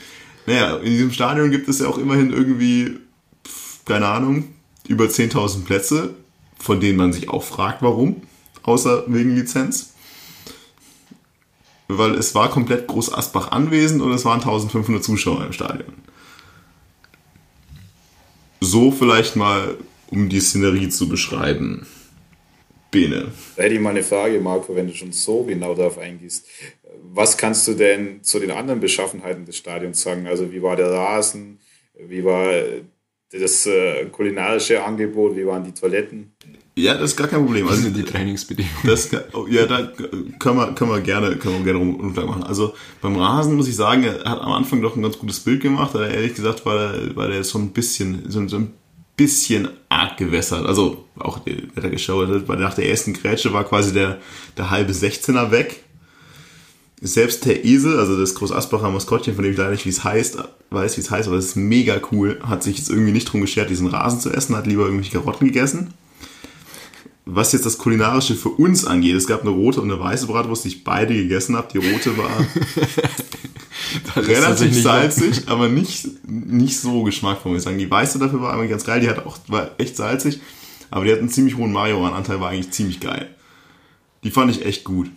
[0.45, 2.99] Naja, in diesem Stadion gibt es ja auch immerhin irgendwie
[3.86, 4.45] keine Ahnung,
[4.88, 6.15] über 10.000 Plätze,
[6.57, 8.21] von denen man sich auch fragt, warum,
[8.63, 9.92] außer wegen Lizenz.
[11.88, 15.93] Weil es war komplett Groß Asbach anwesend und es waren 1500 Zuschauer im Stadion.
[18.61, 19.77] So vielleicht mal,
[20.07, 21.86] um die Szenerie zu beschreiben.
[22.91, 23.31] Bene.
[23.55, 26.47] Da hätte ich mal eine Frage, Marco, wenn du schon so genau darauf eingehst.
[27.11, 30.27] Was kannst du denn zu den anderen Beschaffenheiten des Stadions sagen?
[30.27, 31.59] Also wie war der Rasen?
[31.95, 32.51] Wie war
[33.31, 36.36] das äh, kulinarische Angebot, wie waren die Toiletten?
[36.76, 37.67] Ja, das ist gar kein Problem.
[37.67, 38.76] Also die Trainingsbedingungen.
[38.84, 39.91] Das, oh, ja, da
[40.39, 42.43] können wir, können wir gerne, können wir gerne runter machen.
[42.43, 45.61] Also beim Rasen muss ich sagen, er hat am Anfang doch ein ganz gutes Bild
[45.61, 48.74] gemacht, aber ehrlich gesagt war der, war der so ein bisschen, so, so ein
[49.15, 50.65] bisschen arg gewässert.
[50.65, 54.19] Also auch der, geschaut hat, weil nach der ersten Grätsche war quasi der,
[54.57, 55.84] der halbe 16er weg
[57.05, 60.38] selbst der Esel, also das Großasbacher Maskottchen, von dem ich leider nicht wie es heißt,
[60.69, 63.41] weiß, wie es heißt, aber es ist mega cool, hat sich jetzt irgendwie nicht drum
[63.41, 65.93] geschert, diesen Rasen zu essen, hat lieber irgendwelche Karotten gegessen.
[67.26, 70.65] Was jetzt das Kulinarische für uns angeht, es gab eine rote und eine weiße Bratwurst,
[70.65, 71.69] die ich beide gegessen habe.
[71.71, 72.30] Die rote war
[74.17, 77.78] relativ salzig, aber nicht, nicht so geschmackvoll, muss ich sagen.
[77.78, 80.41] Die weiße dafür war eigentlich ganz geil, die hat auch, war echt salzig,
[80.91, 83.30] aber die hat einen ziemlich hohen Majoran-Anteil, war eigentlich ziemlich geil.
[84.24, 85.09] Die fand ich echt gut.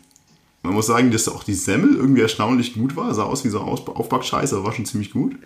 [0.62, 3.14] Man muss sagen, dass auch die Semmel irgendwie erstaunlich gut war.
[3.14, 5.36] Sah aus wie so Aufbackscheiße, aber war schon ziemlich gut.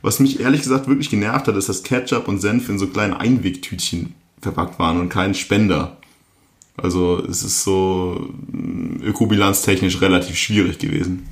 [0.00, 3.14] Was mich ehrlich gesagt wirklich genervt hat, ist, dass Ketchup und Senf in so kleinen
[3.14, 5.98] Einwegtütchen verpackt waren und kein Spender.
[6.76, 11.28] Also es ist so mm, ökobilanztechnisch relativ schwierig gewesen.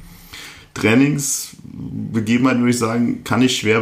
[0.75, 3.81] Trainingsbegebenheiten würde ich sagen, kann ich schwer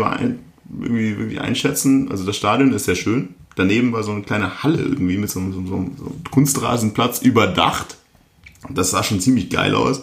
[0.81, 2.11] irgendwie, irgendwie einschätzen.
[2.11, 3.35] Also das Stadion ist sehr schön.
[3.57, 5.97] Daneben war so eine kleine Halle irgendwie mit so, so, so einem
[6.31, 7.99] Kunstrasenplatz überdacht
[8.71, 10.03] das sah schon ziemlich geil aus.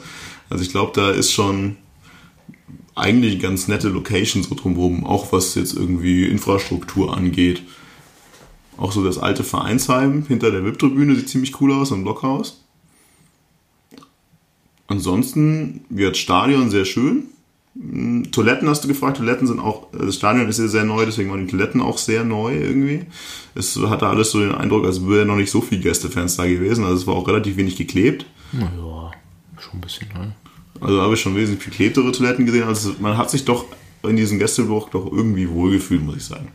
[0.49, 1.77] Also ich glaube, da ist schon
[2.93, 7.63] eigentlich ganz nette Location so drumherum, auch was jetzt irgendwie Infrastruktur angeht.
[8.77, 12.63] Auch so das alte Vereinsheim hinter der VIP-Tribüne sieht ziemlich cool aus, ein Blockhaus.
[14.87, 17.23] Ansonsten wird das Stadion sehr schön.
[17.73, 19.17] Hm, Toiletten hast du gefragt.
[19.17, 22.23] Toiletten sind auch, das Stadion ist ja sehr neu, deswegen waren die Toiletten auch sehr
[22.23, 23.05] neu irgendwie.
[23.55, 26.83] Es hatte alles so den Eindruck, als wäre noch nicht so viele Gästefans da gewesen.
[26.83, 28.25] Also es war auch relativ wenig geklebt.
[28.51, 29.11] Naja,
[29.59, 30.35] schon ein bisschen, ne?
[30.81, 32.63] Also habe ich schon wesentlich viel klebtere Toiletten gesehen.
[32.63, 33.65] Also man hat sich doch
[34.03, 36.49] in diesem Gästeblock doch irgendwie wohlgefühlt, muss ich sagen.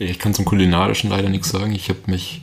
[0.00, 1.72] Ich kann zum Kulinarischen leider nichts sagen.
[1.74, 2.40] Ich habe mich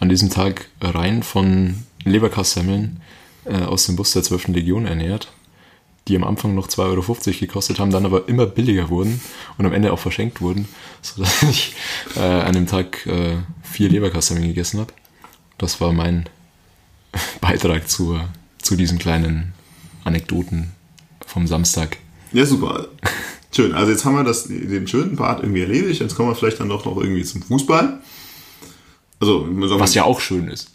[0.00, 3.02] an diesem Tag rein von Leberkassemmeln
[3.44, 4.48] äh, aus dem Bus der 12.
[4.48, 5.30] Legion ernährt,
[6.08, 9.20] die am Anfang noch 2,50 Euro gekostet haben, dann aber immer billiger wurden
[9.58, 10.68] und am Ende auch verschenkt wurden,
[11.02, 11.74] sodass ich
[12.16, 14.94] äh, an dem Tag äh, vier Leberkassemmeln gegessen habe.
[15.58, 16.30] Das war mein
[17.42, 19.52] Beitrag zur, zu diesen kleinen
[20.04, 20.72] Anekdoten
[21.26, 21.98] vom Samstag.
[22.32, 22.88] Ja, super.
[23.56, 23.72] Schön.
[23.72, 26.02] Also jetzt haben wir das, den schönen Part irgendwie erledigt.
[26.02, 28.00] Jetzt kommen wir vielleicht dann doch noch irgendwie zum Fußball.
[29.18, 30.72] Also, was ja auch schön ist.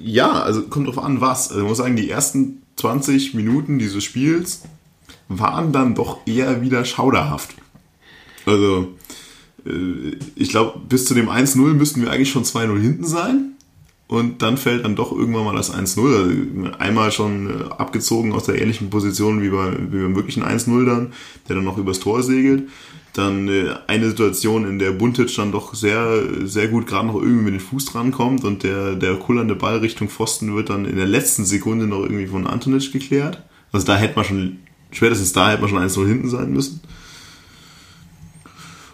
[0.00, 1.48] Ja, also kommt drauf an, was.
[1.48, 4.62] Also ich muss sagen, die ersten 20 Minuten dieses Spiels
[5.26, 7.56] waren dann doch eher wieder schauderhaft.
[8.46, 8.94] Also,
[9.66, 13.53] äh, ich glaube, bis zu dem 1-0 müssten wir eigentlich schon 2-0 hinten sein.
[14.06, 16.74] Und dann fällt dann doch irgendwann mal das 1-0.
[16.74, 21.12] Einmal schon äh, abgezogen aus der ähnlichen Position wie, bei, wie beim wirklichen 1-0 dann,
[21.48, 22.68] der dann noch übers Tor segelt.
[23.14, 27.44] Dann äh, eine Situation, in der Buntic dann doch sehr, sehr gut gerade noch irgendwie
[27.44, 31.06] mit dem Fuß drankommt und der, der kullernde Ball Richtung Pfosten wird dann in der
[31.06, 33.42] letzten Sekunde noch irgendwie von Antonic geklärt.
[33.72, 34.58] Also da hätte man schon,
[34.90, 36.82] spätestens da hätte man schon 1-0 hinten sein müssen.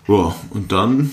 [0.07, 1.11] Ja, und dann.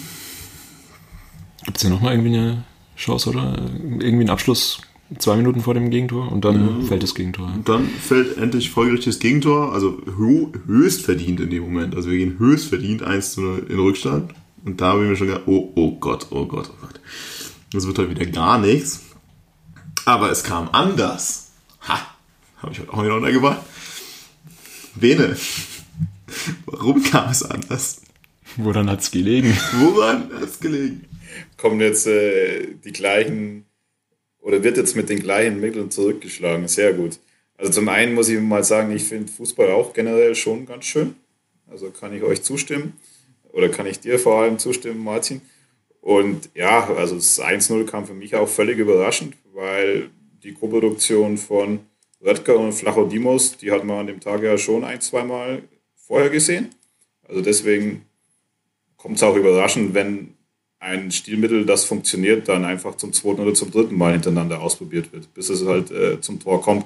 [1.65, 2.63] Gibt es ja nochmal irgendwie eine
[2.97, 3.55] Chance, oder?
[3.57, 4.81] Irgendwie einen Abschluss
[5.17, 6.87] zwei Minuten vor dem Gegentor und dann ja.
[6.87, 7.51] fällt das Gegentor.
[7.53, 10.01] Und dann fällt endlich folgerichtig das Gegentor, also
[10.67, 11.95] höchst verdient in dem Moment.
[11.95, 14.33] Also wir gehen höchst verdient 1 zu 0 in Rückstand.
[14.65, 16.99] Und da habe ich mir schon gedacht, oh, oh Gott, oh Gott, oh Gott.
[17.71, 19.03] Das wird heute wieder gar nichts.
[20.05, 21.51] Aber es kam anders.
[21.87, 21.99] Ha!
[22.57, 23.61] Habe ich heute auch wieder untergebracht.
[24.95, 25.37] Bene,
[26.65, 28.01] warum kam es anders?
[28.57, 29.55] Woran hat es gelegen?
[29.79, 31.05] Woran hat es gelegen?
[31.57, 33.65] Kommen jetzt äh, die gleichen
[34.39, 36.67] oder wird jetzt mit den gleichen Mitteln zurückgeschlagen?
[36.67, 37.19] Sehr gut.
[37.57, 41.15] Also zum einen muss ich mal sagen, ich finde Fußball auch generell schon ganz schön.
[41.67, 42.93] Also kann ich euch zustimmen
[43.51, 45.41] oder kann ich dir vor allem zustimmen, Martin.
[45.99, 50.11] Und ja, also das 1-0 kam für mich auch völlig überraschend, weil
[50.43, 51.79] die Koproduktion von
[52.23, 55.63] Röttger und Flachodimos, die hat man an dem Tag ja schon ein, zweimal
[55.95, 56.69] vorher gesehen.
[57.27, 58.05] Also deswegen
[58.95, 60.36] kommt es auch überraschend, wenn
[60.79, 65.33] ein Stilmittel, das funktioniert, dann einfach zum zweiten oder zum dritten Mal hintereinander ausprobiert wird,
[65.33, 66.85] bis es halt äh, zum Tor kommt.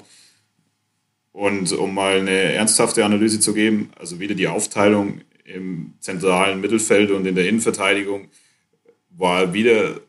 [1.33, 7.11] Und um mal eine ernsthafte Analyse zu geben, also wieder die Aufteilung im zentralen Mittelfeld
[7.11, 8.27] und in der Innenverteidigung
[9.09, 9.99] war wieder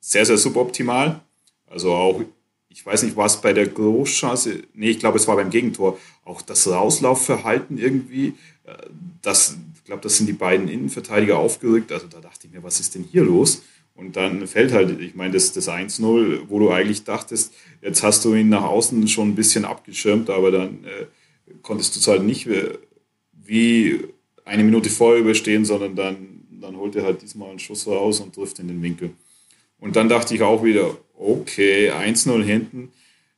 [0.00, 1.20] sehr, sehr suboptimal.
[1.66, 2.22] Also auch,
[2.68, 6.42] ich weiß nicht, was bei der Großchance, nee, ich glaube, es war beim Gegentor, auch
[6.42, 8.74] das Rauslaufverhalten irgendwie, äh,
[9.22, 9.56] das
[9.86, 11.92] glaube, das sind die beiden Innenverteidiger aufgerückt.
[11.92, 13.62] Also da dachte ich mir, was ist denn hier los?
[13.94, 18.24] Und dann fällt halt, ich meine, das, das 1-0, wo du eigentlich dachtest, jetzt hast
[18.24, 21.06] du ihn nach außen schon ein bisschen abgeschirmt, aber dann äh,
[21.62, 22.74] konntest du es halt nicht äh,
[23.32, 24.00] wie
[24.44, 28.34] eine Minute vorher überstehen, sondern dann, dann holt er halt diesmal einen Schuss raus und
[28.34, 29.10] trifft in den Winkel.
[29.78, 32.92] Und dann dachte ich auch wieder, okay, 1-0 hinten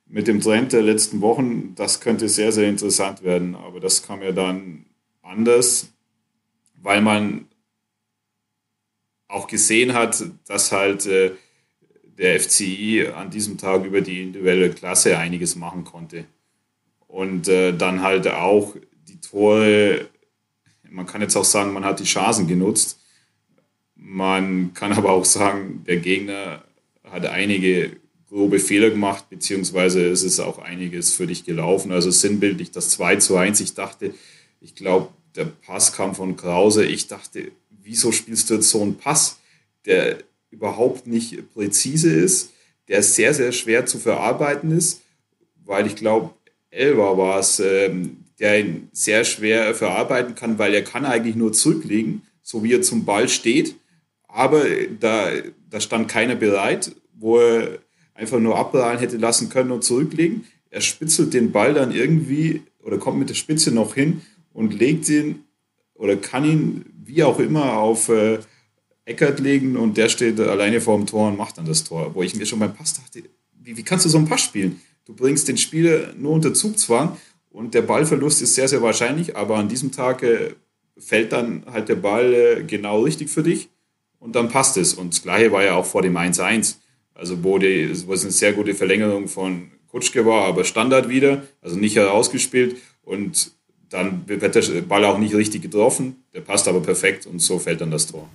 [0.07, 3.55] mit dem Trend der letzten Wochen, das könnte sehr, sehr interessant werden.
[3.55, 4.87] Aber das kam ja dann
[5.23, 5.93] anders
[6.83, 7.47] weil man
[9.29, 11.33] auch gesehen hat, dass halt äh,
[12.19, 16.25] der FCI an diesem Tag über die individuelle Klasse einiges machen konnte.
[17.07, 18.75] Und äh, dann halt auch
[19.09, 20.09] die Tore,
[20.91, 23.01] man kann jetzt auch sagen, man hat die Chancen genutzt.
[23.95, 26.65] Man kann aber auch sagen, der Gegner
[27.05, 27.97] hat einige
[28.29, 31.93] grobe Fehler gemacht, beziehungsweise es ist auch einiges für dich gelaufen.
[31.93, 33.61] Also sinnbildlich das 2 zu 1.
[33.61, 34.13] Ich dachte,
[34.61, 36.85] ich glaube, der Pass kam von Krause.
[36.85, 37.53] Ich dachte,
[37.83, 39.39] wieso spielst du jetzt so einen Pass,
[39.87, 40.19] der
[40.51, 42.53] überhaupt nicht präzise ist,
[42.89, 45.03] der sehr, sehr schwer zu verarbeiten ist,
[45.65, 46.35] weil ich glaube,
[46.71, 51.53] Elva war es, ähm, der ihn sehr schwer verarbeiten kann, weil er kann eigentlich nur
[51.53, 53.77] zurücklegen, so wie er zum Ball steht.
[54.27, 54.65] Aber
[55.01, 55.31] da,
[55.71, 57.79] da stand keiner bereit, wo er
[58.15, 60.47] einfach nur abprallen hätte lassen können und zurücklegen.
[60.71, 64.23] Er spitzelt den Ball dann irgendwie oder kommt mit der Spitze noch hin
[64.53, 65.45] und legt ihn
[65.95, 68.39] oder kann ihn wie auch immer auf äh,
[69.05, 72.15] Eckert legen und der steht alleine vor dem Tor und macht dann das Tor.
[72.15, 73.23] Wo ich mir schon beim Pass dachte,
[73.55, 74.81] wie, wie kannst du so einen Pass spielen?
[75.07, 77.17] Du bringst den Spieler nur unter Zugzwang
[77.51, 80.55] und der Ballverlust ist sehr, sehr wahrscheinlich, aber an diesem Tag äh,
[80.99, 83.71] fällt dann halt der Ball äh, genau richtig für dich
[84.19, 84.95] und dann passt es.
[84.95, 86.77] Und das Gleiche war ja auch vor dem 1-1.
[87.15, 91.43] Also wo, die, wo es eine sehr gute Verlängerung von Kutschke war, aber Standard wieder,
[91.63, 93.53] also nicht herausgespielt und
[93.91, 97.81] dann wird der Ball auch nicht richtig getroffen, der passt aber perfekt und so fällt
[97.81, 98.29] dann das Tor.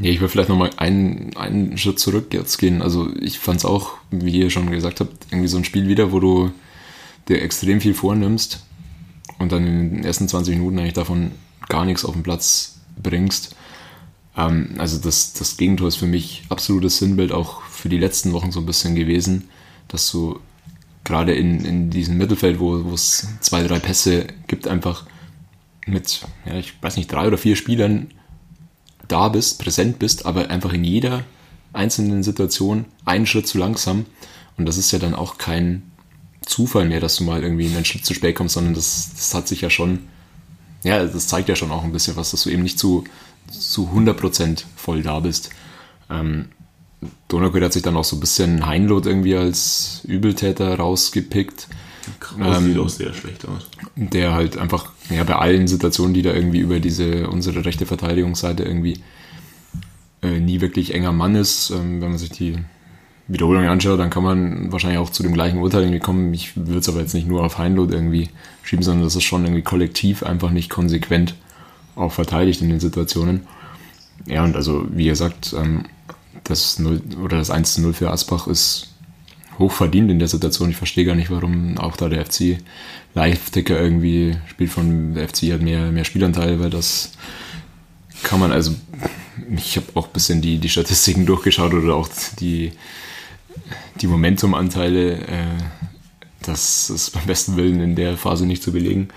[0.00, 2.82] Ja, ich will vielleicht nochmal einen, einen Schritt zurück jetzt gehen.
[2.82, 6.12] Also ich fand es auch, wie ihr schon gesagt habt, irgendwie so ein Spiel wieder,
[6.12, 6.52] wo du
[7.28, 8.64] dir extrem viel vornimmst
[9.38, 11.32] und dann in den ersten 20 Minuten eigentlich davon
[11.68, 13.56] gar nichts auf den Platz bringst.
[14.36, 18.52] Ähm, also das, das Gegentor ist für mich absolutes Sinnbild auch für die letzten Wochen
[18.52, 19.48] so ein bisschen gewesen,
[19.88, 20.38] dass du
[21.08, 25.06] gerade in, in diesem Mittelfeld, wo, es zwei, drei Pässe gibt, einfach
[25.86, 28.08] mit, ja, ich weiß nicht, drei oder vier Spielern
[29.08, 31.24] da bist, präsent bist, aber einfach in jeder
[31.72, 34.06] einzelnen Situation einen Schritt zu langsam.
[34.56, 35.90] Und das ist ja dann auch kein
[36.42, 39.48] Zufall mehr, dass du mal irgendwie einen Schritt zu spät kommst, sondern das, das hat
[39.48, 40.00] sich ja schon,
[40.84, 43.04] ja, das zeigt ja schon auch ein bisschen was, dass du eben nicht zu,
[43.50, 45.50] zu 100% voll da bist.
[46.10, 46.50] Ähm,
[47.28, 51.68] Donauquid hat sich dann auch so ein bisschen Heinloth irgendwie als Übeltäter rausgepickt.
[52.20, 53.68] Kraus ähm, sieht auch sehr schlecht aus.
[53.96, 58.64] Der halt einfach, ja, bei allen Situationen, die da irgendwie über diese, unsere rechte Verteidigungsseite
[58.64, 59.00] irgendwie
[60.22, 61.70] äh, nie wirklich enger Mann ist.
[61.70, 62.56] Ähm, wenn man sich die
[63.28, 66.32] Wiederholung anschaut, dann kann man wahrscheinlich auch zu dem gleichen Urteil irgendwie kommen.
[66.32, 68.30] Ich würde es aber jetzt nicht nur auf Heinloth irgendwie
[68.62, 71.34] schieben, sondern das ist schon irgendwie kollektiv einfach nicht konsequent
[71.94, 73.46] auch verteidigt in den Situationen.
[74.26, 75.84] Ja, und also, wie gesagt, ähm,
[76.44, 78.88] das 0 oder das 1 zu 0 für Asbach ist
[79.58, 80.70] hoch verdient in der Situation.
[80.70, 82.58] Ich verstehe gar nicht, warum auch da der FC
[83.14, 87.12] Live-Ticker irgendwie spielt von der FC hat mehr, mehr Spielanteil, weil das
[88.22, 88.74] kann man also,
[89.56, 92.08] ich habe auch ein bisschen die, die Statistiken durchgeschaut oder auch
[92.38, 92.72] die,
[94.00, 95.26] die Momentum-Anteile.
[95.26, 95.46] Äh,
[96.42, 99.08] das ist beim besten Willen in der Phase nicht zu belegen.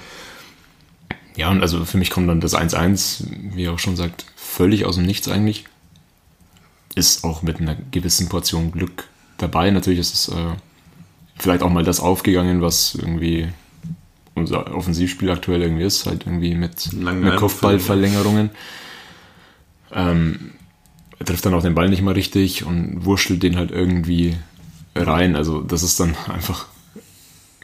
[1.38, 3.24] Ja, und also für mich kommt dann das 1-1,
[3.54, 5.66] wie er auch schon sagt, völlig aus dem Nichts eigentlich
[6.96, 9.08] ist auch mit einer gewissen Portion Glück
[9.38, 9.72] dabei.
[9.72, 10.56] Natürlich ist es äh,
[11.38, 13.50] vielleicht auch mal das aufgegangen, was irgendwie
[14.36, 18.50] unser Offensivspiel aktuell irgendwie ist, halt irgendwie mit, mit Kopfballverlängerungen.
[19.94, 20.52] Ähm,
[21.20, 24.38] er trifft dann auch den Ball nicht mal richtig und wurschtelt den halt irgendwie
[24.96, 25.36] rein.
[25.36, 26.68] Also das ist dann einfach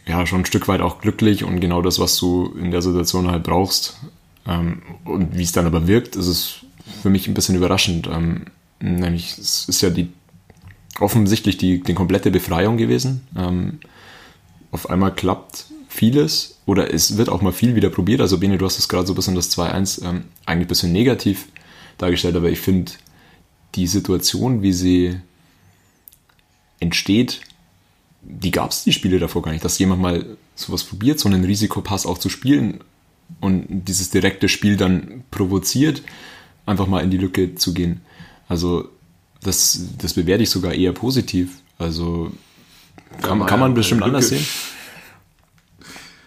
[0.05, 3.29] ja schon ein Stück weit auch glücklich und genau das, was du in der Situation
[3.29, 3.97] halt brauchst.
[4.45, 6.55] Ähm, und wie es dann aber wirkt, ist es
[7.01, 8.07] für mich ein bisschen überraschend.
[8.07, 8.45] Ähm,
[8.79, 10.09] Nämlich, es ist ja die
[10.99, 13.27] offensichtlich die, die komplette Befreiung gewesen.
[13.35, 13.79] Ähm,
[14.71, 18.21] auf einmal klappt vieles oder es wird auch mal viel wieder probiert.
[18.21, 20.91] Also Bene, du hast es gerade so ein bisschen das 2-1 ähm, eigentlich ein bisschen
[20.91, 21.47] negativ
[21.97, 22.91] dargestellt, aber ich finde
[23.75, 25.19] die Situation, wie sie
[26.79, 27.41] entsteht,
[28.21, 31.43] die gab es die Spiele davor gar nicht, dass jemand mal sowas probiert, so einen
[31.43, 32.81] Risikopass auch zu spielen
[33.39, 36.01] und dieses direkte Spiel dann provoziert,
[36.65, 38.01] einfach mal in die Lücke zu gehen.
[38.47, 38.89] Also
[39.43, 41.49] das, das bewerte ich sogar eher positiv.
[41.77, 42.31] Also
[43.21, 44.45] kann, kann man bestimmt anders sehen.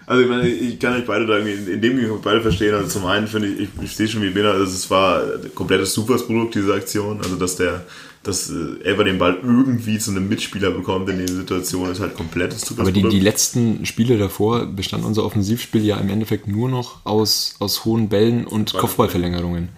[0.06, 2.74] Also ich meine, ich kann euch beide da irgendwie, in dem ich beide verstehen.
[2.74, 5.54] Also zum einen finde ich, ich, ich sehe schon wie Bena, also es war ein
[5.54, 7.18] komplettes Supersprodukt, diese Aktion.
[7.18, 7.84] Also dass der,
[8.24, 12.16] dass äh, Elber den Ball irgendwie zu einem Mitspieler bekommt in der Situation, ist halt
[12.16, 13.04] komplettes Supersprodukt.
[13.04, 17.54] Aber die, die letzten Spiele davor bestand unser Offensivspiel ja im Endeffekt nur noch aus,
[17.60, 19.68] aus hohen Bällen und Kopfballverlängerungen.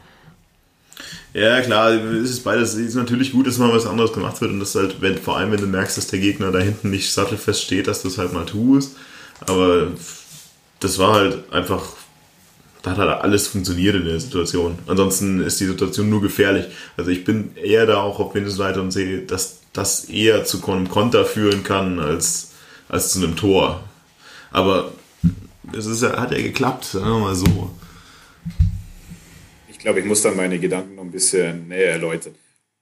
[1.34, 2.74] Ja, klar, es ist beides.
[2.74, 5.38] Es ist natürlich gut, dass mal was anderes gemacht wird und das halt, wenn, vor
[5.38, 8.18] allem wenn du merkst, dass der Gegner da hinten nicht sattelfest steht, dass du es
[8.18, 8.96] halt mal tust.
[9.46, 9.88] Aber
[10.80, 11.84] das war halt einfach,
[12.82, 14.78] da hat halt alles funktioniert in der Situation.
[14.86, 16.66] Ansonsten ist die Situation nur gefährlich.
[16.98, 20.90] Also ich bin eher da auch auf Windows-Seite und sehe, dass das eher zu einem
[20.90, 22.50] Konter führen kann als,
[22.90, 23.82] als zu einem Tor.
[24.50, 24.92] Aber
[25.72, 27.70] es ist, hat ja geklappt, sagen wir mal so
[29.82, 32.34] glaube, ich muss dann meine Gedanken noch ein bisschen näher erläutern.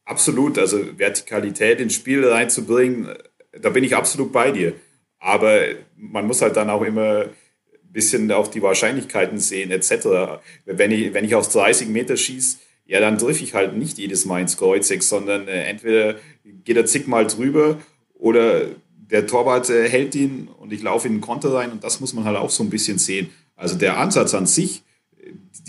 [0.05, 3.09] Absolut, also Vertikalität ins Spiel reinzubringen,
[3.53, 4.75] da bin ich absolut bei dir.
[5.19, 5.61] Aber
[5.97, 10.41] man muss halt dann auch immer ein bisschen auch die Wahrscheinlichkeiten sehen, etc.
[10.65, 14.25] Wenn ich, wenn ich aus 30 Meter schieße, ja, dann treffe ich halt nicht jedes
[14.25, 16.17] Mal ins Kreuzeck, sondern äh, entweder
[16.65, 17.79] geht er zigmal drüber
[18.15, 22.01] oder der Torwart äh, hält ihn und ich laufe in den Konter rein und das
[22.01, 23.31] muss man halt auch so ein bisschen sehen.
[23.55, 24.83] Also der Ansatz an sich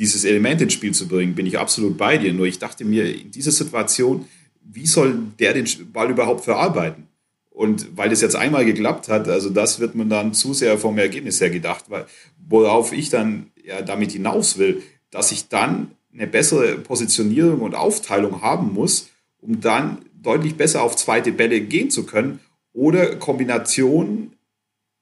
[0.02, 2.34] dieses Element ins Spiel zu bringen, bin ich absolut bei dir.
[2.34, 4.26] Nur ich dachte mir, in dieser Situation,
[4.64, 7.08] wie soll der den Ball überhaupt verarbeiten?
[7.52, 10.98] Und weil das jetzt einmal geklappt hat, also das wird man dann zu sehr vom
[10.98, 12.08] Ergebnis her gedacht, weil,
[12.50, 18.42] worauf ich dann ja damit hinaus will, dass ich dann eine bessere Positionierung und Aufteilung
[18.42, 19.10] haben muss,
[19.40, 22.40] um dann deutlich besser auf zweite Bälle gehen zu können
[22.74, 24.34] oder Kombinationen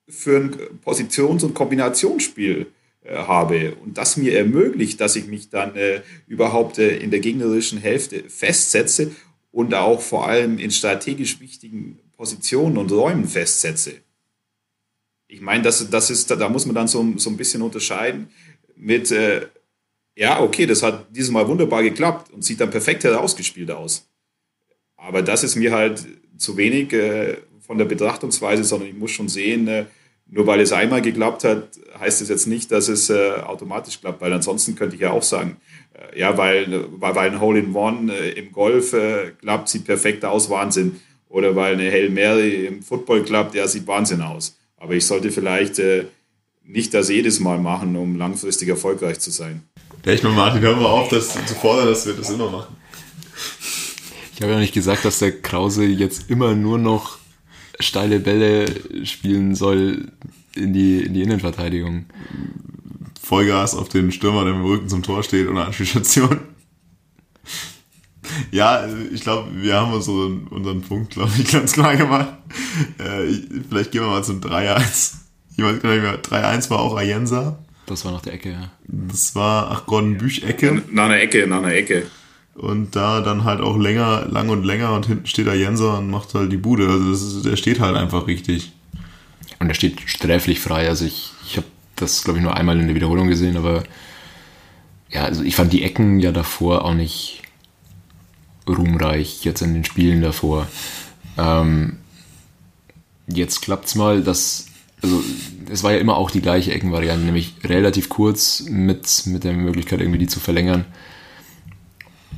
[0.10, 2.68] für ein Positions- und Kombinationsspiel
[3.12, 7.80] habe und das mir ermöglicht, dass ich mich dann äh, überhaupt äh, in der gegnerischen
[7.80, 9.12] Hälfte festsetze
[9.52, 13.94] und auch vor allem in strategisch wichtigen Positionen und Räumen festsetze.
[15.28, 18.30] Ich meine, das, das ist, da muss man dann so, so ein bisschen unterscheiden
[18.76, 19.48] mit, äh,
[20.16, 24.08] ja, okay, das hat dieses Mal wunderbar geklappt und sieht dann perfekt herausgespielt aus.
[24.98, 26.06] Aber das ist mir halt
[26.38, 29.86] zu wenig äh, von der Betrachtungsweise, sondern ich muss schon sehen, äh,
[30.32, 31.70] nur weil es einmal geklappt hat,
[32.00, 35.24] heißt es jetzt nicht, dass es äh, automatisch klappt, weil ansonsten könnte ich ja auch
[35.24, 35.58] sagen,
[35.94, 40.50] äh, ja, weil, weil, weil ein Hole-in-One äh, im Golf äh, klappt, sieht perfekt aus,
[40.50, 41.00] Wahnsinn.
[41.30, 44.58] Oder weil eine Hail Mary im Football klappt, ja, sieht Wahnsinn aus.
[44.78, 46.06] Aber ich sollte vielleicht äh,
[46.64, 49.64] nicht das jedes Mal machen, um langfristig erfolgreich zu sein.
[50.06, 52.76] Ja, ich meine, Martin, hör mal auf, das zu fordern, dass wir das immer machen.
[54.36, 57.20] Ich habe ja nicht gesagt, dass der Krause jetzt immer nur noch
[57.80, 58.66] steile Bälle
[59.06, 60.12] spielen soll
[60.56, 62.06] in die, in die Innenverteidigung.
[63.22, 66.40] Vollgas auf den Stürmer, der mit dem Rücken zum Tor steht, ohne Anspielstation.
[68.52, 72.34] Ja, ich glaube, wir haben unseren, unseren Punkt, glaube ich, ganz klar gemacht.
[73.00, 75.16] Äh, ich, vielleicht gehen wir mal zum 3-1.
[75.58, 77.60] Ich weiß gar nicht mehr, 3-1 war auch Ayensa.
[77.86, 78.72] Das war nach der Ecke, ja.
[78.88, 80.84] Das war, ach, Gordon Büch-Ecke.
[80.92, 82.06] Nach einer Ecke, nach einer Ecke.
[82.56, 86.34] Und da dann halt auch länger, lang und länger und hinten steht Ayensa und macht
[86.34, 86.88] halt die Bude.
[86.88, 88.74] Also das ist, der steht halt einfach richtig.
[89.60, 90.88] Und er steht sträflich frei.
[90.88, 93.84] Also ich, ich habe das, glaube ich, nur einmal in der Wiederholung gesehen, aber
[95.10, 97.42] ja, also ich fand die Ecken ja davor auch nicht
[98.68, 100.68] ruhmreich, jetzt in den Spielen davor.
[101.38, 101.98] Ähm,
[103.28, 104.68] jetzt klappt's mal, dass,
[105.02, 105.24] also
[105.70, 110.02] es war ja immer auch die gleiche Eckenvariante, nämlich relativ kurz mit, mit der Möglichkeit,
[110.02, 110.86] irgendwie die zu verlängern.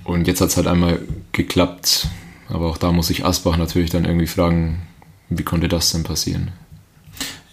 [0.04, 1.00] Und jetzt hat's halt einmal
[1.32, 2.08] geklappt,
[2.50, 4.82] aber auch da muss sich Asbach natürlich dann irgendwie fragen,
[5.30, 6.52] wie konnte das denn passieren?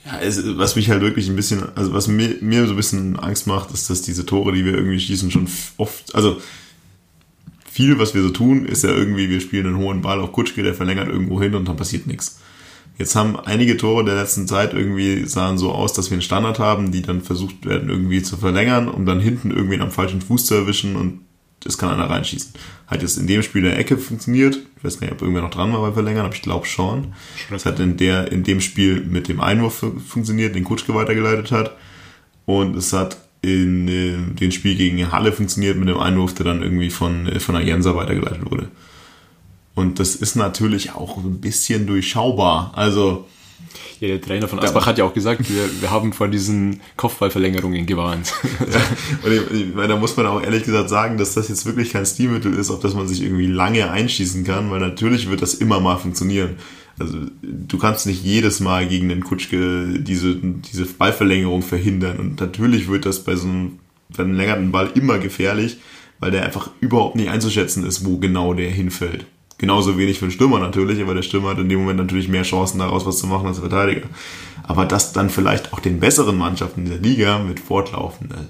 [0.04, 3.18] Ja, es, was mich halt wirklich ein bisschen, also was mir, mir so ein bisschen
[3.18, 6.40] Angst macht, ist, dass diese Tore, die wir irgendwie schießen, schon oft, also
[7.70, 10.62] viel, was wir so tun, ist ja irgendwie, wir spielen einen hohen Ball auf Kutschke,
[10.62, 12.40] der verlängert irgendwo hin und dann passiert nichts.
[12.98, 16.58] Jetzt haben einige Tore der letzten Zeit irgendwie sahen so aus, dass wir einen Standard
[16.58, 20.46] haben, die dann versucht werden irgendwie zu verlängern, um dann hinten irgendwie am falschen Fuß
[20.46, 21.20] zu erwischen und
[21.68, 22.52] das kann einer reinschießen.
[22.86, 24.58] Hat jetzt in dem Spiel der Ecke funktioniert.
[24.78, 27.12] Ich weiß nicht, ob irgendwer noch dran war bei Verlängern, aber ich glaube schon.
[27.54, 31.76] Es hat in der, in dem Spiel mit dem Einwurf funktioniert, den Kutschke weitergeleitet hat.
[32.46, 36.62] Und es hat in äh, dem Spiel gegen Halle funktioniert mit dem Einwurf, der dann
[36.62, 38.70] irgendwie von, äh, von Ayensa weitergeleitet wurde.
[39.74, 42.72] Und das ist natürlich auch ein bisschen durchschaubar.
[42.76, 43.26] Also,
[44.01, 47.86] ja, der Trainer von Asbach hat ja auch gesagt, wir, wir haben vor diesen Kopfballverlängerungen
[47.86, 48.32] gewarnt.
[48.60, 48.80] Ja,
[49.24, 51.93] und ich, ich meine, da muss man auch ehrlich gesagt sagen, dass das jetzt wirklich
[51.93, 55.55] kein Stilmittel ist, auf das man sich irgendwie lange einschießen kann, weil natürlich wird das
[55.55, 56.56] immer mal funktionieren.
[56.98, 62.18] Also du kannst nicht jedes Mal gegen den Kutschke diese, diese Ballverlängerung verhindern.
[62.18, 63.78] Und natürlich wird das bei so einem
[64.10, 65.78] verlängerten Ball immer gefährlich,
[66.18, 69.26] weil der einfach überhaupt nicht einzuschätzen ist, wo genau der hinfällt.
[69.59, 72.44] Genauso wenig für den Stürmer natürlich, aber der Stürmer hat in dem Moment natürlich mehr
[72.44, 74.06] Chancen daraus was zu machen als der Verteidiger.
[74.62, 78.47] Aber dass dann vielleicht auch den besseren Mannschaften der Liga mit fortlaufender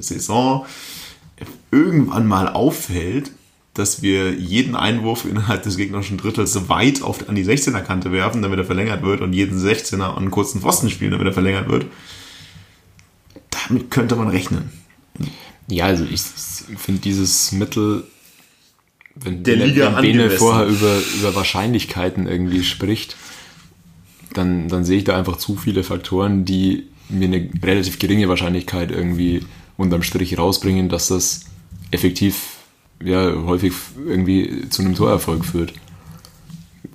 [0.00, 0.66] Saison
[1.70, 3.30] irgendwann mal auffällt,
[3.72, 8.42] dass wir jeden Einwurf innerhalb des gegnerischen Drittels weit auf, an die 16er Kante werfen,
[8.42, 11.86] damit er verlängert wird und jeden 16er an kurzen Pfosten spielen, damit er verlängert wird.
[13.50, 14.70] Damit könnte man rechnen.
[15.68, 16.20] Ja, also ich
[16.76, 18.04] finde dieses Mittel
[19.14, 23.16] wenn der Liga wenn Bene vorher über, über Wahrscheinlichkeiten irgendwie spricht,
[24.32, 28.90] dann, dann sehe ich da einfach zu viele Faktoren, die mir eine relativ geringe Wahrscheinlichkeit
[28.90, 29.44] irgendwie
[29.76, 31.46] unterm Strich rausbringen, dass das
[31.90, 32.58] effektiv
[33.02, 33.72] ja häufig
[34.06, 35.72] irgendwie zu einem Torerfolg führt.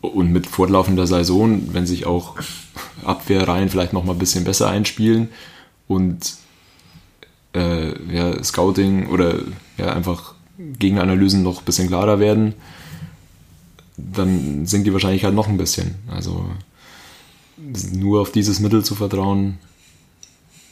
[0.02, 2.36] Und mit fortlaufender Saison, wenn sich auch
[3.04, 5.30] Abwehrreihen vielleicht noch mal ein bisschen besser einspielen
[5.88, 6.36] und
[7.54, 9.40] äh, ja, Scouting oder
[9.78, 12.54] ja, einfach Gegenanalysen noch ein bisschen klarer werden,
[13.98, 15.96] dann sinkt die Wahrscheinlichkeit noch ein bisschen.
[16.08, 16.50] Also
[17.94, 19.58] nur auf dieses Mittel zu vertrauen,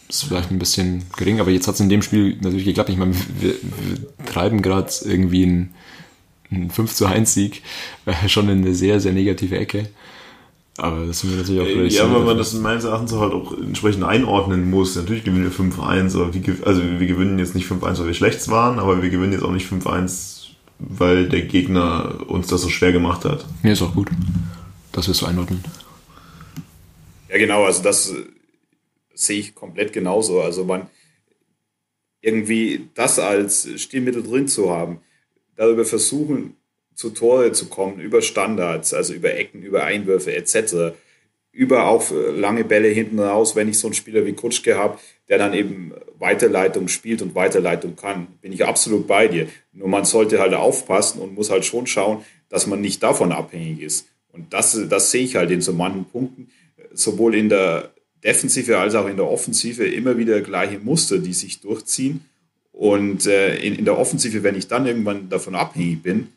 [0.10, 2.90] ist vielleicht ein bisschen gering, aber jetzt hat es in dem Spiel natürlich geklappt.
[2.90, 5.74] Ich meine, wir, wir treiben gerade irgendwie einen,
[6.52, 7.64] einen 5 zu 1 Sieg
[8.06, 9.90] äh, schon in eine sehr, sehr negative Ecke.
[10.78, 11.96] Aber das sind wir natürlich auch vielleicht.
[11.98, 14.96] Ja, weil man das meines Erachtens halt auch entsprechend einordnen muss.
[14.96, 18.48] Natürlich gewinnen wir 5-1, aber wir, also wir gewinnen jetzt nicht 5-1, weil wir schlecht
[18.50, 20.48] waren, aber wir gewinnen jetzt auch nicht 5-1,
[20.80, 23.46] weil der Gegner uns das so schwer gemacht hat.
[23.62, 24.10] Nee, ist auch gut,
[24.92, 25.64] dass wir es so einordnen.
[27.30, 28.12] Ja, genau, also das
[29.14, 30.42] sehe ich komplett genauso.
[30.42, 30.88] Also man
[32.22, 35.02] irgendwie das als Stilmittel drin zu haben,
[35.56, 36.56] darüber versuchen,
[36.96, 40.96] zu Tore zu kommen, über Standards, also über Ecken, über Einwürfe etc.,
[41.52, 44.98] über auch lange Bälle hinten raus, wenn ich so einen Spieler wie Kutschke habe,
[45.30, 49.48] der dann eben Weiterleitung spielt und Weiterleitung kann, bin ich absolut bei dir.
[49.72, 53.82] Nur man sollte halt aufpassen und muss halt schon schauen, dass man nicht davon abhängig
[53.82, 54.08] ist.
[54.32, 56.50] Und das, das sehe ich halt in so manchen Punkten,
[56.92, 57.92] sowohl in der
[58.24, 62.26] Defensive als auch in der Offensive immer wieder gleiche Muster, die sich durchziehen.
[62.72, 66.30] Und äh, in, in der Offensive, wenn ich dann irgendwann davon abhängig bin,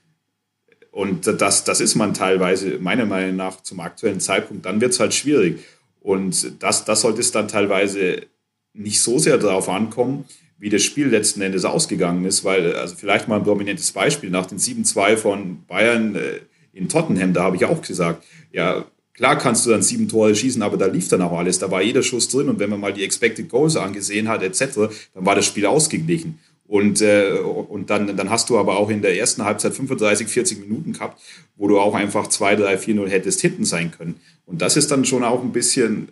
[0.97, 4.98] und das, das ist man teilweise, meiner Meinung nach, zum aktuellen Zeitpunkt, dann wird es
[4.98, 5.59] halt schwierig.
[6.01, 8.23] Und das, das sollte es dann teilweise
[8.73, 10.24] nicht so sehr darauf ankommen,
[10.56, 14.47] wie das Spiel letzten Endes ausgegangen ist, weil, also vielleicht mal ein prominentes Beispiel, nach
[14.47, 16.40] den 7-2 von Bayern äh,
[16.73, 20.62] in Tottenham, da habe ich auch gesagt, ja, klar kannst du dann sieben Tore schießen,
[20.62, 22.94] aber da lief dann auch alles, da war jeder Schuss drin und wenn man mal
[22.94, 26.39] die Expected Goals angesehen hat, etc., dann war das Spiel ausgeglichen.
[26.68, 30.60] Und, äh, und dann, dann hast du aber auch in der ersten Halbzeit 35, 40
[30.60, 31.20] Minuten gehabt,
[31.56, 34.20] wo du auch einfach 2, 3, 4, 0 hättest hinten sein können.
[34.47, 36.09] Und das ist dann schon auch ein bisschen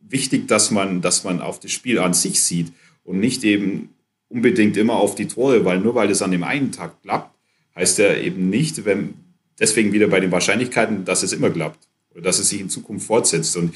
[0.00, 2.72] wichtig, dass man, dass man auf das Spiel an sich sieht
[3.04, 3.90] und nicht eben
[4.28, 7.34] unbedingt immer auf die Tore, weil nur weil es an dem einen Tag klappt,
[7.76, 9.14] heißt ja eben nicht, wenn
[9.58, 13.06] deswegen wieder bei den Wahrscheinlichkeiten, dass es immer klappt oder dass es sich in Zukunft
[13.06, 13.56] fortsetzt.
[13.56, 13.74] Und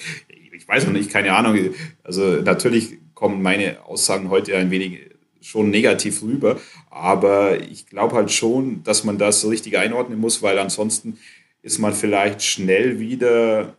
[0.52, 1.59] ich weiß noch nicht, keine Ahnung.
[2.02, 5.11] Also natürlich kommen meine Aussagen heute ein wenig
[5.43, 6.59] schon negativ rüber,
[6.90, 11.19] aber ich glaube halt schon, dass man das richtig einordnen muss, weil ansonsten
[11.62, 13.77] ist man vielleicht schnell wieder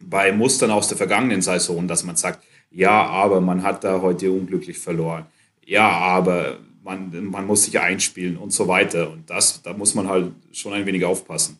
[0.00, 4.30] bei Mustern aus der vergangenen Saison, dass man sagt, ja, aber man hat da heute
[4.30, 5.26] unglücklich verloren.
[5.64, 9.10] Ja, aber man, man muss sich einspielen und so weiter.
[9.10, 11.58] Und das, da muss man halt schon ein wenig aufpassen.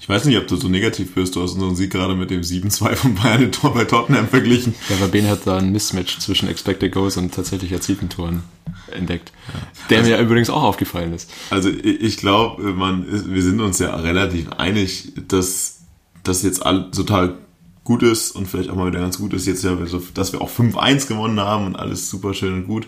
[0.00, 1.36] Ich weiß nicht, ob du so negativ bist.
[1.36, 4.74] Du hast unseren Sieg gerade mit dem 7-2 von Bayern Tor bei Tottenham verglichen.
[4.88, 8.42] Ja, aber Ben hat da ein Mismatch zwischen Expected Goals und tatsächlich erzielten Toren
[8.90, 9.30] entdeckt.
[9.48, 9.60] Ja.
[9.90, 11.30] Der also, mir übrigens auch aufgefallen ist.
[11.50, 15.80] Also ich glaube, wir sind uns ja relativ einig, dass
[16.24, 17.36] das jetzt all, total
[17.84, 19.76] gut ist und vielleicht auch mal wieder ganz gut ist, jetzt ja,
[20.14, 22.86] dass wir auch 5-1 gewonnen haben und alles super schön und gut.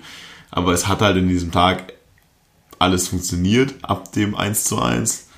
[0.51, 1.93] Aber es hat halt in diesem Tag
[2.79, 5.29] alles funktioniert ab dem 1 zu 1.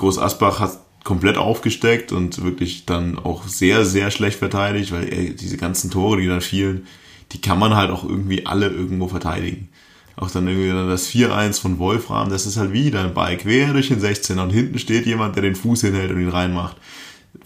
[0.00, 5.34] Groß Asbach hat komplett aufgesteckt und wirklich dann auch sehr, sehr schlecht verteidigt, weil ey,
[5.34, 6.86] diese ganzen Tore, die da fielen,
[7.32, 9.68] die kann man halt auch irgendwie alle irgendwo verteidigen.
[10.16, 13.72] Auch dann irgendwie dann das 4-1 von Wolfram, das ist halt wieder ein Ball quer
[13.72, 16.76] durch den 16er und hinten steht jemand, der den Fuß hinhält und ihn reinmacht.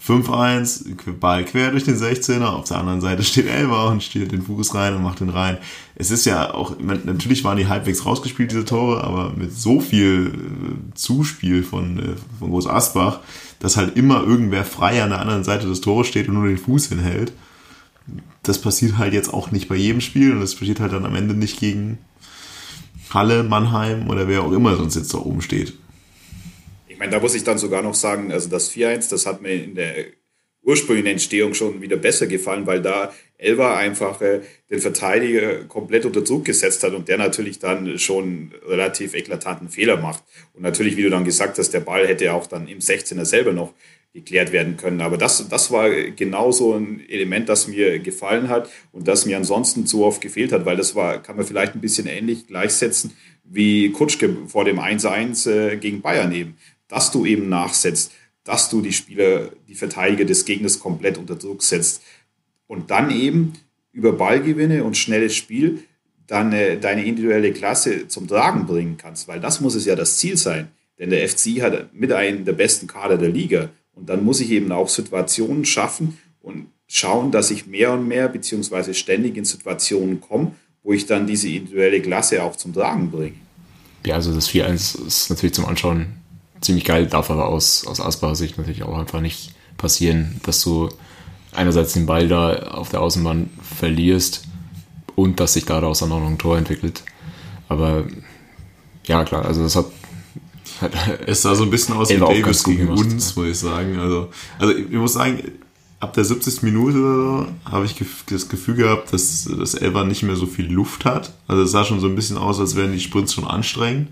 [0.05, 4.41] 5-1, Ball quer durch den 16er, auf der anderen Seite steht Elber und steht den
[4.41, 5.57] Fuß rein und macht den rein.
[5.95, 10.33] Es ist ja auch, natürlich waren die halbwegs rausgespielt, diese Tore, aber mit so viel
[10.33, 13.19] äh, Zuspiel von, äh, von Groß Asbach,
[13.59, 16.57] dass halt immer irgendwer frei an der anderen Seite des Tores steht und nur den
[16.57, 17.31] Fuß hinhält.
[18.43, 21.15] Das passiert halt jetzt auch nicht bei jedem Spiel und das passiert halt dann am
[21.15, 21.97] Ende nicht gegen
[23.11, 25.73] Halle, Mannheim oder wer auch immer sonst jetzt da oben steht.
[26.95, 29.51] Ich meine, da muss ich dann sogar noch sagen, also das 4-1, das hat mir
[29.51, 30.05] in der
[30.63, 34.39] ursprünglichen Entstehung schon wieder besser gefallen, weil da Elva einfach äh,
[34.71, 39.97] den Verteidiger komplett unter Druck gesetzt hat und der natürlich dann schon relativ eklatanten Fehler
[39.97, 40.23] macht.
[40.53, 43.51] Und natürlich, wie du dann gesagt hast, der Ball hätte auch dann im 16er selber
[43.51, 43.73] noch
[44.13, 45.01] geklärt werden können.
[45.01, 49.35] Aber das, das war genau so ein Element, das mir gefallen hat und das mir
[49.35, 53.11] ansonsten zu oft gefehlt hat, weil das war, kann man vielleicht ein bisschen ähnlich gleichsetzen
[53.43, 56.57] wie Kutschke vor dem 1-1 äh, gegen Bayern eben
[56.87, 58.11] dass du eben nachsetzt,
[58.43, 62.01] dass du die Spieler, die Verteidiger des Gegners komplett unter Druck setzt
[62.67, 63.53] und dann eben
[63.91, 65.83] über Ballgewinne und schnelles Spiel
[66.27, 70.17] dann äh, deine individuelle Klasse zum Tragen bringen kannst, weil das muss es ja das
[70.17, 70.69] Ziel sein.
[70.97, 74.51] Denn der FC hat mit einem der besten Kader der Liga und dann muss ich
[74.51, 80.21] eben auch Situationen schaffen und schauen, dass ich mehr und mehr beziehungsweise ständig in Situationen
[80.21, 80.51] komme,
[80.83, 83.35] wo ich dann diese individuelle Klasse auch zum Tragen bringe.
[84.05, 86.07] Ja, also das 4-1 ist natürlich zum Anschauen
[86.65, 90.89] ziemlich geil, darf aber aus, aus Asbacher Sicht natürlich auch einfach nicht passieren, dass du
[91.53, 94.43] einerseits den Ball da auf der Außenbahn verlierst
[95.15, 97.03] und dass sich daraus dann auch noch ein Tor entwickelt.
[97.69, 98.05] Aber
[99.05, 99.85] ja, klar, also das hat.
[100.81, 100.91] hat
[101.27, 103.97] es sah so ein bisschen aus wie Davis gegen uns, muss ich sagen.
[103.99, 104.29] Also,
[104.59, 105.41] also ich muss sagen,
[105.99, 106.63] ab der 70.
[106.63, 107.95] Minute habe ich
[108.29, 111.33] das Gefühl gehabt, dass das Elber nicht mehr so viel Luft hat.
[111.47, 114.09] Also es sah schon so ein bisschen aus, als wären die Sprints schon anstrengend.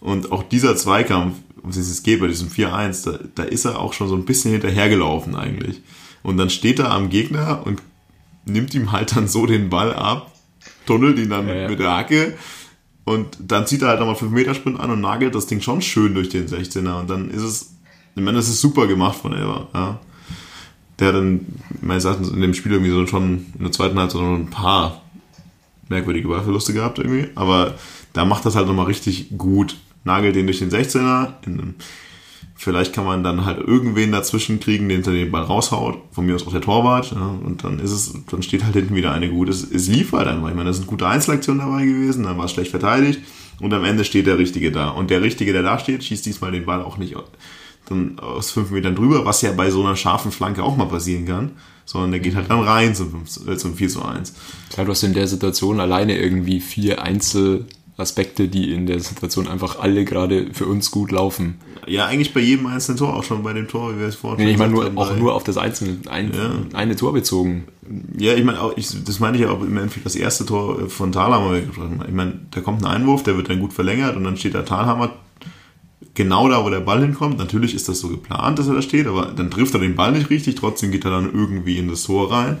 [0.00, 3.78] Und auch dieser Zweikampf, um den es geht bei diesem 4-1, da, da ist er
[3.78, 5.80] auch schon so ein bisschen hinterhergelaufen eigentlich.
[6.22, 7.82] Und dann steht er am Gegner und
[8.44, 10.32] nimmt ihm halt dann so den Ball ab,
[10.86, 11.68] tunnelt ihn dann ja, ja.
[11.68, 12.36] mit der Hacke
[13.04, 15.82] und dann zieht er halt nochmal 5 Meter Sprint an und nagelt das Ding schon
[15.82, 17.74] schön durch den 16er und dann ist es,
[18.14, 20.00] ich meine, das ist super gemacht von Elber, ja.
[20.98, 21.46] Der hat dann
[21.80, 25.00] meines Erachtens in dem Spiel irgendwie so schon in der zweiten Halbzeit noch ein paar
[25.88, 27.74] merkwürdige Ballverluste gehabt irgendwie, aber
[28.12, 31.34] da macht das halt nochmal richtig gut nagelt den durch den 16er.
[31.46, 31.74] In,
[32.54, 35.98] vielleicht kann man dann halt irgendwen dazwischen kriegen, den den Ball raushaut.
[36.12, 37.12] Von mir aus auch der Torwart.
[37.12, 39.50] Ja, und dann ist es, dann steht halt hinten wieder eine gute.
[39.50, 40.48] Es, es lief halt einfach.
[40.48, 43.20] Ich meine, da sind gute Einzelaktionen dabei gewesen, dann war es schlecht verteidigt.
[43.60, 44.88] Und am Ende steht der Richtige da.
[44.88, 47.14] Und der Richtige, der da steht, schießt diesmal den Ball auch nicht
[47.90, 51.26] dann aus fünf Metern drüber, was ja bei so einer scharfen Flanke auch mal passieren
[51.26, 51.52] kann,
[51.84, 54.34] sondern der geht halt dann rein zum, 5, äh, zum 4 zu 1.
[54.70, 57.66] Klar, du hast in der Situation alleine irgendwie vier Einzel
[58.00, 61.60] Aspekte, die in der Situation einfach alle gerade für uns gut laufen.
[61.86, 64.44] Ja, eigentlich bei jedem einzelnen Tor, auch schon bei dem Tor, wie wir es vorhin
[64.44, 66.76] nee, Ich meine nur, auch nur auf das einzelne, ein, ja.
[66.76, 67.64] eine Tor bezogen.
[68.16, 70.88] Ja, ich meine, auch, ich, das meine ich ja auch im Endeffekt das erste Tor
[70.88, 71.56] von Thalhammer.
[71.56, 74.62] Ich meine, da kommt ein Einwurf, der wird dann gut verlängert und dann steht da
[74.62, 75.10] Thalhammer
[76.14, 77.38] genau da, wo der Ball hinkommt.
[77.38, 80.12] Natürlich ist das so geplant, dass er da steht, aber dann trifft er den Ball
[80.12, 82.58] nicht richtig, trotzdem geht er dann irgendwie in das Tor rein.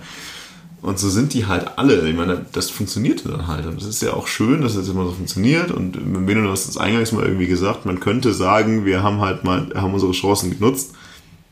[0.82, 2.08] Und so sind die halt alle.
[2.08, 3.66] Ich meine, das funktionierte dann halt.
[3.66, 5.70] Und das ist ja auch schön, dass das immer so funktioniert.
[5.70, 5.92] Und
[6.26, 9.92] Beno, hast das eingangs mal irgendwie gesagt, man könnte sagen, wir haben halt mal, haben
[9.92, 10.94] unsere Chancen genutzt.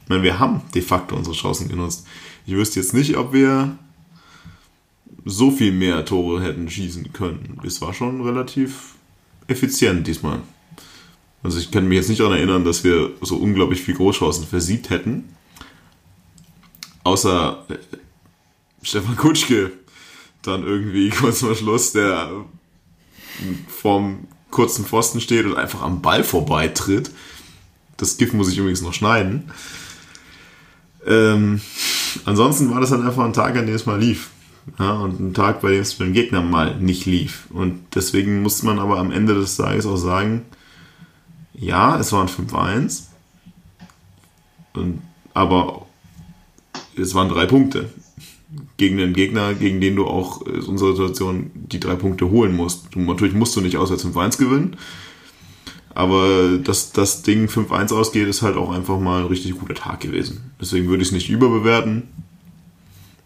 [0.04, 2.06] Ich meine, wir haben de facto unsere Chancen genutzt.
[2.46, 3.76] Ich wüsste jetzt nicht, ob wir
[5.26, 7.58] so viel mehr Tore hätten schießen können.
[7.62, 8.94] Es war schon relativ
[9.46, 10.40] effizient diesmal.
[11.42, 14.88] Also ich kann mich jetzt nicht daran erinnern, dass wir so unglaublich viel Großchancen versiebt
[14.88, 15.24] hätten.
[17.04, 17.74] Außer äh,
[18.88, 19.72] Stefan Kutschke
[20.40, 22.30] dann irgendwie kurz vor Schluss, der
[23.68, 27.10] vorm kurzen Pfosten steht und einfach am Ball vorbeitritt.
[27.98, 29.50] Das Gift muss ich übrigens noch schneiden.
[31.06, 31.60] Ähm,
[32.24, 34.30] ansonsten war das halt einfach ein Tag, an dem es mal lief.
[34.78, 37.46] Ja, und ein Tag, bei dem es beim Gegner mal nicht lief.
[37.50, 40.46] Und deswegen muss man aber am Ende des Tages auch sagen,
[41.52, 43.02] ja, es waren 5-1.
[45.34, 45.86] Aber
[46.96, 47.90] es waren drei Punkte
[48.78, 52.94] gegen den Gegner, gegen den du auch in unserer Situation die drei Punkte holen musst.
[52.94, 54.76] Du, natürlich musst du nicht auswärts 5-1 gewinnen,
[55.90, 60.00] aber dass das Ding 5-1 ausgeht, ist halt auch einfach mal ein richtig guter Tag
[60.00, 60.52] gewesen.
[60.60, 62.08] Deswegen würde ich es nicht überbewerten,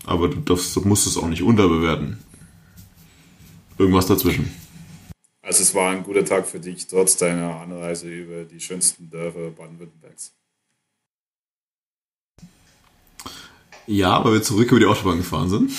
[0.04, 2.18] aber du darfst, musst es auch nicht unterbewerten.
[3.78, 4.50] Irgendwas dazwischen.
[5.42, 9.50] Also es war ein guter Tag für dich, trotz deiner Anreise über die schönsten Dörfer
[9.50, 10.32] Baden-Württembergs.
[13.86, 15.70] Ja, weil wir zurück über die Autobahn gefahren sind.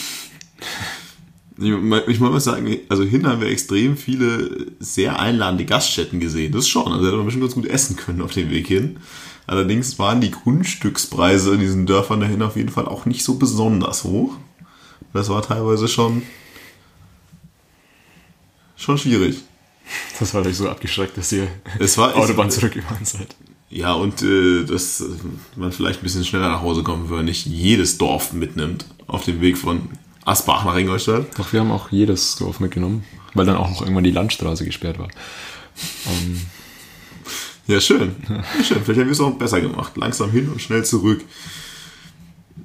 [1.57, 1.69] Ich,
[2.07, 6.51] ich muss mal sagen, also hin haben wir extrem viele sehr einladende Gaststätten gesehen.
[6.51, 6.91] Das schon.
[6.91, 8.97] Also hätte man bestimmt ganz gut essen können auf dem Weg hin.
[9.45, 14.03] Allerdings waren die Grundstückspreise in diesen Dörfern dahin auf jeden Fall auch nicht so besonders
[14.03, 14.35] hoch.
[15.11, 16.23] Das war teilweise schon,
[18.75, 19.41] schon schwierig.
[20.19, 21.47] Das war euch so abgeschreckt, dass ihr
[21.77, 23.35] es war, Autobahn zurückgefahren seid.
[23.75, 25.03] Ja, und äh, dass
[25.55, 29.41] man vielleicht ein bisschen schneller nach Hause kommen würde, nicht jedes Dorf mitnimmt auf dem
[29.41, 29.89] Weg von
[30.25, 31.25] Asbach nach Ingolstadt.
[31.39, 34.99] Doch, wir haben auch jedes Dorf mitgenommen, weil dann auch noch irgendwann die Landstraße gesperrt
[34.99, 35.07] war.
[36.05, 36.39] Um,
[37.65, 38.15] ja, schön.
[38.29, 38.83] Ja, schön.
[38.83, 39.97] Vielleicht haben wir es auch besser gemacht.
[39.97, 41.21] Langsam hin und schnell zurück.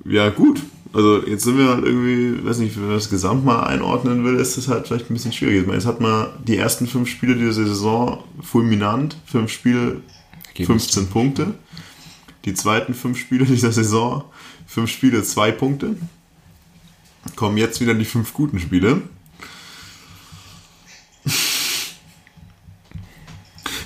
[0.05, 0.61] Ja, gut.
[0.93, 4.37] Also jetzt sind wir halt irgendwie, weiß nicht, wenn man das Gesamt mal einordnen will,
[4.37, 5.61] ist das halt vielleicht ein bisschen schwierig.
[5.61, 9.17] Ich meine, jetzt hat man die ersten fünf Spiele dieser Saison fulminant.
[9.25, 10.03] Fünf Spiele
[10.67, 11.55] 15 Punkte.
[12.45, 14.25] Die zweiten fünf Spiele dieser Saison,
[14.67, 15.97] fünf Spiele, zwei Punkte.
[17.37, 19.03] Kommen jetzt wieder die fünf guten Spiele.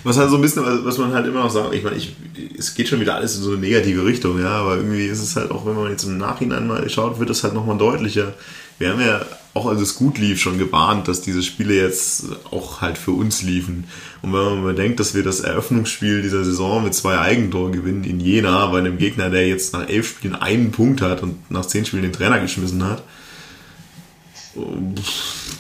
[0.05, 2.17] Was halt so ein bisschen, was man halt immer noch sagt, ich meine, ich,
[2.59, 5.37] es geht schon wieder alles in so eine negative Richtung, ja, aber irgendwie ist es
[5.37, 8.35] halt auch, wenn man jetzt im Nachhinein mal schaut, wird das halt nochmal deutlicher.
[8.79, 12.81] Wir haben ja auch als es gut lief, schon gewarnt, dass diese Spiele jetzt auch
[12.81, 13.85] halt für uns liefen.
[14.23, 18.19] Und wenn man bedenkt, dass wir das Eröffnungsspiel dieser Saison mit zwei Eigentoren gewinnen in
[18.19, 21.85] Jena, bei einem Gegner, der jetzt nach elf Spielen einen Punkt hat und nach zehn
[21.85, 23.03] Spielen den Trainer geschmissen hat,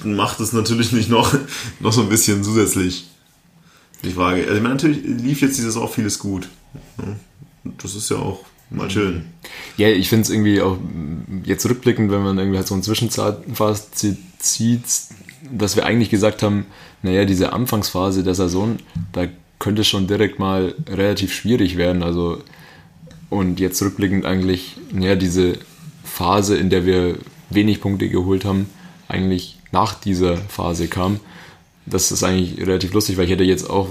[0.05, 1.35] macht es natürlich nicht noch,
[1.81, 3.09] noch so ein bisschen zusätzlich
[4.02, 4.43] die Frage.
[4.43, 6.48] Also ich meine, natürlich lief jetzt die Saison vieles gut.
[7.64, 8.40] Das ist ja auch
[8.73, 9.27] Mal schön.
[9.77, 10.78] Ja, ich finde es irgendwie auch
[11.44, 14.85] jetzt rückblickend, wenn man irgendwie halt so ein Zwischenfazit zieht,
[15.51, 16.66] dass wir eigentlich gesagt haben,
[17.03, 18.78] naja, diese Anfangsphase der Saison,
[19.12, 19.27] da
[19.59, 22.03] könnte es schon direkt mal relativ schwierig werden.
[22.03, 22.43] Also,
[23.28, 25.59] und jetzt rückblickend eigentlich, naja, diese
[26.05, 27.19] Phase, in der wir
[27.51, 28.66] wenig Punkte geholt haben,
[29.09, 31.20] eigentlich nach dieser Phase kam.
[31.86, 33.89] Das ist eigentlich relativ lustig, weil ich hätte jetzt auch,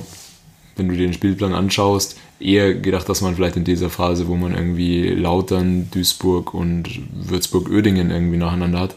[0.75, 4.35] wenn du dir den Spielplan anschaust, eher gedacht, dass man vielleicht in dieser Phase, wo
[4.35, 8.95] man irgendwie Lautern, Duisburg und Würzburg-Ödingen irgendwie nacheinander hat,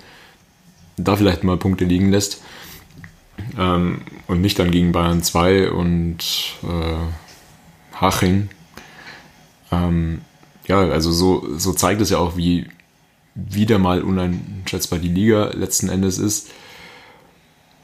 [0.96, 2.42] da vielleicht mal Punkte liegen lässt.
[3.58, 6.18] Ähm, und nicht dann gegen Bayern 2 und
[6.62, 8.48] äh, Haching.
[9.72, 10.20] Ähm,
[10.66, 12.66] ja, also so, so zeigt es ja auch, wie
[13.34, 16.50] wieder mal uneinschätzbar die Liga letzten Endes ist.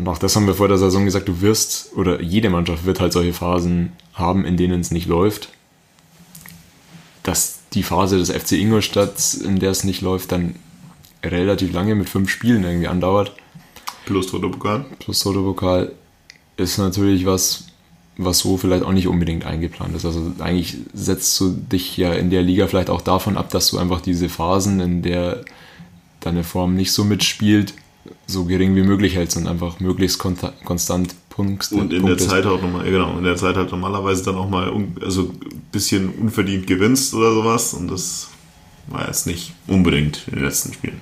[0.00, 3.00] Und auch das haben wir vor der Saison gesagt, du wirst, oder jede Mannschaft wird
[3.00, 5.50] halt solche Phasen haben, in denen es nicht läuft.
[7.22, 10.54] Dass die Phase des FC Ingolstadt, in der es nicht läuft, dann
[11.22, 13.34] relativ lange mit fünf Spielen irgendwie andauert.
[14.06, 14.86] Plus Toto-Pokal.
[15.00, 15.92] Plus Toto-Pokal
[16.56, 17.66] ist natürlich was,
[18.16, 20.06] was so vielleicht auch nicht unbedingt eingeplant ist.
[20.06, 23.76] Also eigentlich setzt du dich ja in der Liga vielleicht auch davon ab, dass du
[23.76, 25.44] einfach diese Phasen, in der
[26.20, 27.74] deine Form nicht so mitspielt,
[28.26, 31.70] so gering wie möglich hältst und einfach möglichst konstant Punkt.
[31.72, 34.48] Und in Punkt der Zeit auch nochmal, genau, in der Zeit halt normalerweise dann auch
[34.48, 34.72] mal
[35.02, 38.28] also ein bisschen unverdient gewinnst oder sowas und das
[38.88, 41.00] war jetzt nicht unbedingt in den letzten Spielen.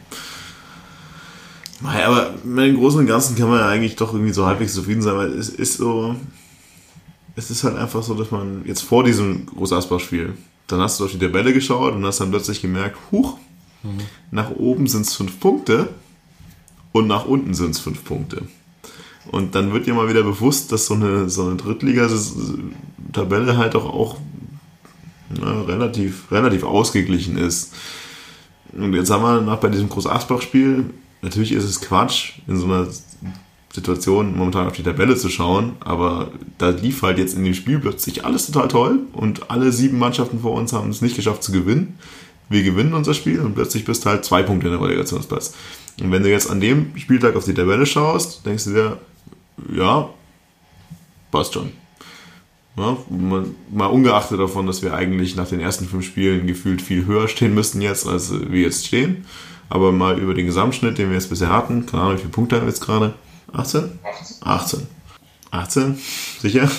[1.83, 5.01] Aber mit dem Großen und Ganzen kann man ja eigentlich doch irgendwie so halbwegs zufrieden
[5.01, 6.17] sein, weil es ist so,
[7.37, 10.35] es ist halt einfach so, dass man jetzt vor diesem Groß-Asbach-Spiel,
[10.67, 13.39] dann hast du auf die Tabelle geschaut und hast dann plötzlich gemerkt, huch,
[13.85, 14.01] mhm.
[14.33, 15.89] nach oben sind es fünf Punkte
[16.99, 18.43] und nach unten sind es fünf Punkte.
[19.31, 23.85] Und dann wird dir mal wieder bewusst, dass so eine, so eine Drittliga-Tabelle halt auch,
[23.85, 24.17] auch
[25.29, 27.75] na, relativ, relativ ausgeglichen ist.
[28.73, 30.85] Und jetzt haben wir nach bei diesem Groß-Asbach-Spiel,
[31.23, 32.87] natürlich ist es Quatsch, in so einer
[33.73, 37.79] Situation momentan auf die Tabelle zu schauen, aber da lief halt jetzt in dem Spiel
[37.79, 41.53] plötzlich alles total toll und alle sieben Mannschaften vor uns haben es nicht geschafft zu
[41.53, 41.99] gewinnen.
[42.49, 45.53] Wir gewinnen unser Spiel und plötzlich bist du halt zwei Punkte in der Relegationsplatz.
[46.01, 48.99] Und wenn du jetzt an dem Spieltag auf die Tabelle schaust, denkst du dir,
[49.73, 50.09] ja,
[51.31, 51.73] passt schon.
[52.77, 57.27] Ja, mal ungeachtet davon, dass wir eigentlich nach den ersten fünf Spielen gefühlt viel höher
[57.27, 59.25] stehen müssten jetzt, als wir jetzt stehen.
[59.69, 62.57] Aber mal über den Gesamtschnitt, den wir jetzt bisher hatten, keine Ahnung, wie viele Punkte
[62.57, 63.15] haben wir jetzt gerade?
[63.53, 63.99] 18?
[64.05, 64.37] 18.
[64.41, 64.87] 18.
[65.51, 65.99] 18?
[66.41, 66.71] Sicher?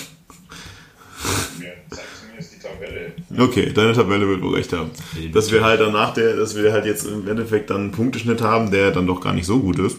[3.38, 4.92] Okay, deine Tabelle wird wohl recht haben.
[5.34, 8.72] Dass wir halt danach der, dass wir halt jetzt im Endeffekt dann einen Punkteschnitt haben,
[8.72, 9.98] der dann doch gar nicht so gut ist.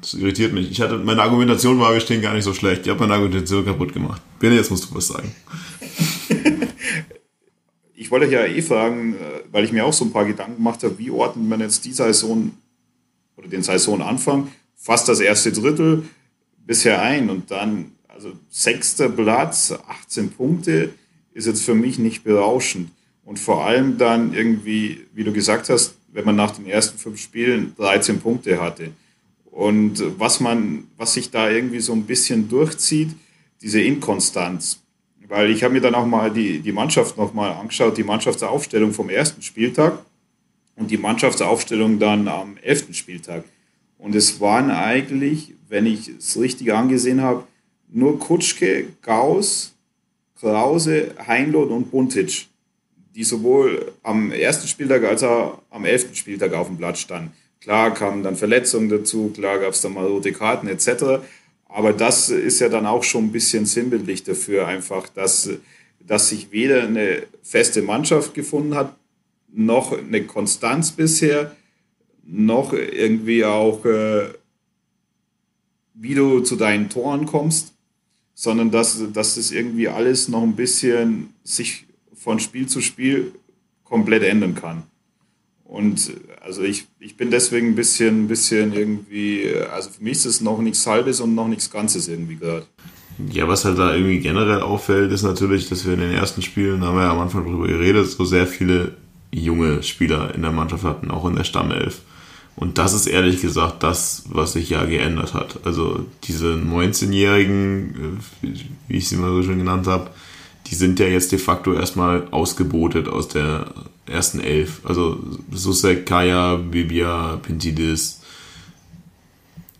[0.00, 0.70] Das irritiert mich.
[0.70, 2.82] Ich hatte, meine Argumentation war, wir stehen gar nicht so schlecht.
[2.82, 4.22] Ich habe meine Argumentation kaputt gemacht.
[4.38, 5.34] Bene, jetzt musst du was sagen.
[7.94, 10.82] ich wollte ja eh fragen, äh, weil ich mir auch so ein paar Gedanken gemacht
[10.84, 12.52] habe, wie ordnet man jetzt die Saison
[13.36, 16.04] oder den Saisonanfang, fast das erste Drittel
[16.66, 20.90] bisher ein und dann, also sechster Platz, 18 Punkte,
[21.38, 22.90] ist jetzt für mich nicht berauschend.
[23.24, 27.20] Und vor allem dann irgendwie, wie du gesagt hast, wenn man nach den ersten fünf
[27.20, 28.90] Spielen 13 Punkte hatte.
[29.50, 33.10] Und was man, was sich da irgendwie so ein bisschen durchzieht,
[33.62, 34.80] diese Inkonstanz.
[35.28, 39.08] Weil ich habe mir dann auch mal die, die Mannschaft nochmal angeschaut, die Mannschaftsaufstellung vom
[39.08, 39.98] ersten Spieltag
[40.74, 43.44] und die Mannschaftsaufstellung dann am elften Spieltag.
[43.98, 47.44] Und es waren eigentlich, wenn ich es richtig angesehen habe,
[47.90, 49.74] nur Kutschke, Gauss,
[50.40, 52.46] Krause, Heinloth und Buntic,
[53.14, 57.32] die sowohl am ersten Spieltag als auch am elften Spieltag auf dem Platz standen.
[57.60, 61.22] Klar kamen dann Verletzungen dazu, klar gab es dann mal rote Karten etc.
[61.68, 65.50] Aber das ist ja dann auch schon ein bisschen sinnbildlich dafür, einfach, dass,
[66.00, 68.94] dass sich weder eine feste Mannschaft gefunden hat,
[69.52, 71.56] noch eine Konstanz bisher,
[72.24, 74.28] noch irgendwie auch, äh,
[75.94, 77.72] wie du zu deinen Toren kommst,
[78.40, 83.32] sondern dass, dass das irgendwie alles noch ein bisschen sich von Spiel zu Spiel
[83.82, 84.84] komplett ändern kann.
[85.64, 90.24] Und also ich, ich bin deswegen ein bisschen, ein bisschen irgendwie, also für mich ist
[90.24, 92.68] es noch nichts Halbes und noch nichts Ganzes irgendwie gehört.
[93.28, 96.80] Ja, was halt da irgendwie generell auffällt, ist natürlich, dass wir in den ersten Spielen,
[96.80, 98.94] da haben wir ja am Anfang darüber geredet, so sehr viele
[99.32, 102.02] junge Spieler in der Mannschaft hatten, auch in der Stammelf.
[102.58, 105.60] Und das ist ehrlich gesagt das, was sich ja geändert hat.
[105.64, 108.48] Also diese 19-Jährigen, äh,
[108.88, 110.10] wie ich sie mal so schön genannt habe,
[110.66, 113.72] die sind ja jetzt de facto erstmal ausgebotet aus der
[114.06, 114.80] ersten Elf.
[114.84, 115.20] Also
[115.52, 118.22] Susek, Kaya, Bibia, Pintidis,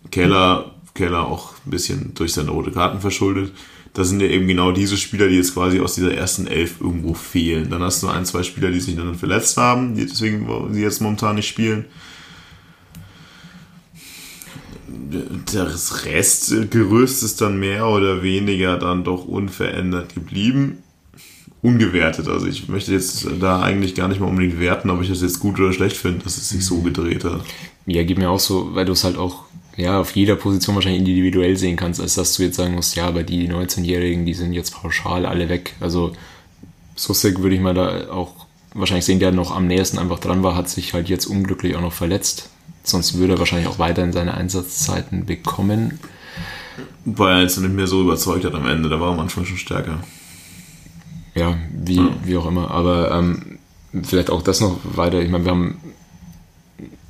[0.09, 3.51] Keller, Keller auch ein bisschen durch seine rote Karten verschuldet.
[3.93, 7.13] Das sind ja eben genau diese Spieler, die jetzt quasi aus dieser ersten Elf irgendwo
[7.13, 7.69] fehlen.
[7.69, 11.01] Dann hast du ein, zwei Spieler, die sich dann verletzt haben, die deswegen sie jetzt
[11.01, 11.85] momentan nicht spielen.
[15.53, 20.79] Das Restgerüst ist dann mehr oder weniger dann doch unverändert geblieben
[21.61, 22.27] ungewertet.
[22.27, 25.39] Also ich möchte jetzt da eigentlich gar nicht mal unbedingt werten, ob ich das jetzt
[25.39, 27.41] gut oder schlecht finde, dass es sich so gedreht hat.
[27.85, 29.43] Ja, geht mir auch so, weil du es halt auch
[29.75, 33.07] ja, auf jeder Position wahrscheinlich individuell sehen kannst, als dass du jetzt sagen musst, ja,
[33.07, 35.75] aber die 19-Jährigen, die sind jetzt pauschal alle weg.
[35.79, 36.13] Also
[36.95, 40.55] Susek würde ich mal da auch wahrscheinlich sehen, der noch am nächsten einfach dran war,
[40.55, 42.49] hat sich halt jetzt unglücklich auch noch verletzt.
[42.89, 45.99] Sonst würde er wahrscheinlich auch weiterhin seine Einsatzzeiten bekommen.
[47.05, 49.57] Weil er jetzt nicht mehr so überzeugt hat am Ende, da war er Anfang schon
[49.57, 49.99] stärker
[51.39, 52.09] ja, wie, ja.
[52.23, 52.71] wie auch immer.
[52.71, 53.59] Aber ähm,
[54.03, 55.21] vielleicht auch das noch weiter.
[55.21, 55.79] Ich meine, wir haben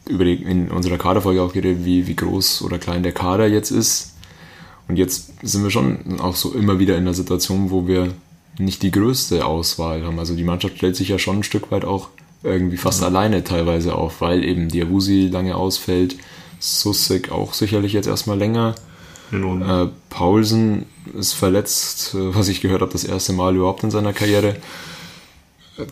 [0.07, 3.71] über die, in unserer Kaderfolge auch geredet, wie, wie groß oder klein der Kader jetzt
[3.71, 4.15] ist.
[4.87, 8.13] Und jetzt sind wir schon auch so immer wieder in der Situation, wo wir
[8.57, 10.17] nicht die größte Auswahl haben.
[10.17, 12.09] Also die Mannschaft stellt sich ja schon ein Stück weit auch
[12.43, 13.07] irgendwie fast ja.
[13.07, 16.15] alleine teilweise auf, weil eben Diabusi lange ausfällt,
[16.59, 18.75] Sussek auch sicherlich jetzt erstmal länger.
[19.31, 24.13] Äh, Paulsen ist verletzt, äh, was ich gehört habe, das erste Mal überhaupt in seiner
[24.13, 24.55] Karriere.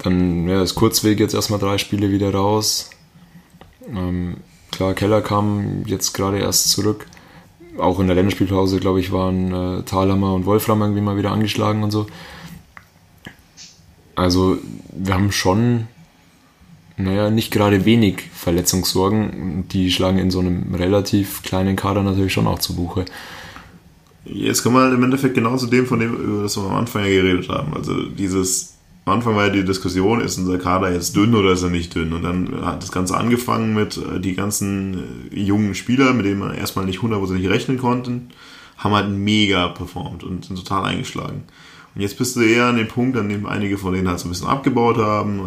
[0.03, 2.89] Dann ja, ist Kurzweg jetzt erstmal drei Spiele wieder raus.
[3.89, 4.37] Ähm,
[4.71, 7.05] klar, Keller kam jetzt gerade erst zurück.
[7.77, 11.83] Auch in der Länderspielpause, glaube ich, waren äh, Thalhammer und Wolfram irgendwie mal wieder angeschlagen
[11.83, 12.07] und so.
[14.15, 14.57] Also,
[14.91, 15.87] wir haben schon
[16.97, 19.65] naja, nicht gerade wenig Verletzungssorgen.
[19.71, 23.05] Die schlagen in so einem relativ kleinen Kader natürlich schon auch zu Buche.
[24.25, 26.75] Jetzt kommen wir halt im Endeffekt genau zu dem, von dem, über das wir am
[26.75, 27.73] Anfang ja geredet haben.
[27.73, 31.63] Also dieses am Anfang war ja die Diskussion, ist unser Kader jetzt dünn oder ist
[31.63, 32.11] er nicht dünn?
[32.11, 36.39] Und dann hat das Ganze angefangen mit äh, die ganzen äh, jungen Spieler, mit denen
[36.39, 38.31] man erstmal nicht hundertprozentig rechnen konnten,
[38.77, 41.43] haben halt mega performt und sind total eingeschlagen.
[41.97, 44.27] Und jetzt bist du eher an dem Punkt, an dem einige von denen halt so
[44.27, 45.41] ein bisschen abgebaut haben,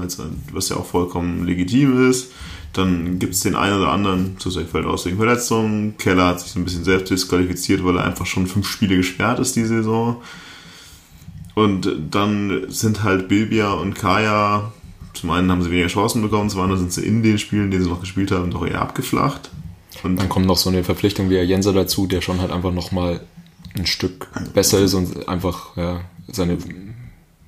[0.52, 2.32] was ja auch vollkommen legitim ist.
[2.72, 5.96] Dann gibt es den einen oder anderen, Zusek fällt aus wegen Verletzungen.
[5.96, 9.38] Keller hat sich so ein bisschen selbst disqualifiziert, weil er einfach schon fünf Spiele gesperrt
[9.38, 10.22] ist die Saison.
[11.54, 14.72] Und dann sind halt Bilbia und Kaya,
[15.14, 17.78] zum einen haben sie weniger Chancen bekommen, zum anderen sind sie in den Spielen, die
[17.78, 19.52] sie noch gespielt haben, doch eher abgeflacht.
[20.02, 23.20] Und dann kommt noch so eine Verpflichtung wie Jenser dazu, der schon halt einfach nochmal
[23.78, 26.00] ein Stück besser ist und einfach ja,
[26.32, 26.58] seine.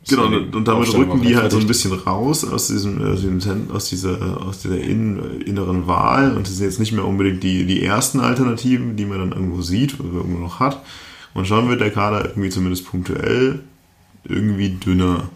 [0.09, 3.71] Genau, und, und damit rücken die halt so ein bisschen raus aus diesem, aus, diesem,
[3.71, 7.85] aus dieser, aus dieser inneren Wahl und das sind jetzt nicht mehr unbedingt die, die
[7.85, 10.83] ersten Alternativen, die man dann irgendwo sieht oder irgendwo noch hat.
[11.35, 13.61] Und schon wird der Kader irgendwie zumindest punktuell
[14.25, 15.29] irgendwie dünner.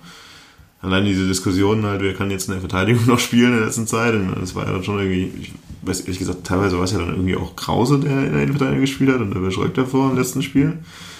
[0.82, 3.86] Allein diese Diskussion halt, wer kann jetzt in der Verteidigung noch spielen in der letzten
[3.86, 5.52] Zeit, das war ja dann schon irgendwie, ich
[5.82, 8.80] weiß ehrlich gesagt, teilweise war es ja dann irgendwie auch Krause, der in der Innenverteidigung
[8.80, 10.78] gespielt hat und der beschreibt davor im letzten Spiel.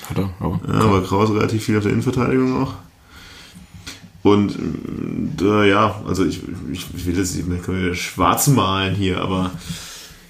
[0.09, 0.61] Hat er, aber.
[0.67, 2.75] Ja, aber Krause relativ viel auf der Innenverteidigung auch.
[4.23, 4.57] Und
[5.41, 6.43] äh, ja, also ich,
[6.73, 9.53] ich, ich will jetzt nicht mehr schwarz malen hier, aber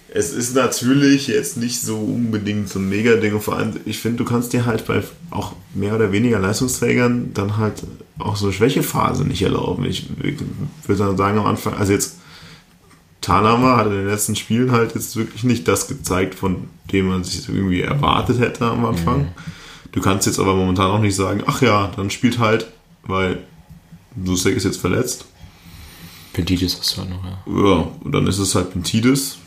[0.09, 3.35] es ist natürlich jetzt nicht so unbedingt so ein Mega-Ding.
[3.35, 7.33] Und vor allem, ich finde, du kannst dir halt bei auch mehr oder weniger Leistungsträgern
[7.33, 7.85] dann halt
[8.19, 9.85] auch so eine Schwächephase nicht erlauben.
[9.85, 12.19] Ich würde dann sagen, am Anfang, also jetzt
[13.21, 17.25] Talama hat in den letzten Spielen halt jetzt wirklich nicht das gezeigt, von dem man
[17.25, 19.19] sich irgendwie erwartet hätte am Anfang.
[19.19, 19.29] Mhm.
[19.93, 22.67] Du kannst jetzt aber momentan auch nicht sagen, ach ja, dann spielt halt,
[23.05, 23.39] weil
[24.15, 25.27] Dusek ist jetzt verletzt.
[26.33, 27.39] Pentidis hast du halt noch, ja.
[27.47, 29.39] Ja, und dann ist es halt Pentidis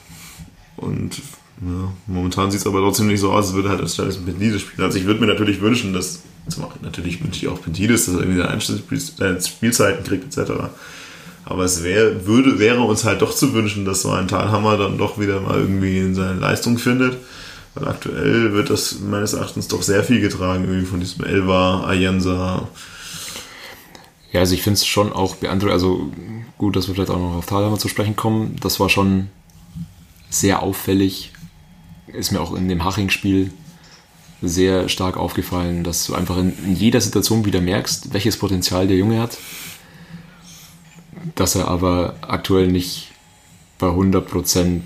[0.78, 1.22] und
[1.62, 4.62] ja, momentan sieht es aber trotzdem nicht so aus, als würde halt anstelle ein Pentidis
[4.62, 4.86] spielen.
[4.86, 6.24] Also ich würde mir natürlich wünschen, dass,
[6.82, 8.62] natürlich wünsche ich auch Pentidis, dass er irgendwie
[9.18, 10.52] seine Spielzeiten kriegt, etc.
[11.46, 14.98] Aber es wär, würde, wäre uns halt doch zu wünschen, dass so ein Talhammer dann
[14.98, 17.18] doch wieder mal irgendwie in seine Leistung findet.
[17.76, 22.68] Weil aktuell wird das meines Erachtens doch sehr viel getragen, irgendwie von diesem Elva, Ayensa.
[24.32, 26.12] Ja, also ich finde es schon auch beeindruckend, also
[26.58, 28.56] gut, dass wir vielleicht auch noch auf Talhammer zu sprechen kommen.
[28.62, 29.30] Das war schon
[30.30, 31.32] sehr auffällig.
[32.08, 33.52] Ist mir auch in dem Haching-Spiel
[34.42, 38.98] sehr stark aufgefallen, dass du einfach in, in, jeder Situation wieder merkst, welches Potenzial der
[38.98, 39.38] Junge hat.
[41.36, 43.12] Dass er aber aktuell nicht
[43.80, 44.82] bei 100%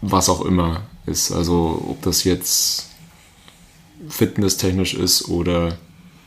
[0.00, 1.32] was auch immer ist.
[1.32, 2.90] Also ob das jetzt
[4.08, 5.78] fitnesstechnisch ist oder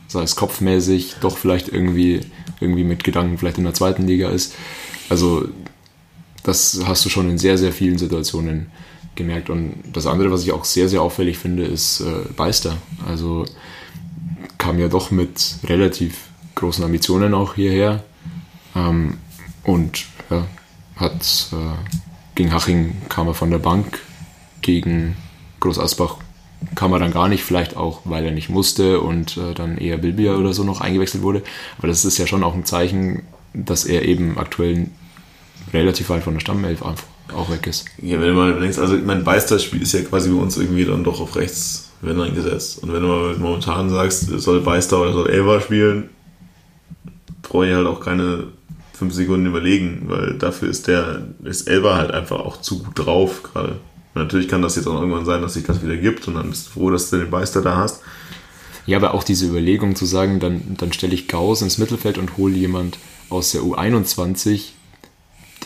[0.08, 2.20] sei es kopfmäßig, doch vielleicht irgendwie,
[2.60, 4.54] irgendwie mit Gedanken vielleicht in der zweiten Liga ist.
[5.08, 5.48] Also
[6.42, 8.70] das hast du schon in sehr, sehr vielen Situationen
[9.14, 9.50] gemerkt.
[9.50, 12.76] Und das andere, was ich auch sehr, sehr auffällig finde, ist äh, Beister.
[13.06, 13.44] Also
[14.58, 18.02] kam ja doch mit relativ großen Ambitionen auch hierher.
[18.74, 19.18] Ähm,
[19.64, 20.46] und ja,
[20.96, 21.56] hat äh,
[22.34, 24.00] gegen Haching kam er von der Bank,
[24.62, 25.16] gegen
[25.60, 26.16] Groß Asbach
[26.74, 29.96] kam er dann gar nicht, vielleicht auch, weil er nicht musste und äh, dann eher
[29.96, 31.42] Bilbia oder so noch eingewechselt wurde.
[31.78, 33.22] Aber das ist ja schon auch ein Zeichen,
[33.54, 34.88] dass er eben aktuell
[35.72, 37.86] relativ weit von der Stammelf auch weg ist.
[38.02, 41.04] Ja, wenn du mal denkst, also mein Beister-Spiel ist ja quasi bei uns irgendwie dann
[41.04, 42.82] doch auf rechts wenn eingesetzt.
[42.82, 46.08] Und wenn du mal momentan sagst, soll Beister oder soll Elva spielen,
[47.42, 48.44] brauche ich halt auch keine
[48.94, 53.42] fünf Sekunden überlegen, weil dafür ist der, ist Elva halt einfach auch zu gut drauf
[53.42, 53.76] gerade.
[54.14, 56.66] Natürlich kann das jetzt auch irgendwann sein, dass sich das wieder gibt und dann bist
[56.66, 58.02] du froh, dass du den Beister da hast.
[58.86, 62.36] Ja, aber auch diese Überlegung zu sagen, dann, dann stelle ich Gauss ins Mittelfeld und
[62.36, 64.70] hole jemand aus der U21,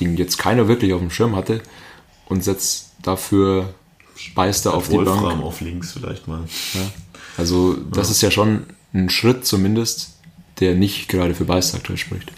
[0.01, 1.63] den jetzt keiner wirklich auf dem Schirm hatte
[2.27, 3.73] und setzt dafür
[4.35, 5.43] Beister auf Wolfram die Bank.
[5.43, 6.45] auf links vielleicht mal.
[6.75, 6.81] Ja.
[7.37, 8.13] Also das ja.
[8.13, 10.13] ist ja schon ein Schritt zumindest,
[10.61, 12.31] der nicht gerade für Beister aktuell spricht.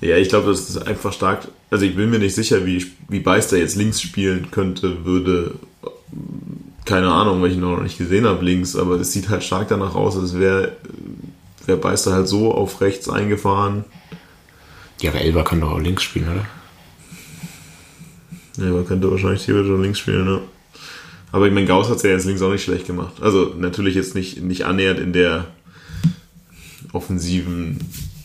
[0.00, 1.48] Ja, ich glaube, das ist einfach stark.
[1.70, 5.54] Also ich bin mir nicht sicher, wie, wie Beister jetzt links spielen könnte, würde.
[6.84, 9.68] Keine Ahnung, weil ich ihn noch nicht gesehen habe links, aber es sieht halt stark
[9.68, 10.76] danach aus, als wäre
[11.66, 13.84] wär Beister halt so auf rechts eingefahren
[15.00, 16.46] ja, aber Elba kann doch auch links spielen, oder?
[18.56, 20.40] Ja, man könnte wahrscheinlich theoretisch auch links spielen, ne?
[21.32, 23.20] Aber ich meine, Gauss hat es ja jetzt links auch nicht schlecht gemacht.
[23.20, 25.48] Also natürlich jetzt nicht, nicht annähernd in der
[26.92, 27.78] offensiven,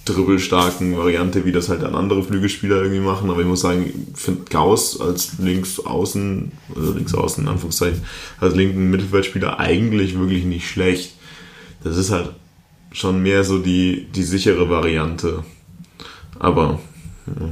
[0.06, 3.30] dribbelstarken Variante, wie das halt dann andere Flügelspieler irgendwie machen.
[3.30, 8.04] Aber ich muss sagen, ich finde Gauss als links außen, also links außen in Anführungszeichen,
[8.40, 11.14] als linken Mittelfeldspieler eigentlich wirklich nicht schlecht.
[11.84, 12.32] Das ist halt
[12.92, 15.44] schon mehr so die, die sichere Variante.
[16.40, 16.80] Aber
[17.28, 17.50] ja.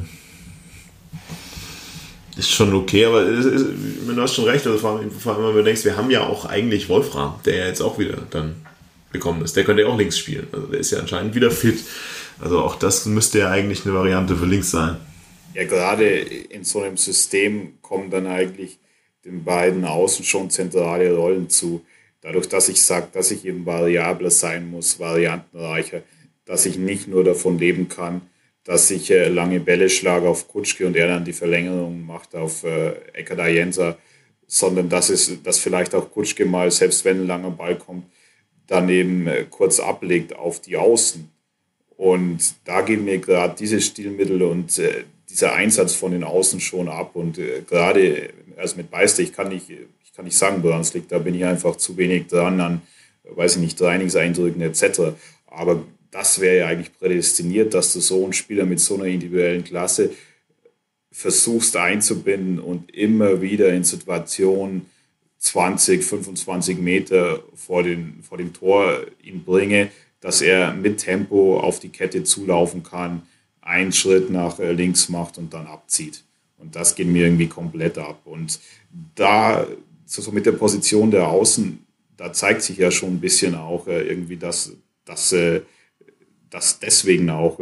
[2.36, 3.66] ist schon okay, aber ist, ist,
[4.08, 6.26] du hast schon recht, also vor allem, vor allem wenn du denkst, wir haben ja
[6.26, 8.56] auch eigentlich Wolfram, der ja jetzt auch wieder dann
[9.12, 9.56] gekommen ist.
[9.56, 10.48] Der könnte ja auch links spielen.
[10.52, 11.80] Also der ist ja anscheinend wieder fit.
[12.41, 14.98] Also auch das müsste ja eigentlich eine Variante für links sein.
[15.53, 18.80] Ja, gerade in so einem System kommen dann eigentlich
[19.26, 21.86] den beiden Außen schon zentrale Rollen zu.
[22.22, 26.03] Dadurch, dass ich sage, dass ich eben variabler sein muss, variantenreicher,
[26.45, 28.22] dass ich nicht nur davon leben kann,
[28.64, 32.64] dass ich äh, lange Bälle schlage auf Kutschke und er dann die Verlängerung macht auf
[32.64, 33.48] äh, Ekada
[34.48, 38.06] sondern dass es, dass vielleicht auch Kutschke mal, selbst wenn ein langer Ball kommt,
[38.68, 41.30] daneben äh, kurz ablegt auf die Außen.
[42.00, 46.88] Und da geben mir gerade diese Stilmittel und äh, dieser Einsatz von den Außen schon
[46.88, 47.14] ab.
[47.14, 50.94] Und äh, gerade also mit Beister, ich kann nicht, ich kann nicht sagen, woran es
[50.94, 52.82] liegt, da bin ich einfach zu wenig dran an,
[53.26, 55.12] weiß ich nicht, Trainingseindrücken etc.
[55.48, 59.66] Aber das wäre ja eigentlich prädestiniert, dass du so einen Spieler mit so einer individuellen
[59.66, 60.12] Klasse
[61.12, 64.86] versuchst einzubinden und immer wieder in Situationen
[65.40, 71.80] 20, 25 Meter vor, den, vor dem Tor ihn bringe, dass er mit Tempo auf
[71.80, 73.24] die Kette zulaufen kann,
[73.62, 76.24] einen Schritt nach äh, links macht und dann abzieht.
[76.58, 78.22] Und das geht mir irgendwie komplett ab.
[78.26, 78.60] Und
[79.16, 79.66] da,
[80.06, 81.86] so mit der Position der Außen,
[82.18, 84.74] da zeigt sich ja schon ein bisschen auch äh, irgendwie, dass,
[85.06, 85.62] dass, äh,
[86.50, 87.60] dass deswegen auch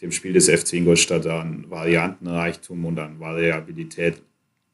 [0.00, 4.22] dem Spiel des FC Ingolstadt an Variantenreichtum und an Variabilität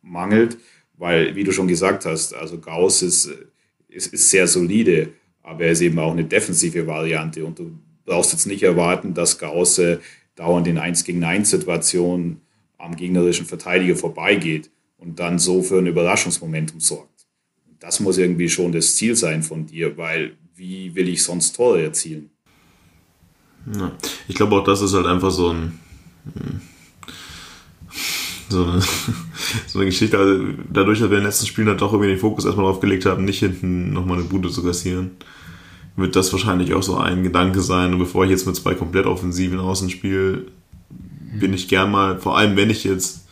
[0.03, 0.59] mangelt,
[0.98, 3.31] weil, wie du schon gesagt hast, also Gauss ist,
[3.89, 5.12] ist, ist sehr solide,
[5.47, 9.39] aber er ist eben auch eine defensive Variante und du brauchst jetzt nicht erwarten, dass
[9.39, 9.81] Gauss
[10.35, 12.40] dauernd in 1 gegen 1 Situationen
[12.78, 17.27] am gegnerischen Verteidiger vorbeigeht und dann so für ein Überraschungsmomentum sorgt.
[17.78, 21.82] Das muss irgendwie schon das Ziel sein von dir, weil wie will ich sonst Tore
[21.82, 22.31] erzielen?
[23.73, 23.93] Ja,
[24.27, 25.78] ich glaube auch, das ist halt einfach so ein
[26.24, 26.60] hm,
[28.48, 28.81] so eine,
[29.66, 30.18] so eine Geschichte.
[30.18, 32.81] Also dadurch, dass wir in den letzten Spielen halt doch irgendwie den Fokus erstmal drauf
[32.81, 35.12] gelegt haben, nicht hinten nochmal eine Bude zu kassieren,
[35.97, 37.93] wird das wahrscheinlich auch so ein Gedanke sein.
[37.93, 40.47] Und bevor ich jetzt mit zwei komplett offensiven Außen spiele,
[41.39, 43.27] bin ich gern mal, vor allem wenn ich jetzt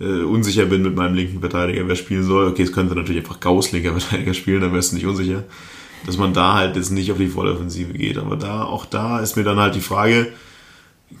[0.00, 2.48] äh, unsicher bin mit meinem linken Verteidiger, wer spielen soll.
[2.48, 5.44] Okay, es könnte natürlich einfach Gauss linker Verteidiger spielen, dann wärst du nicht unsicher.
[6.04, 8.18] Dass man da halt jetzt nicht auf die Volloffensive geht.
[8.18, 10.32] Aber da, auch da ist mir dann halt die Frage,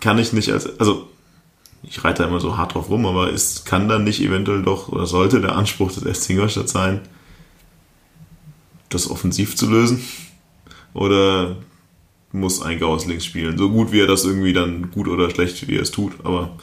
[0.00, 1.08] kann ich nicht als, also
[1.84, 4.88] ich reite da immer so hart drauf rum, aber ist, kann dann nicht eventuell doch,
[4.88, 7.00] oder sollte der Anspruch des SC Ingolstadt sein,
[8.88, 10.02] das offensiv zu lösen?
[10.94, 11.56] Oder
[12.32, 13.58] muss ein Gauss links spielen?
[13.58, 16.12] So gut wie er das irgendwie dann gut oder schlecht, wie er es tut.
[16.24, 16.56] Aber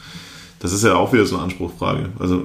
[0.60, 2.10] das ist ja auch wieder so eine Anspruchsfrage.
[2.20, 2.44] Also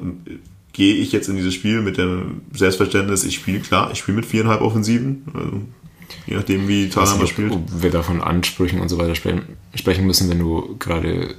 [0.73, 4.27] gehe ich jetzt in dieses Spiel mit dem Selbstverständnis, ich spiele, klar, ich spiele mit
[4.27, 5.23] viereinhalb Offensiven.
[5.33, 5.63] Also,
[6.27, 7.53] je nachdem, wie Thalhammer spielt.
[7.53, 11.35] Ob wir da von Ansprüchen und so weiter sprechen müssen, wenn du gerade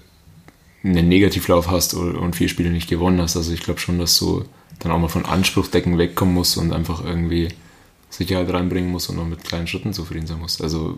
[0.83, 3.35] einen Negativlauf hast und vier Spiele nicht gewonnen hast.
[3.35, 4.45] Also ich glaube schon, dass du
[4.79, 7.49] dann auch mal von Anspruchdecken wegkommen musst und einfach irgendwie
[8.09, 10.61] Sicherheit reinbringen musst und noch mit kleinen Schritten zufrieden sein musst.
[10.61, 10.97] Also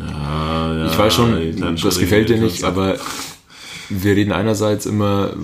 [0.00, 2.96] ja, ja, ich weiß schon, das gefällt dir nicht, aber
[3.88, 5.34] wir reden einerseits immer,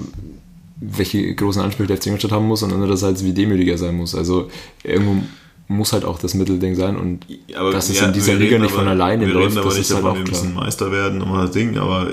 [0.76, 4.14] welche großen Ansprüche der FC Ingolstadt haben muss und andererseits, wie demütig er sein muss.
[4.14, 4.51] Also
[4.82, 5.22] irgendwo
[5.66, 7.26] muss halt auch das Mittelding sein und
[7.56, 10.05] aber dass es in dieser Liga nicht von alleine wir läuft, reden aber nicht davon,
[10.05, 12.09] halt wir müssen Meister werden und mal das Ding, aber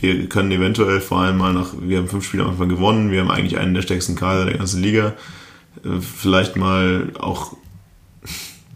[0.00, 3.20] wir können eventuell vor allem mal nach, wir haben fünf Spiele am Anfang gewonnen, wir
[3.20, 5.14] haben eigentlich einen der stärksten Kader der ganzen Liga,
[5.82, 7.56] äh, vielleicht mal auch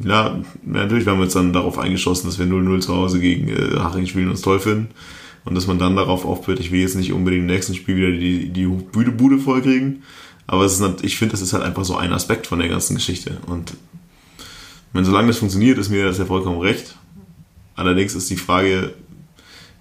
[0.04, 3.78] ja, natürlich haben wir uns dann darauf eingeschossen, dass wir 0-0 zu Hause gegen äh,
[3.78, 4.88] Haching spielen und uns toll finden.
[5.44, 8.12] Und dass man dann darauf aufhört, ich will jetzt nicht unbedingt im nächsten Spiel wieder
[8.12, 10.02] die, die Bude, Bude vollkriegen.
[10.46, 12.94] Aber es ist, ich finde, das ist halt einfach so ein Aspekt von der ganzen
[12.96, 13.38] Geschichte.
[13.46, 13.74] Und
[14.92, 16.96] wenn solange das funktioniert, ist mir das ja vollkommen recht.
[17.76, 18.94] Allerdings ist die Frage,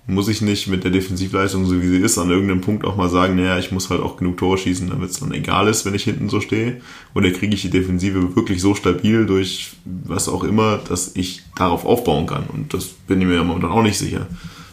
[0.08, 3.10] muss ich nicht mit der Defensivleistung, so wie sie ist, an irgendeinem Punkt auch mal
[3.10, 5.94] sagen, naja, ich muss halt auch genug Tore schießen, damit es dann egal ist, wenn
[5.94, 6.82] ich hinten so stehe.
[7.14, 11.86] Oder kriege ich die Defensive wirklich so stabil durch was auch immer, dass ich darauf
[11.86, 12.46] aufbauen kann.
[12.48, 14.28] Und das bin ich mir momentan auch nicht sicher.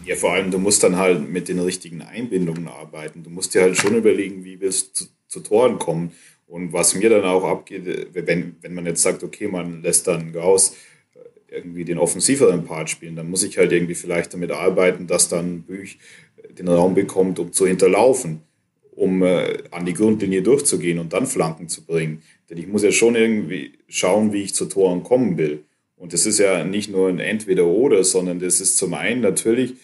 [0.06, 3.24] Ja, vor allem, du musst dann halt mit den richtigen Einbindungen arbeiten.
[3.24, 6.12] Du musst dir halt schon überlegen, wie willst du zu, zu Toren kommen.
[6.46, 10.32] Und was mir dann auch abgeht, wenn, wenn man jetzt sagt, okay, man lässt dann
[10.32, 10.76] Gauss
[11.54, 13.16] irgendwie den offensiveren Part spielen.
[13.16, 15.98] Dann muss ich halt irgendwie vielleicht damit arbeiten, dass dann Büch
[16.58, 18.40] den Raum bekommt, um zu hinterlaufen,
[18.92, 22.22] um äh, an die Grundlinie durchzugehen und dann Flanken zu bringen.
[22.50, 25.64] Denn ich muss ja schon irgendwie schauen, wie ich zu Toren kommen will.
[25.96, 29.74] Und das ist ja nicht nur ein Entweder-Oder, sondern das ist zum einen natürlich,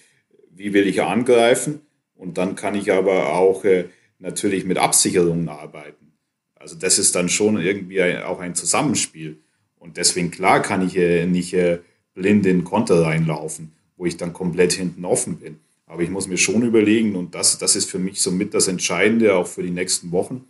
[0.54, 1.80] wie will ich angreifen?
[2.14, 3.86] Und dann kann ich aber auch äh,
[4.18, 6.12] natürlich mit Absicherungen arbeiten.
[6.54, 9.38] Also das ist dann schon irgendwie auch ein Zusammenspiel.
[9.80, 11.80] Und deswegen, klar, kann ich äh, nicht äh,
[12.14, 15.58] blind in Konter reinlaufen, wo ich dann komplett hinten offen bin.
[15.86, 19.34] Aber ich muss mir schon überlegen, und das, das ist für mich somit das Entscheidende
[19.34, 20.44] auch für die nächsten Wochen,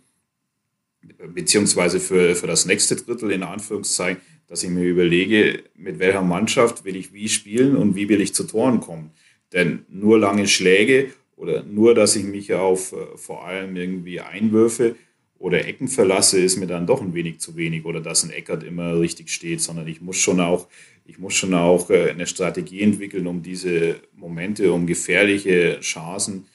[1.33, 6.83] beziehungsweise für, für das nächste Drittel in Anführungszeichen, dass ich mir überlege, mit welcher Mannschaft
[6.83, 9.11] will ich wie spielen und wie will ich zu Toren kommen.
[9.53, 14.95] Denn nur lange Schläge oder nur, dass ich mich auf äh, vor allem irgendwie Einwürfe
[15.41, 18.63] oder Ecken verlasse, ist mir dann doch ein wenig zu wenig oder dass ein Eckert
[18.63, 20.67] immer richtig steht, sondern ich muss schon auch,
[21.05, 26.45] ich muss schon auch äh, eine Strategie entwickeln, um diese Momente, um gefährliche Chancen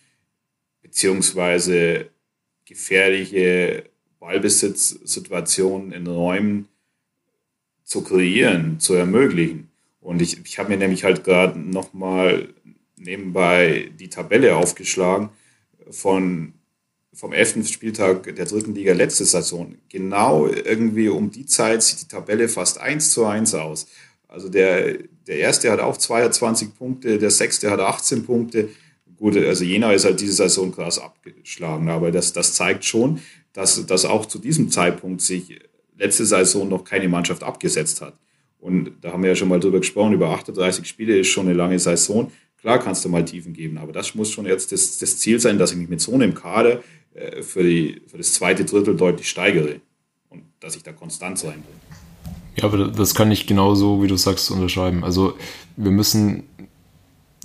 [0.83, 2.11] beziehungsweise
[2.65, 3.85] gefährliche
[4.21, 6.69] Ballbesitzsituationen in Räumen
[7.83, 9.69] zu kreieren, zu ermöglichen.
[10.01, 12.55] Und ich, ich habe mir nämlich halt gerade nochmal
[12.97, 15.31] nebenbei die Tabelle aufgeschlagen
[15.91, 16.53] von,
[17.17, 17.67] vom 11.
[17.67, 19.75] Spieltag der dritten Liga letzte Saison.
[19.89, 23.89] Genau irgendwie um die Zeit sieht die Tabelle fast 1 zu 1 aus.
[24.29, 28.69] Also der, der erste hat auch 22 Punkte, der sechste hat 18 Punkte.
[29.17, 33.21] Gut, also Jena ist halt diese Saison krass abgeschlagen, aber das, das zeigt schon,
[33.55, 35.59] dass, dass auch zu diesem Zeitpunkt sich
[35.97, 38.13] letzte Saison noch keine Mannschaft abgesetzt hat.
[38.59, 41.55] Und da haben wir ja schon mal drüber gesprochen, über 38 Spiele ist schon eine
[41.55, 42.31] lange Saison.
[42.61, 45.57] Klar kannst du mal Tiefen geben, aber das muss schon jetzt das, das Ziel sein,
[45.57, 46.83] dass ich mich mit so einem Kader
[47.17, 49.81] äh, für, die, für das zweite Drittel deutlich steigere
[50.29, 51.65] und dass ich da Konstanz reinbringe.
[52.57, 55.05] Ja, aber das kann ich genauso, wie du sagst, unterschreiben.
[55.05, 55.35] Also
[55.77, 56.45] wir müssen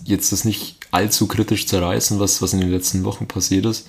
[0.03, 3.87] jetzt das nicht allzu kritisch zerreißen, was, was in den letzten Wochen passiert ist.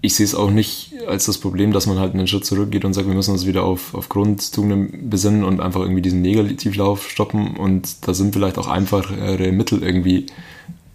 [0.00, 2.92] Ich sehe es auch nicht als das Problem, dass man halt einen Schritt zurückgeht und
[2.92, 7.56] sagt, wir müssen uns wieder auf, auf Grundtugenden besinnen und einfach irgendwie diesen Negativlauf stoppen.
[7.56, 10.26] Und da sind vielleicht auch einfachere Mittel irgendwie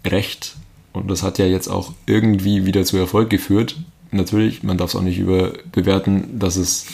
[0.04, 0.56] recht.
[0.92, 3.76] Und das hat ja jetzt auch irgendwie wieder zu Erfolg geführt.
[4.10, 6.86] Natürlich, man darf es auch nicht überbewerten, dass es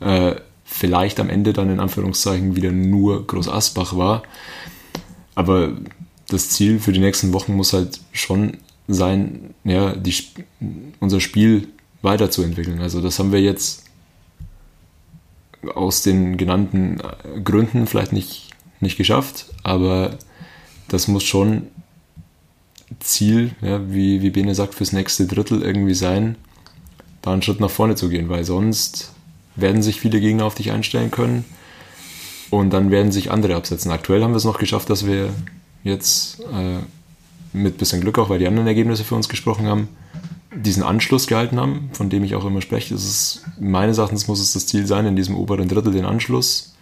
[0.00, 4.22] äh, vielleicht am Ende dann in Anführungszeichen wieder nur Groß Asbach war.
[5.34, 5.72] Aber
[6.28, 8.58] das Ziel für die nächsten Wochen muss halt schon
[8.88, 10.14] sein, ja, die,
[11.00, 11.68] unser Spiel
[12.02, 12.80] weiterzuentwickeln.
[12.80, 13.84] Also das haben wir jetzt
[15.74, 17.00] aus den genannten
[17.44, 18.50] Gründen vielleicht nicht,
[18.80, 20.18] nicht geschafft, aber
[20.88, 21.68] das muss schon
[23.00, 26.36] Ziel, ja, wie, wie Bene sagt, fürs nächste Drittel irgendwie sein,
[27.22, 29.12] da einen Schritt nach vorne zu gehen, weil sonst
[29.56, 31.44] werden sich viele Gegner auf dich einstellen können
[32.50, 33.90] und dann werden sich andere absetzen.
[33.90, 35.30] Aktuell haben wir es noch geschafft, dass wir
[35.84, 36.78] jetzt äh,
[37.52, 39.88] mit bisschen Glück auch, weil die anderen Ergebnisse für uns gesprochen haben,
[40.54, 42.94] diesen Anschluss gehalten haben, von dem ich auch immer spreche.
[42.94, 46.74] Es ist, meines Erachtens muss es das Ziel sein, in diesem oberen Drittel den Anschluss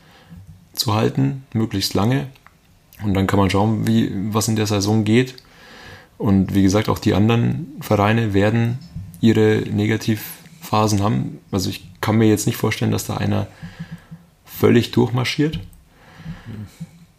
[0.73, 2.28] zu halten, möglichst lange.
[3.03, 5.37] Und dann kann man schauen, wie, was in der Saison geht.
[6.21, 8.79] Und wie gesagt, auch die anderen Vereine werden
[9.23, 11.39] ihre Negativphasen haben.
[11.51, 13.47] Also ich kann mir jetzt nicht vorstellen, dass da einer
[14.45, 15.61] völlig durchmarschiert.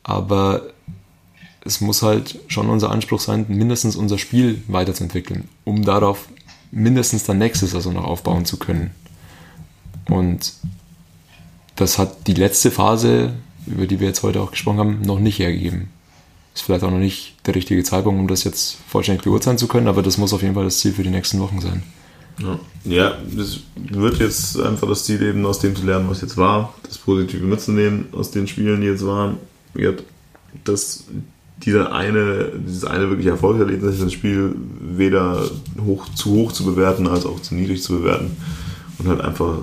[0.03, 0.67] Aber
[1.65, 6.29] es muss halt schon unser Anspruch sein, mindestens unser Spiel weiterzuentwickeln, um darauf
[6.69, 8.91] mindestens dann nächste Saison noch aufbauen zu können.
[10.11, 10.53] Und
[11.75, 13.33] das hat die letzte Phase,
[13.65, 15.89] über die wir jetzt heute auch gesprochen haben, noch nicht hergegeben.
[16.53, 19.87] Ist vielleicht auch noch nicht der richtige Zeitpunkt, um das jetzt vollständig beurteilen zu können,
[19.87, 21.83] aber das muss auf jeden Fall das Ziel für die nächsten Wochen sein.
[22.39, 26.37] Ja, ja das wird jetzt einfach das Ziel eben, aus dem zu lernen, was jetzt
[26.37, 29.37] war, das Positive mitzunehmen aus den Spielen, die jetzt waren.
[30.65, 31.05] Das
[31.65, 35.49] dieser eine, dieses eine wirklich Erfolgserlebnis, das Spiel weder
[35.85, 38.35] hoch, zu hoch zu bewerten, als auch zu niedrig zu bewerten.
[38.97, 39.59] Und halt einfach,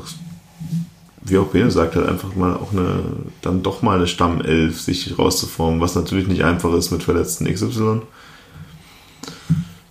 [1.30, 3.02] wie auch Bene sagt, halt einfach mal auch eine,
[3.42, 8.02] dann doch mal eine Stammelf sich rauszuformen, was natürlich nicht einfach ist mit verletzten XY.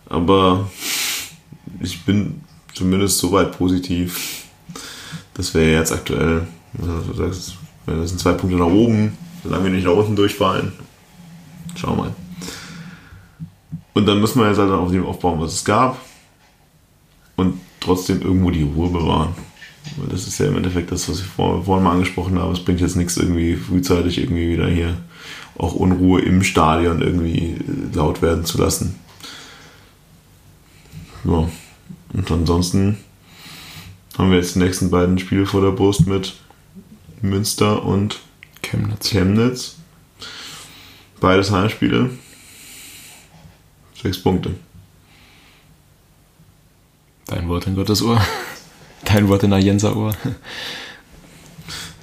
[0.09, 0.69] Aber
[1.81, 2.41] ich bin
[2.73, 4.43] zumindest soweit positiv.
[5.33, 6.47] Das wäre jetzt aktuell,
[6.79, 7.55] also du sagst,
[7.85, 10.73] das sind zwei Punkte nach oben, solange wir nicht nach unten durchfallen
[11.77, 12.11] Schau mal.
[13.93, 15.97] Und dann müssen wir jetzt halt auf dem aufbauen, was es gab.
[17.35, 19.35] Und trotzdem irgendwo die Ruhe bewahren.
[19.95, 22.53] Weil das ist ja im Endeffekt das, was ich vor, vorhin mal angesprochen habe.
[22.53, 24.97] Es bringt jetzt nichts irgendwie frühzeitig irgendwie wieder hier
[25.57, 27.55] auch Unruhe im Stadion irgendwie
[27.93, 28.95] laut werden zu lassen.
[31.23, 31.49] Ja.
[32.13, 32.97] Und ansonsten
[34.17, 36.35] haben wir jetzt die nächsten beiden Spiele vor der Brust mit
[37.21, 38.19] Münster und
[38.61, 39.09] Chemnitz.
[39.09, 39.75] Chemnitz.
[41.19, 42.11] Beides Heimspiele.
[44.01, 44.55] Sechs Punkte.
[47.25, 48.21] Dein Wort in Gottes Ohr.
[49.07, 50.15] Dein Wort in der Jenser Ohr.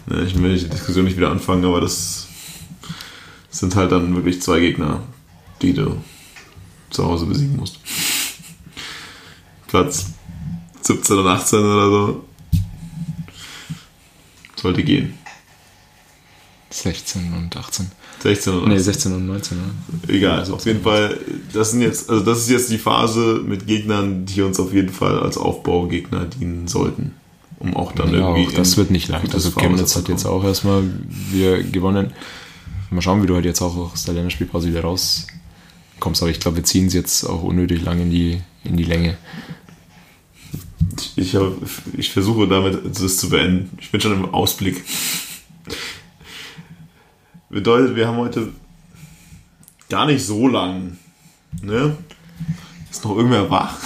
[0.06, 2.28] Ich will die Diskussion nicht wieder anfangen, aber das
[3.48, 5.02] sind halt dann wirklich zwei Gegner,
[5.62, 5.97] die du
[6.90, 7.78] zu Hause besiegen musst.
[9.66, 10.10] Platz
[10.82, 12.24] 17 und 18 oder so.
[14.56, 15.18] Sollte gehen.
[16.68, 17.90] 16 und 18.
[18.24, 20.14] 16 oder Nee, 16 und 19, ja.
[20.14, 21.18] Egal, also auf jeden Fall,
[21.52, 24.88] das sind jetzt, also das ist jetzt die Phase mit Gegnern, die uns auf jeden
[24.92, 27.12] Fall als Aufbaugegner dienen sollten.
[27.59, 28.48] um auch dann Ja, irgendwie.
[28.48, 29.34] auch das wird nicht leicht.
[29.34, 30.82] Also Chemnitz hat jetzt auch erstmal
[31.30, 32.12] wieder gewonnen.
[32.90, 36.22] Mal schauen, wie du halt jetzt auch aus der Länderspielpause wieder rauskommst.
[36.22, 39.16] Aber ich glaube, wir ziehen es jetzt auch unnötig lang in die, in die Länge.
[41.16, 41.52] Ich, hab,
[41.96, 43.70] ich versuche damit das zu beenden.
[43.80, 44.82] Ich bin schon im Ausblick.
[47.51, 48.49] Bedeutet, wir haben heute
[49.89, 50.97] gar nicht so lang.
[51.62, 51.97] Ne?
[52.91, 53.79] Ist noch irgendwer wach?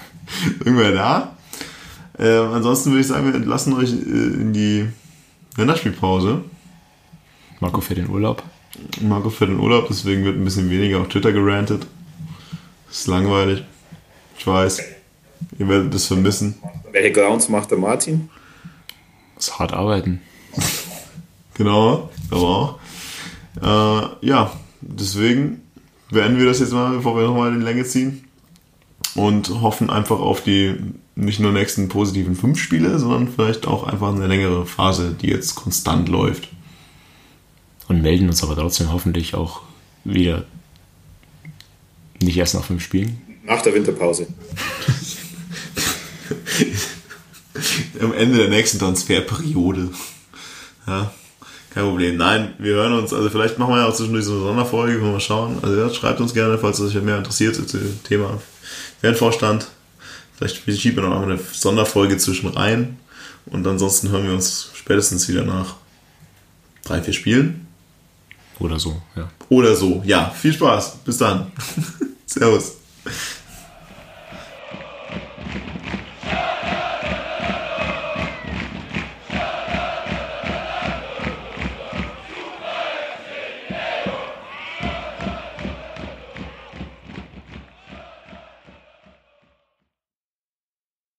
[0.60, 1.36] irgendwer da?
[2.18, 4.88] Ähm, ansonsten würde ich sagen, wir entlassen euch äh, in die
[5.56, 6.44] Länderspielpause.
[7.60, 8.42] Marco fährt in Urlaub.
[9.00, 11.86] Marco fährt in Urlaub, deswegen wird ein bisschen weniger auf Twitter gerantet.
[12.90, 13.64] Ist langweilig.
[14.38, 14.82] Ich weiß.
[15.58, 16.56] Ihr werdet das vermissen.
[16.92, 18.30] Welche Grounds macht der Martin?
[19.34, 20.20] Muss hart arbeiten.
[21.54, 22.79] Genau, aber auch.
[23.62, 25.62] Äh, ja, deswegen
[26.10, 28.24] beenden wir das jetzt mal, bevor wir nochmal in die Länge ziehen.
[29.14, 30.76] Und hoffen einfach auf die
[31.16, 35.54] nicht nur nächsten positiven fünf Spiele, sondern vielleicht auch einfach eine längere Phase, die jetzt
[35.54, 36.48] konstant läuft.
[37.88, 39.62] Und melden uns aber trotzdem hoffentlich auch
[40.04, 40.44] wieder
[42.22, 43.20] nicht erst nach fünf Spielen.
[43.44, 44.28] Nach der Winterpause.
[48.00, 49.90] Am Ende der nächsten Transferperiode.
[50.86, 51.12] Ja,
[51.72, 52.16] kein Problem.
[52.16, 53.12] Nein, wir hören uns.
[53.12, 55.58] Also vielleicht machen wir ja auch zwischendurch so eine Sonderfolge, wenn wir schauen.
[55.62, 58.40] Also ja, schreibt uns gerne, falls euch mehr interessiert zu dem Thema
[59.00, 59.68] Fernvorstand.
[60.36, 62.98] Vielleicht schieben wir noch einmal eine Sonderfolge zwischen rein.
[63.46, 65.76] Und ansonsten hören wir uns spätestens wieder nach
[66.84, 67.66] drei, vier Spielen.
[68.58, 69.30] Oder so, ja.
[69.48, 70.30] Oder so, ja.
[70.30, 70.98] Viel Spaß.
[71.04, 71.52] Bis dann.
[72.26, 72.76] Servus.